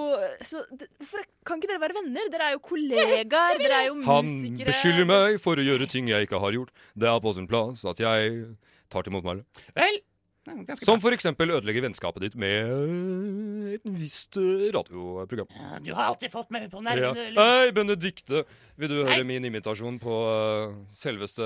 så, 0.45 0.61
Hvorfor 0.99 1.25
kan 1.47 1.61
ikke 1.61 1.71
dere 1.71 1.81
være 1.81 1.97
venner? 1.97 2.31
Dere 2.33 2.49
er 2.51 2.57
jo 2.57 2.63
kollegaer. 2.65 3.59
Dere 3.63 3.83
er 3.83 3.87
jo 3.89 3.99
Han 4.05 4.27
musikere. 4.29 4.69
beskylder 4.69 5.07
meg 5.09 5.39
for 5.41 5.61
å 5.61 5.65
gjøre 5.65 5.89
ting 5.91 6.09
jeg 6.11 6.27
ikke 6.29 6.41
har 6.41 6.57
gjort. 6.57 6.73
Det 6.93 7.09
er 7.09 7.21
på 7.23 7.33
sin 7.37 7.47
plass 7.49 7.85
at 7.89 8.01
jeg 8.01 8.35
tar 8.93 9.07
til 9.07 9.15
motmæle. 9.15 9.45
Vel, 9.75 9.97
Som 10.77 11.01
for 11.01 11.15
eksempel 11.15 11.49
ødelegger 11.55 11.87
vennskapet 11.87 12.21
ditt 12.27 12.35
med 12.37 13.73
et 13.73 13.87
visst 13.97 14.37
eh, 14.37 14.67
radioprogram. 14.75 15.49
Du 15.81 15.89
har 15.97 16.11
alltid 16.11 16.29
fått 16.33 16.53
meg 16.53 16.67
på 16.69 16.83
nervene. 16.85 17.31
Ja. 17.33 17.47
Hei, 17.63 17.73
Benedikte! 17.73 18.43
Vil 18.77 18.91
du 18.91 18.97
høre 19.07 19.23
min 19.25 19.45
imitasjon 19.47 19.97
på 20.03 20.15
uh, 20.27 20.75
selveste 20.93 21.45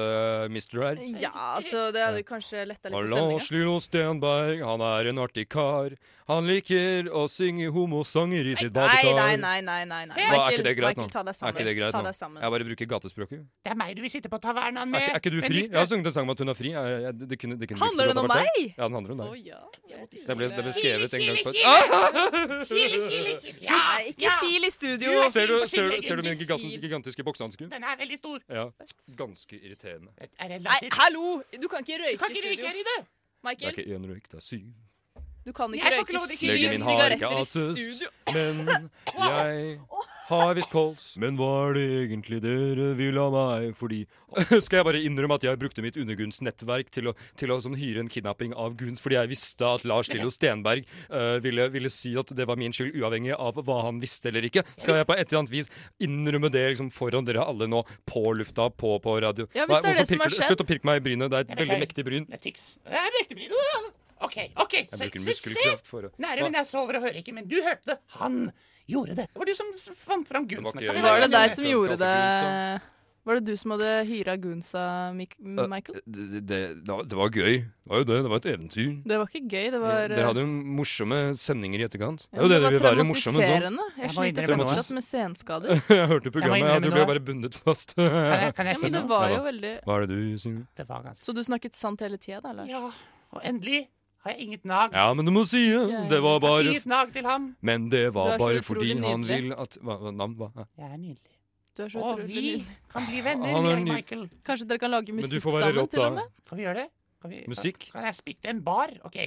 Mister 0.51 0.81
her? 0.81 1.01
Ja, 1.21 1.31
altså, 1.55 1.89
det 1.93 2.01
hadde 2.01 2.23
kanskje 2.27 2.65
letta 2.65 2.89
litt 2.89 2.97
på 2.97 3.03
Lars 3.13 3.51
Lilo 3.53 3.59
Lillo 3.59 3.75
Stenberg, 3.85 4.63
han 4.65 4.83
er 4.83 5.11
en 5.13 5.21
artig 5.21 5.45
kar. 5.53 5.93
Han 6.29 6.45
liker 6.45 7.07
å 7.09 7.23
synge 7.31 7.71
homosanger 7.73 8.51
i 8.51 8.55
sitt 8.59 8.73
badekar. 8.73 9.15
nei, 9.17 9.37
nei, 9.41 9.61
nei, 9.65 9.79
nei, 9.89 10.01
nei. 10.11 10.17
Hva, 10.29 10.43
er 10.45 10.57
ikke 10.59 10.65
det 10.67 10.73
greit 10.77 10.97
Michael, 10.99 11.07
nå? 11.07 11.13
ta 11.13 11.23
deg 11.25 11.37
sammen. 11.37 11.49
Er 11.49 11.55
ikke 11.55 11.65
det 11.65 11.73
greit 11.79 11.95
nå? 11.97 12.41
Jeg 12.43 12.53
bare 12.53 12.67
bruker 12.67 12.89
gatespråket. 12.91 13.41
Det 13.65 13.71
er 13.73 13.77
meg 13.79 13.95
du 13.97 14.01
vil 14.03 14.11
sitte 14.13 14.29
på 14.29 14.37
tavernaen 14.43 14.83
Er, 14.83 14.91
med. 14.91 15.01
Er, 15.07 15.15
er 15.15 15.23
ikke 15.23 15.31
du 15.33 15.39
fri? 15.41 15.63
Jeg 15.65 15.73
har 15.73 15.87
sunget 15.89 16.11
en 16.11 16.15
sang 16.19 16.27
om 16.27 16.33
at 16.35 16.43
hun 16.43 16.53
er 16.53 16.57
fri. 16.59 16.73
Jeg, 16.75 16.99
jeg, 17.05 17.29
det 17.31 17.39
kunne, 17.41 17.57
det 17.57 17.69
kunne 17.71 17.81
Handler 17.81 18.11
den 18.11 18.21
om 18.21 18.29
det. 18.29 18.37
meg? 18.43 18.59
Ja, 18.77 18.83
den 18.83 18.97
handler 18.99 19.15
om 19.15 19.23
deg. 19.23 19.31
Å, 19.33 19.39
ja. 19.47 19.61
Det 19.89 20.35
ble, 20.37 20.49
det 20.53 20.59
ble 20.59 20.73
skrevet 20.77 21.15
en 21.17 21.25
gang 21.25 21.39
før. 21.47 21.57
Kile, 21.57 22.59
kile, 22.69 22.99
kile, 23.09 23.33
kile. 23.41 23.63
Ja, 23.65 23.79
ikke 24.11 24.29
ja. 24.29 24.67
i 24.69 24.71
studio. 24.75 25.15
Er 25.23 25.33
Ser 25.33 25.49
du, 25.49 25.55
ser, 25.65 25.95
ser 26.05 26.21
du 26.21 26.27
min 26.29 26.37
Du 26.37 26.85
gigantiske 26.85 27.25
boksehanske? 27.25 27.71
Den 27.73 27.87
er 27.89 27.97
veldig 28.03 28.19
stor. 28.21 28.37
Ja. 28.53 28.67
Ganske 29.17 29.57
irriterende. 29.57 30.13
Er 30.37 30.53
det 30.53 30.61
Nei, 30.67 30.77
hallo! 30.93 31.39
Du 31.57 31.65
kan 31.71 31.81
ikke 31.81 31.97
røyke 32.03 32.21
Kan 32.21 32.37
i 32.37 32.37
ikke 32.37 32.53
røyke 32.53 32.69
studio. 32.69 32.69
her 32.69 32.77
i 32.77 33.57
Det 33.57 33.71
er 33.71 33.81
ikke 33.81 33.97
én 33.97 34.07
røyk, 34.13 34.29
det 34.29 34.41
er 34.43 34.45
syv. 34.45 34.69
Du 35.49 35.55
kan 35.57 35.73
ikke 35.73 35.89
Jeg 35.89 36.05
røyke 36.05 36.23
syv 36.37 36.77
sigaretter 36.85 37.41
i 37.41 37.49
studio. 37.49 38.13
men 38.35 38.89
jeg 39.29 39.79
har 40.29 40.53
visst 40.53 40.69
kols. 40.69 41.05
Men 41.17 41.37
hva 41.39 41.49
er 41.69 41.77
det 41.77 41.85
egentlig 42.03 42.37
dere 42.43 42.91
vil 42.99 43.17
av 43.17 43.33
meg? 43.33 43.71
Fordi 43.77 44.03
Skal 44.65 44.79
jeg 44.79 44.85
bare 44.85 45.01
innrømme 45.01 45.39
at 45.39 45.45
jeg 45.47 45.57
brukte 45.57 45.81
mitt 45.81 45.97
undergrunnsnettverk 45.97 46.91
til 46.93 47.09
å, 47.09 47.15
til 47.39 47.49
å 47.49 47.57
sånn 47.63 47.77
hyre 47.79 48.03
en 48.03 48.11
kidnapping 48.13 48.53
av 48.53 48.75
Guns 48.77 49.01
fordi 49.01 49.17
jeg 49.17 49.31
visste 49.31 49.65
at 49.65 49.85
Lars 49.89 50.11
Lillo 50.13 50.29
Stenberg 50.33 50.85
uh, 51.09 51.39
ville, 51.41 51.65
ville 51.73 51.89
si 51.93 52.13
at 52.19 52.29
det 52.37 52.45
var 52.45 52.59
min 52.61 52.75
skyld, 52.75 52.93
uavhengig 53.01 53.33
av 53.33 53.57
hva 53.65 53.79
han 53.87 54.01
visste 54.03 54.29
eller 54.29 54.45
ikke. 54.45 54.61
Skal 54.77 54.99
jeg 54.99 55.09
på 55.09 55.17
et 55.17 55.25
eller 55.25 55.41
annet 55.41 55.55
vis 55.55 55.71
innrømme 56.05 56.53
det 56.53 56.65
liksom 56.75 56.93
foran 56.93 57.25
dere 57.25 57.41
alle 57.41 57.65
nå, 57.71 57.81
på 58.05 58.27
lufta, 58.37 58.69
på, 58.69 58.99
på 59.01 59.17
radio? 59.25 59.49
Ja, 59.57 59.65
hvis 59.65 59.81
det 59.81 59.95
er 59.95 59.97
Hva- 59.97 60.03
det 60.03 60.11
som 60.11 60.25
har 60.27 60.35
skjedd. 60.35 60.51
Slutt 60.51 60.61
å 60.61 60.69
pirke 60.69 60.89
meg 60.91 61.01
i 61.01 61.07
brynet, 61.09 61.33
det 61.33 61.41
er 61.41 61.49
et 61.49 61.63
veldig 61.65 61.81
mektig 61.87 62.05
bryn. 62.05 62.29
Det 62.29 62.37
er 62.37 62.45
tics. 62.51 62.69
Det 62.85 63.01
er 63.01 63.17
mektig 63.17 63.41
bryn. 63.41 63.89
OK, 64.25 64.37
OK. 64.59 64.73
Jeg 64.73 64.87
Se, 64.89 65.33
se, 65.35 65.53
se! 65.55 66.11
Nære, 66.19 66.43
men 66.43 66.53
jeg 66.59 66.67
sover 66.67 66.99
og 66.99 67.07
hører 67.07 67.21
ikke. 67.21 67.33
Men 67.37 67.47
du 67.47 67.55
hørte 67.63 67.93
det. 67.93 67.97
Han 68.19 68.51
gjorde 68.89 69.15
det. 69.15 69.27
Det 69.31 69.39
var 69.39 69.45
du 69.49 69.55
som 69.55 69.73
fant 69.95 70.27
fram 70.27 70.47
var 70.49 70.71
Kan 70.73 70.95
vi 70.95 71.01
Var 71.05 71.19
det 71.25 71.31
deg 71.35 71.51
som 71.55 71.65
gjorde 71.67 71.97
det 72.01 72.81
Var 73.29 73.37
det 73.37 73.43
du 73.45 73.51
som 73.59 73.73
hadde 73.75 73.89
hyra 74.09 74.33
Gunsa, 74.41 74.83
Mik 75.13 75.35
Michael? 75.37 75.99
Det, 76.07 76.23
det, 76.49 76.59
det, 76.81 76.87
var, 76.89 77.03
det 77.05 77.17
var 77.19 77.29
gøy. 77.29 77.59
Det 77.61 77.91
var 77.91 78.01
jo 78.01 78.07
det. 78.09 78.17
Det 78.25 78.31
var 78.31 78.41
et 78.41 78.47
eventyr. 78.49 78.87
Det 79.11 79.19
var 79.21 79.29
ikke 79.29 79.41
gøy, 79.53 79.67
det 79.75 79.81
var 79.83 80.07
Dere 80.09 80.29
hadde 80.31 80.43
jo 80.45 80.49
morsomme 80.79 81.19
sendinger 81.37 81.83
i 81.83 81.85
etterkant. 81.85 82.25
Det 82.25 82.39
Ja, 82.39 82.39
er 82.39 82.47
jo 82.47 82.49
det 82.49 82.59
det 82.63 82.71
vil 82.73 82.83
være. 82.87 83.05
Morsomme 83.05 83.43
sånn. 83.43 83.45
traumatiserende. 83.45 83.85
Jeg 83.99 84.15
sliter 84.15 84.55
fortsatt 84.63 84.91
med 84.97 85.07
senskader. 85.09 85.83
jeg 85.99 86.09
hørte 86.15 86.33
programmet. 86.33 86.63
Jeg, 86.65 86.73
Ja, 86.73 86.79
du 86.87 86.89
ble 86.95 87.05
bare 87.13 87.23
bundet 87.29 87.59
fast. 87.59 87.93
jeg- 87.99 88.55
kan 88.57 88.71
jeg 88.71 88.75
Ja, 88.79 88.81
men 88.87 88.97
det 88.97 89.05
var 89.13 89.29
jo 89.35 89.39
veldig 89.51 89.75
Hva 89.85 89.99
er 89.99 90.07
det 90.07 90.09
du 90.17 90.37
synger? 90.47 90.65
Det 90.81 90.87
var 90.89 91.05
ganske 91.05 91.23
Så 91.29 91.35
du 91.37 91.43
snakket 91.45 91.77
sant 91.77 92.01
hele 92.07 92.17
tida, 92.17 92.41
da, 92.41 92.55
Lars? 92.63 92.71
Ja, 92.71 92.81
og 93.35 93.41
endelig 93.45 93.85
har 94.25 94.31
jeg 94.31 94.39
inget 94.45 94.65
nag. 94.65 94.91
Ja, 94.93 95.13
men 95.13 95.25
du 95.25 95.31
må 95.31 95.45
si 95.47 95.61
det. 95.71 96.09
Det 96.09 96.21
var 96.23 96.39
bare 96.43 96.63
Inget 96.65 96.85
nag 96.85 97.13
til 97.13 97.25
ham. 97.25 97.55
Men 97.61 97.89
det 97.89 98.13
var 98.13 98.37
bare 98.37 98.61
fordi 98.63 98.93
han 98.99 99.23
vil 99.27 99.53
at 99.53 99.77
Hva, 99.81 99.95
hva 99.97 100.11
navn? 100.11 100.35
Hva? 100.35 100.49
Jeg 100.77 100.91
er 100.91 100.97
nydelig. 100.97 101.35
Du 101.77 101.83
er 101.85 101.89
så 101.93 101.99
Og 101.99 102.17
utrolig 102.19 102.27
vi 102.27 102.41
nydelig. 102.41 102.77
kan 102.91 103.05
bli 103.07 103.21
venner, 103.23 103.47
Han 103.47 103.65
er 103.65 103.69
vi 103.69 103.73
og 103.75 103.85
ny- 103.85 103.93
Michael. 103.93 104.29
Kanskje 104.45 104.67
dere 104.67 104.79
kan 104.79 104.91
lage 104.91 105.13
Men 105.13 105.23
du 105.23 105.27
musikk 105.29 105.41
får 105.45 105.51
være 105.51 105.63
sammen, 105.69 105.81
rått, 105.81 105.89
til 105.91 105.99
og 105.99 106.05
da. 106.05 106.15
med? 106.15 106.23
Kan 106.49 106.57
vi 106.57 106.63
gjøre 106.63 106.75
det? 106.75 106.87
Kan 107.21 107.29
vi, 107.31 107.43
Musikk? 107.47 107.79
Kan, 107.79 107.91
kan 108.01 108.03
jeg 108.09 108.15
spille 108.15 108.49
en 108.49 108.61
bar? 108.63 108.89
OK. 109.05 109.17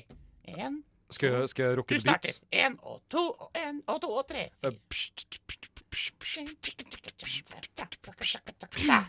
En. 0.48 0.82
Skal 1.12 1.34
jeg, 1.34 1.48
skal 1.52 1.64
jeg 1.68 1.78
rocke 1.78 1.94
Du 1.94 2.00
starter. 2.00 2.32
beat? 2.50 2.66
En 2.66 2.78
og 2.82 3.00
to 3.12 3.22
og 3.32 3.50
en 3.66 3.82
og 3.86 4.00
to 4.02 4.10
og 4.20 4.26
tre. 4.28 4.48
Eh, 4.64 4.72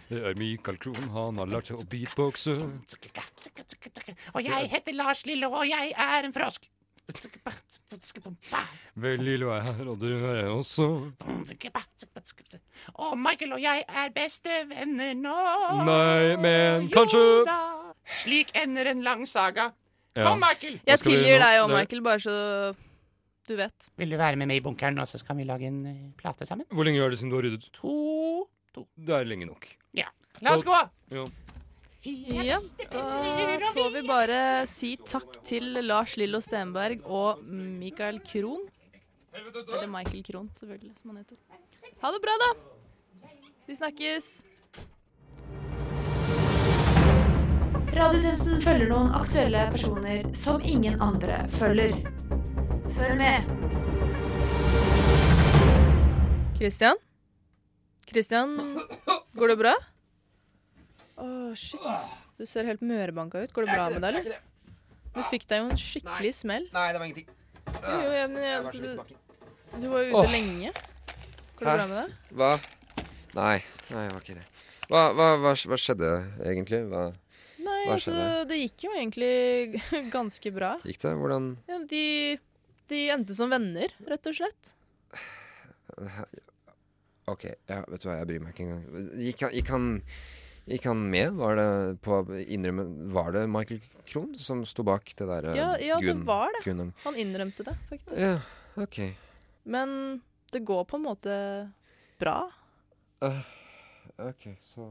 Det 0.10 0.20
er 0.28 0.36
Mikael 0.38 0.78
Krohn, 0.78 1.10
han 1.16 1.38
har 1.40 1.48
lært 1.52 1.70
seg 1.72 1.80
å 1.80 1.86
beatboxe. 1.90 2.56
Og 4.34 4.42
jeg 4.44 4.70
heter 4.74 4.96
Lars 4.98 5.26
Lillo, 5.26 5.50
og 5.54 5.68
jeg 5.70 5.94
er 5.96 6.28
en 6.28 6.34
frosk. 6.36 6.68
Vel, 8.96 9.20
Lillo 9.24 9.50
er 9.52 9.62
her, 9.66 9.88
og 9.92 9.98
du 10.00 10.08
er 10.16 10.38
jeg 10.42 10.52
også. 10.54 10.88
Og 12.96 13.18
Michael 13.20 13.54
og 13.58 13.62
jeg 13.64 13.84
er 13.88 14.14
bestevenner 14.16 15.14
nå. 15.20 15.38
Nei, 15.88 16.36
men 16.44 16.90
kanskje 16.94 17.24
Slik 18.04 18.52
ender 18.60 18.90
en 18.92 19.02
lang 19.04 19.22
saga. 19.28 19.70
Ja. 20.14 20.28
Kom, 20.30 20.42
Michael. 20.44 20.80
Jeg 20.86 21.02
tilgir 21.02 21.40
deg 21.42 21.60
og 21.64 21.72
Michael, 21.74 22.02
bare 22.06 22.22
så 22.22 22.34
du 23.50 23.56
vet. 23.60 23.90
Vil 24.00 24.14
du 24.14 24.18
være 24.20 24.38
med 24.40 24.48
meg 24.48 24.62
i 24.62 24.64
bunkeren, 24.64 25.00
og 25.02 25.08
så 25.10 25.20
skal 25.20 25.36
vi 25.36 25.46
lage 25.48 25.68
en 25.68 25.80
eh, 25.90 26.04
plate 26.20 26.46
sammen? 26.48 26.68
Hvor 26.72 26.88
lenge 26.88 27.02
er 27.04 27.12
det 27.12 27.20
siden 27.20 27.34
du 27.34 27.40
har 27.40 27.48
ryddet? 27.48 27.72
To 27.76 28.46
Det 28.96 29.16
er 29.18 29.26
lenge 29.28 29.50
nok. 29.50 29.68
Ja. 29.98 30.08
La 30.42 30.54
oss 30.56 30.64
gå. 30.64 30.78
Ja. 31.14 31.26
Ja, 32.04 32.58
da 32.92 33.70
får 33.72 33.92
vi 33.94 34.02
bare 34.08 34.40
si 34.68 34.90
takk 35.08 35.38
til 35.48 35.70
Lars 35.86 36.18
Lillo 36.20 36.42
Stenberg 36.44 37.06
og 37.08 37.44
Michael 37.48 38.20
Krohn. 38.28 38.66
Eller 39.34 39.88
Michael 39.88 40.24
Krohn, 40.28 40.50
selvfølgelig, 40.60 40.92
som 41.00 41.14
han 41.14 41.22
heter. 41.24 41.40
Ha 42.04 42.12
det 42.12 42.20
bra, 42.26 42.36
da! 42.44 42.50
Vi 43.68 43.78
snakkes. 43.80 44.28
Radiotjenesten 47.94 48.58
følger 48.64 48.88
noen 48.90 49.12
aktuelle 49.14 49.68
personer 49.70 50.24
som 50.34 50.64
ingen 50.66 50.96
andre 51.04 51.44
følger. 51.60 51.92
Følg 52.96 53.20
med. 53.20 53.52
Christian? 56.58 56.98
Christian, 58.10 58.56
går 59.38 59.54
det 59.54 59.58
bra? 59.62 59.76
Å, 61.22 61.28
shit. 61.54 61.86
Du 62.42 62.48
ser 62.50 62.66
helt 62.66 62.82
mørebanka 62.82 63.46
ut. 63.46 63.54
Går 63.54 63.70
det 63.70 63.78
bra 63.78 63.88
med 63.94 64.02
deg, 64.02 64.20
eller? 64.24 64.42
Du 65.14 65.22
fikk 65.30 65.46
deg 65.54 65.62
jo 65.62 65.70
en 65.70 65.82
skikkelig 65.86 66.36
smell. 66.42 66.70
Nei, 66.74 66.90
det 66.96 67.02
var 67.04 67.10
ingenting. 67.12 67.30
Jo, 67.78 68.14
jeg, 68.18 68.54
altså, 68.58 68.82
du, 68.82 69.18
du 69.78 69.90
var 69.94 70.02
jo 70.02 70.16
ute 70.16 70.24
oh. 70.24 70.32
lenge. 70.34 70.74
Går 71.60 71.70
det 71.70 71.70
Hæ? 71.70 71.78
bra 71.78 71.90
med 71.92 72.00
deg? 72.02 72.22
Hva? 72.42 72.54
Nei, 73.38 73.58
nei, 73.94 74.08
det 74.08 74.14
var 74.16 74.24
ikke 74.26 74.40
det. 74.40 74.48
Hva, 74.90 75.04
hva, 75.14 75.36
hva, 75.46 75.54
hva 75.54 75.78
skjedde 75.78 76.16
egentlig? 76.42 76.88
Hva 76.90 77.12
Nei, 77.64 77.82
altså, 77.94 78.14
det 78.50 78.60
gikk 78.60 78.88
jo 78.88 78.94
egentlig 78.96 79.82
ganske 80.16 80.52
bra. 80.56 80.76
gikk 80.84 81.02
det? 81.04 81.14
Hvordan 81.20 81.50
Ja, 81.70 81.80
de, 81.90 82.06
de 82.92 83.04
endte 83.14 83.38
som 83.38 83.52
venner, 83.54 83.94
rett 84.10 84.32
og 84.32 84.38
slett. 84.38 84.74
OK, 87.32 87.44
ja, 87.70 87.84
vet 87.88 88.04
du 88.04 88.08
hva, 88.10 88.18
jeg 88.20 88.30
bryr 88.30 88.44
meg 88.44 88.56
ikke 88.56 88.66
engang. 88.68 89.12
Gikk 89.24 89.44
han, 89.46 89.54
gikk 89.56 89.70
han, 89.72 89.88
gikk 90.74 90.88
han 90.90 91.04
med? 91.14 91.38
Var 91.40 91.60
det 91.60 91.68
på 92.04 92.20
innrømme 92.44 92.88
Var 93.14 93.36
det 93.38 93.44
Michael 93.52 93.80
Krohn 94.10 94.34
som 94.42 94.66
sto 94.68 94.84
bak 94.84 95.14
det 95.16 95.28
der 95.30 95.48
Ja, 95.56 95.70
ja 95.80 96.00
det 96.04 96.18
var 96.28 96.52
det. 96.58 96.66
Gunung. 96.68 96.92
Han 97.06 97.20
innrømte 97.20 97.64
det, 97.68 97.78
faktisk. 97.88 98.20
Ja, 98.20 98.40
OK. 98.84 99.00
Men 99.64 100.22
det 100.52 100.66
går 100.68 100.84
på 100.90 101.00
en 101.00 101.06
måte 101.06 101.38
bra. 102.20 102.52
Uh, 103.24 103.40
OK, 104.28 104.50
så 104.62 104.90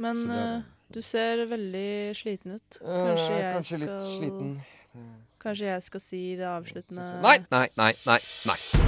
Men 0.00 0.26
Så 0.26 0.36
eh, 0.36 0.60
du 0.94 1.02
ser 1.02 1.44
veldig 1.50 2.16
sliten 2.18 2.56
ut. 2.58 2.80
Øh, 2.82 3.06
Kanskje 3.06 3.32
jeg 3.36 3.54
kanskje 3.54 3.74
skal 3.74 3.80
litt 3.86 4.06
sliten. 4.16 4.52
Kanskje 5.40 5.66
jeg 5.70 5.82
skal 5.82 6.00
si 6.00 6.22
det 6.36 6.44
avsluttende 6.50 7.06
Nei, 7.22 7.38
nei, 7.50 7.66
nei, 7.76 7.92
nei, 8.06 8.18
nei. 8.46 8.79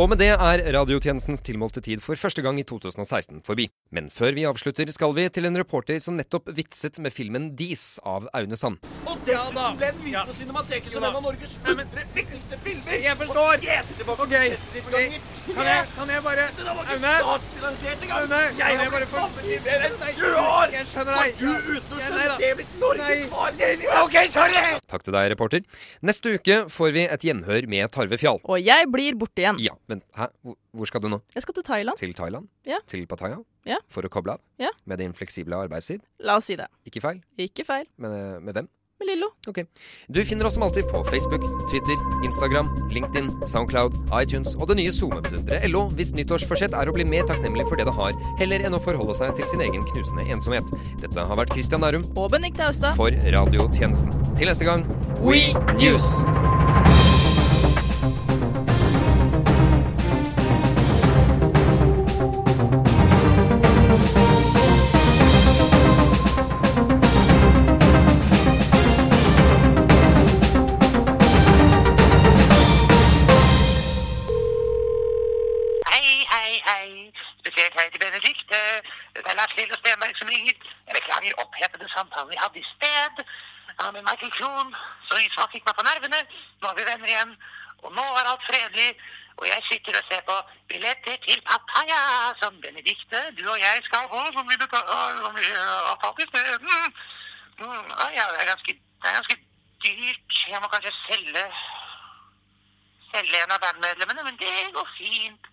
Og 0.00 0.06
med 0.08 0.16
det 0.22 0.30
er 0.32 0.60
radiotjenestens 0.72 1.42
tilmålte 1.44 1.82
tid 1.84 2.00
for 2.00 2.16
første 2.16 2.40
gang 2.40 2.56
i 2.56 2.62
2016 2.64 3.42
forbi. 3.44 3.66
Men 3.92 4.06
før 4.08 4.30
vi 4.32 4.46
avslutter, 4.48 4.88
skal 4.88 5.12
vi 5.12 5.26
til 5.28 5.44
en 5.44 5.58
reporter 5.60 5.98
som 6.00 6.16
nettopp 6.16 6.46
vitset 6.56 6.96
med 7.04 7.12
filmen 7.12 7.50
Dis 7.58 7.98
av 8.00 8.24
Aune 8.32 8.56
Sand. 8.56 8.78
Og 9.04 9.20
dessuten 9.26 9.76
ble 9.76 9.90
den 9.92 10.00
vist 10.06 10.30
på 10.30 10.36
Cinemateket 10.38 10.94
som 10.94 11.04
en 11.04 11.18
av 11.18 11.26
Norges 11.26 11.58
100 11.60 12.06
viktigste 12.16 12.56
filmer. 12.64 12.94
Jeg 13.04 13.18
forstår. 13.20 13.66
Ok, 14.14 14.24
okay. 14.24 15.18
Kan 15.52 15.68
jeg, 15.68 15.84
kan 15.98 16.14
jeg 16.14 16.24
bare 16.24 16.48
Aune? 16.62 17.12
Aune, 18.16 18.40
Jeg 18.56 18.80
har 18.80 18.90
bare 18.96 19.10
kommet 19.12 19.44
i 19.44 19.60
mer 19.66 19.86
enn 19.90 20.00
20 20.00 20.40
år. 20.40 20.72
Jeg 20.78 20.88
skjønner 20.88 21.20
deg. 21.20 21.44
Har 21.44 21.68
du 21.68 21.76
uten 21.76 21.92
å 21.92 22.00
Ja, 22.00 22.08
skjønne 22.08 22.38
det 22.40 22.50
blitt 22.62 22.80
Norges 22.80 23.22
svar. 23.28 23.60
OK, 24.06 24.18
sorry! 24.38 24.64
Takk 24.88 25.04
til 25.04 25.18
deg, 25.20 25.30
reporter. 25.36 25.68
Neste 26.00 26.32
uke 26.38 26.62
får 26.72 26.96
vi 26.96 27.06
et 27.12 27.28
gjenhør 27.28 27.68
med 27.68 27.92
Tarve 27.92 28.16
Fjall. 28.24 28.40
Og 28.48 28.56
jeg 28.64 28.88
blir 28.88 29.20
borte 29.20 29.44
igjen. 29.44 29.60
Ja, 29.60 29.76
men 29.92 30.02
hæ? 30.18 30.28
Hvor- 30.42 30.88
skal 30.90 31.04
du 31.04 31.08
nå? 31.12 31.20
Jeg 31.36 31.44
skal 31.46 31.54
til 31.60 31.66
Thailand. 31.70 32.00
Til 32.00 32.14
Thailand? 32.18 32.48
Ja. 32.68 32.80
Til 32.88 33.06
Pattaya? 33.06 33.38
Ja. 33.68 33.78
For 33.92 34.02
å 34.02 34.10
koble 34.12 34.34
av? 34.38 34.40
Ja. 34.58 34.72
Med 34.88 34.98
din 35.04 35.12
fleksible 35.16 35.54
arbeidstid? 35.66 36.00
La 36.24 36.36
oss 36.40 36.48
si 36.50 36.56
det. 36.58 36.66
Ikke 36.88 37.00
feil? 37.04 37.20
Ikke 37.38 37.64
feil. 37.68 37.86
Men 38.00 38.12
eh, 38.16 38.38
med 38.42 38.56
hvem? 38.58 38.68
Med 39.02 39.08
Lillo. 39.08 39.28
Ok. 39.50 39.56
Du 40.14 40.20
finner 40.22 40.46
oss 40.46 40.54
som 40.54 40.62
alltid 40.62 40.86
på 40.86 41.00
Facebook, 41.08 41.42
Twitter, 41.72 41.98
Instagram, 42.22 42.68
LinkedIn, 42.94 43.32
Soundcloud, 43.50 43.96
iTunes 44.14 44.52
og 44.54 44.68
det 44.70 44.76
nye 44.78 44.92
SoMe-bedunderet 44.94 45.66
LO 45.72 45.88
hvis 45.98 46.12
nyttårsforsett 46.14 46.76
er 46.78 46.86
å 46.86 46.94
bli 46.94 47.02
mer 47.10 47.26
takknemlig 47.26 47.66
for 47.66 47.80
det 47.80 47.88
det 47.90 47.96
har, 47.98 48.14
heller 48.38 48.62
enn 48.68 48.78
å 48.78 48.82
forholde 48.84 49.16
seg 49.18 49.34
til 49.40 49.50
sin 49.50 49.64
egen 49.66 49.82
knusende 49.90 50.28
ensomhet. 50.30 50.70
Dette 51.02 51.26
har 51.26 51.40
vært 51.42 51.50
Christian 51.56 51.82
Nærum 51.82 52.06
Og 52.14 52.30
Benedicte 52.30 52.62
Austad. 52.68 52.94
for 52.94 53.10
Radiotjenesten. 53.10 54.14
Til 54.38 54.46
neste 54.52 54.70
gang, 54.70 54.86
We 55.18 55.50
News! 55.82 56.12
Det 79.14 79.30
er 79.30 79.38
Lars 79.38 79.56
Lille 79.58 79.76
Stenberg 79.80 80.14
som 80.18 80.30
ringer. 80.34 80.56
Jeg 80.86 80.94
beklager 80.98 81.40
opphetede 81.42 81.88
samtalen 81.96 82.30
vi 82.32 82.42
hadde 82.42 82.58
i 82.62 82.70
sted. 82.74 83.24
Ja, 83.78 83.90
med 83.90 84.02
Michael 84.08 84.32
Krohn, 84.38 84.70
så 85.08 85.18
Isvak 85.24 85.52
fikk 85.52 85.66
meg 85.66 85.76
på 85.78 85.86
nervene. 85.88 86.20
Nå 86.60 86.70
er 86.70 86.78
vi 86.78 86.88
venner 86.90 87.12
igjen. 87.12 87.32
Og 87.82 87.90
nå 87.98 88.06
er 88.18 88.30
alt 88.30 88.48
fredelig. 88.50 88.90
Og 89.40 89.44
jeg 89.52 89.60
sitter 89.70 89.98
og 90.00 90.08
ser 90.08 90.22
på 90.28 90.36
billetter 90.70 91.16
til 91.26 91.40
Pattaya, 91.48 92.00
som 92.40 92.60
Benedikte, 92.64 93.20
du 93.38 93.44
og 93.54 93.58
jeg 93.66 93.80
skal 93.88 94.10
få, 94.12 94.22
som 94.36 94.50
vi 94.50 94.58
har 94.60 95.96
tatt 96.02 96.20
i 96.24 96.28
sted. 96.30 96.66
Mm. 96.68 96.90
Mm, 97.62 97.88
ja, 98.18 98.24
det 98.32 98.40
er 98.42 98.50
ganske, 98.52 98.72
det 99.00 99.08
er 99.08 99.18
ganske 99.18 99.38
dyrt. 99.84 100.36
Jeg 100.52 100.60
må 100.62 100.68
kanskje 100.74 100.92
selge 101.06 101.46
selge 103.12 103.42
en 103.42 103.54
av 103.54 103.60
bandmedlemmene, 103.64 104.24
men 104.26 104.38
det 104.40 104.52
går 104.76 104.88
fint. 104.96 105.48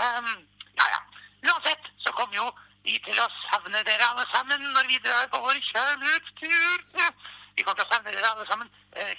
Um, 0.00 0.32
ja, 0.78 0.86
ja. 0.94 1.00
Uansett 1.48 1.90
så 2.04 2.12
kommer 2.12 2.36
jo 2.36 2.48
vi 2.84 2.96
til 3.04 3.18
å 3.20 3.28
savne 3.44 3.82
dere 3.84 4.06
alle 4.06 4.24
sammen 4.34 4.64
når 4.74 4.88
vi 4.88 4.98
drar 5.04 5.28
på 5.32 5.40
vår 5.44 5.60
kjærlighetstur. 5.70 6.86
Vi 7.56 7.64
kommer 7.64 7.80
til 7.80 7.86
å 7.86 7.92
savne 7.92 8.14
dere 8.14 8.30
alle 8.30 8.46
sammen. 8.48 8.70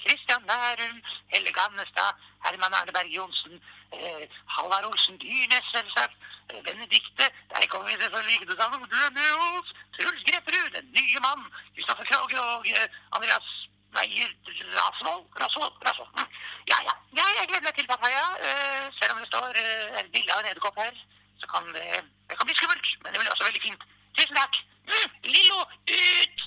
Kristian 0.04 0.44
Nærum, 0.50 0.98
Helle 1.34 1.54
Gannestad, 1.56 2.18
Herman 2.46 2.74
Arneberg 2.74 3.14
Johnsen, 3.14 3.62
eh, 3.94 4.28
Halvard 4.56 4.86
Olsen 4.86 5.18
Dyrnes, 5.22 5.66
selvsagt. 5.74 6.16
Eh, 6.50 6.62
Benedikte, 6.66 7.30
deg 7.54 7.70
kommer 7.70 7.88
vi 7.88 7.94
ikke 8.36 8.46
til 8.46 8.56
å 8.56 8.62
savne, 8.62 8.80
for 8.80 8.90
du 8.92 8.98
er 9.06 9.14
med 9.16 9.32
oss. 9.46 9.74
Truls 9.96 10.24
Grepperud, 10.28 10.72
den 10.74 10.90
nye 10.98 11.20
mann. 11.26 11.46
Kristoffer 11.76 12.08
Kroge 12.10 12.40
og 12.40 12.68
eh, 12.68 12.88
Andreas 13.16 13.48
Meier 13.96 14.32
Rasvold? 14.80 15.26
Rasvold? 15.42 15.74
Rasvold. 15.86 16.12
Mm. 16.16 16.30
Ja, 16.72 16.78
ja. 16.88 16.94
Jeg 17.20 17.48
gleder 17.48 17.66
meg 17.68 17.76
til 17.76 17.88
papaya. 17.88 18.26
Eh, 18.48 18.86
selv 19.00 19.14
om 19.14 19.20
det 19.24 19.28
står 19.32 19.62
eh, 19.64 20.00
et 20.02 20.12
bilde 20.16 20.34
av 20.34 20.44
en 20.44 20.52
edderkopp 20.52 20.80
her, 20.80 20.96
så 21.42 21.48
kan 21.54 21.64
det, 21.78 21.88
det 22.30 22.36
kan 22.38 22.48
bli 22.48 22.56
skummelt. 22.60 22.88
Men 23.04 23.10
det 23.14 23.20
blir 23.20 23.34
også 23.34 23.48
veldig 23.50 23.64
fint. 23.68 23.82
Tusen 24.18 24.36
takk. 24.42 24.54
Mm, 24.92 25.10
Lillo 25.34 25.60
ut! 26.00 26.38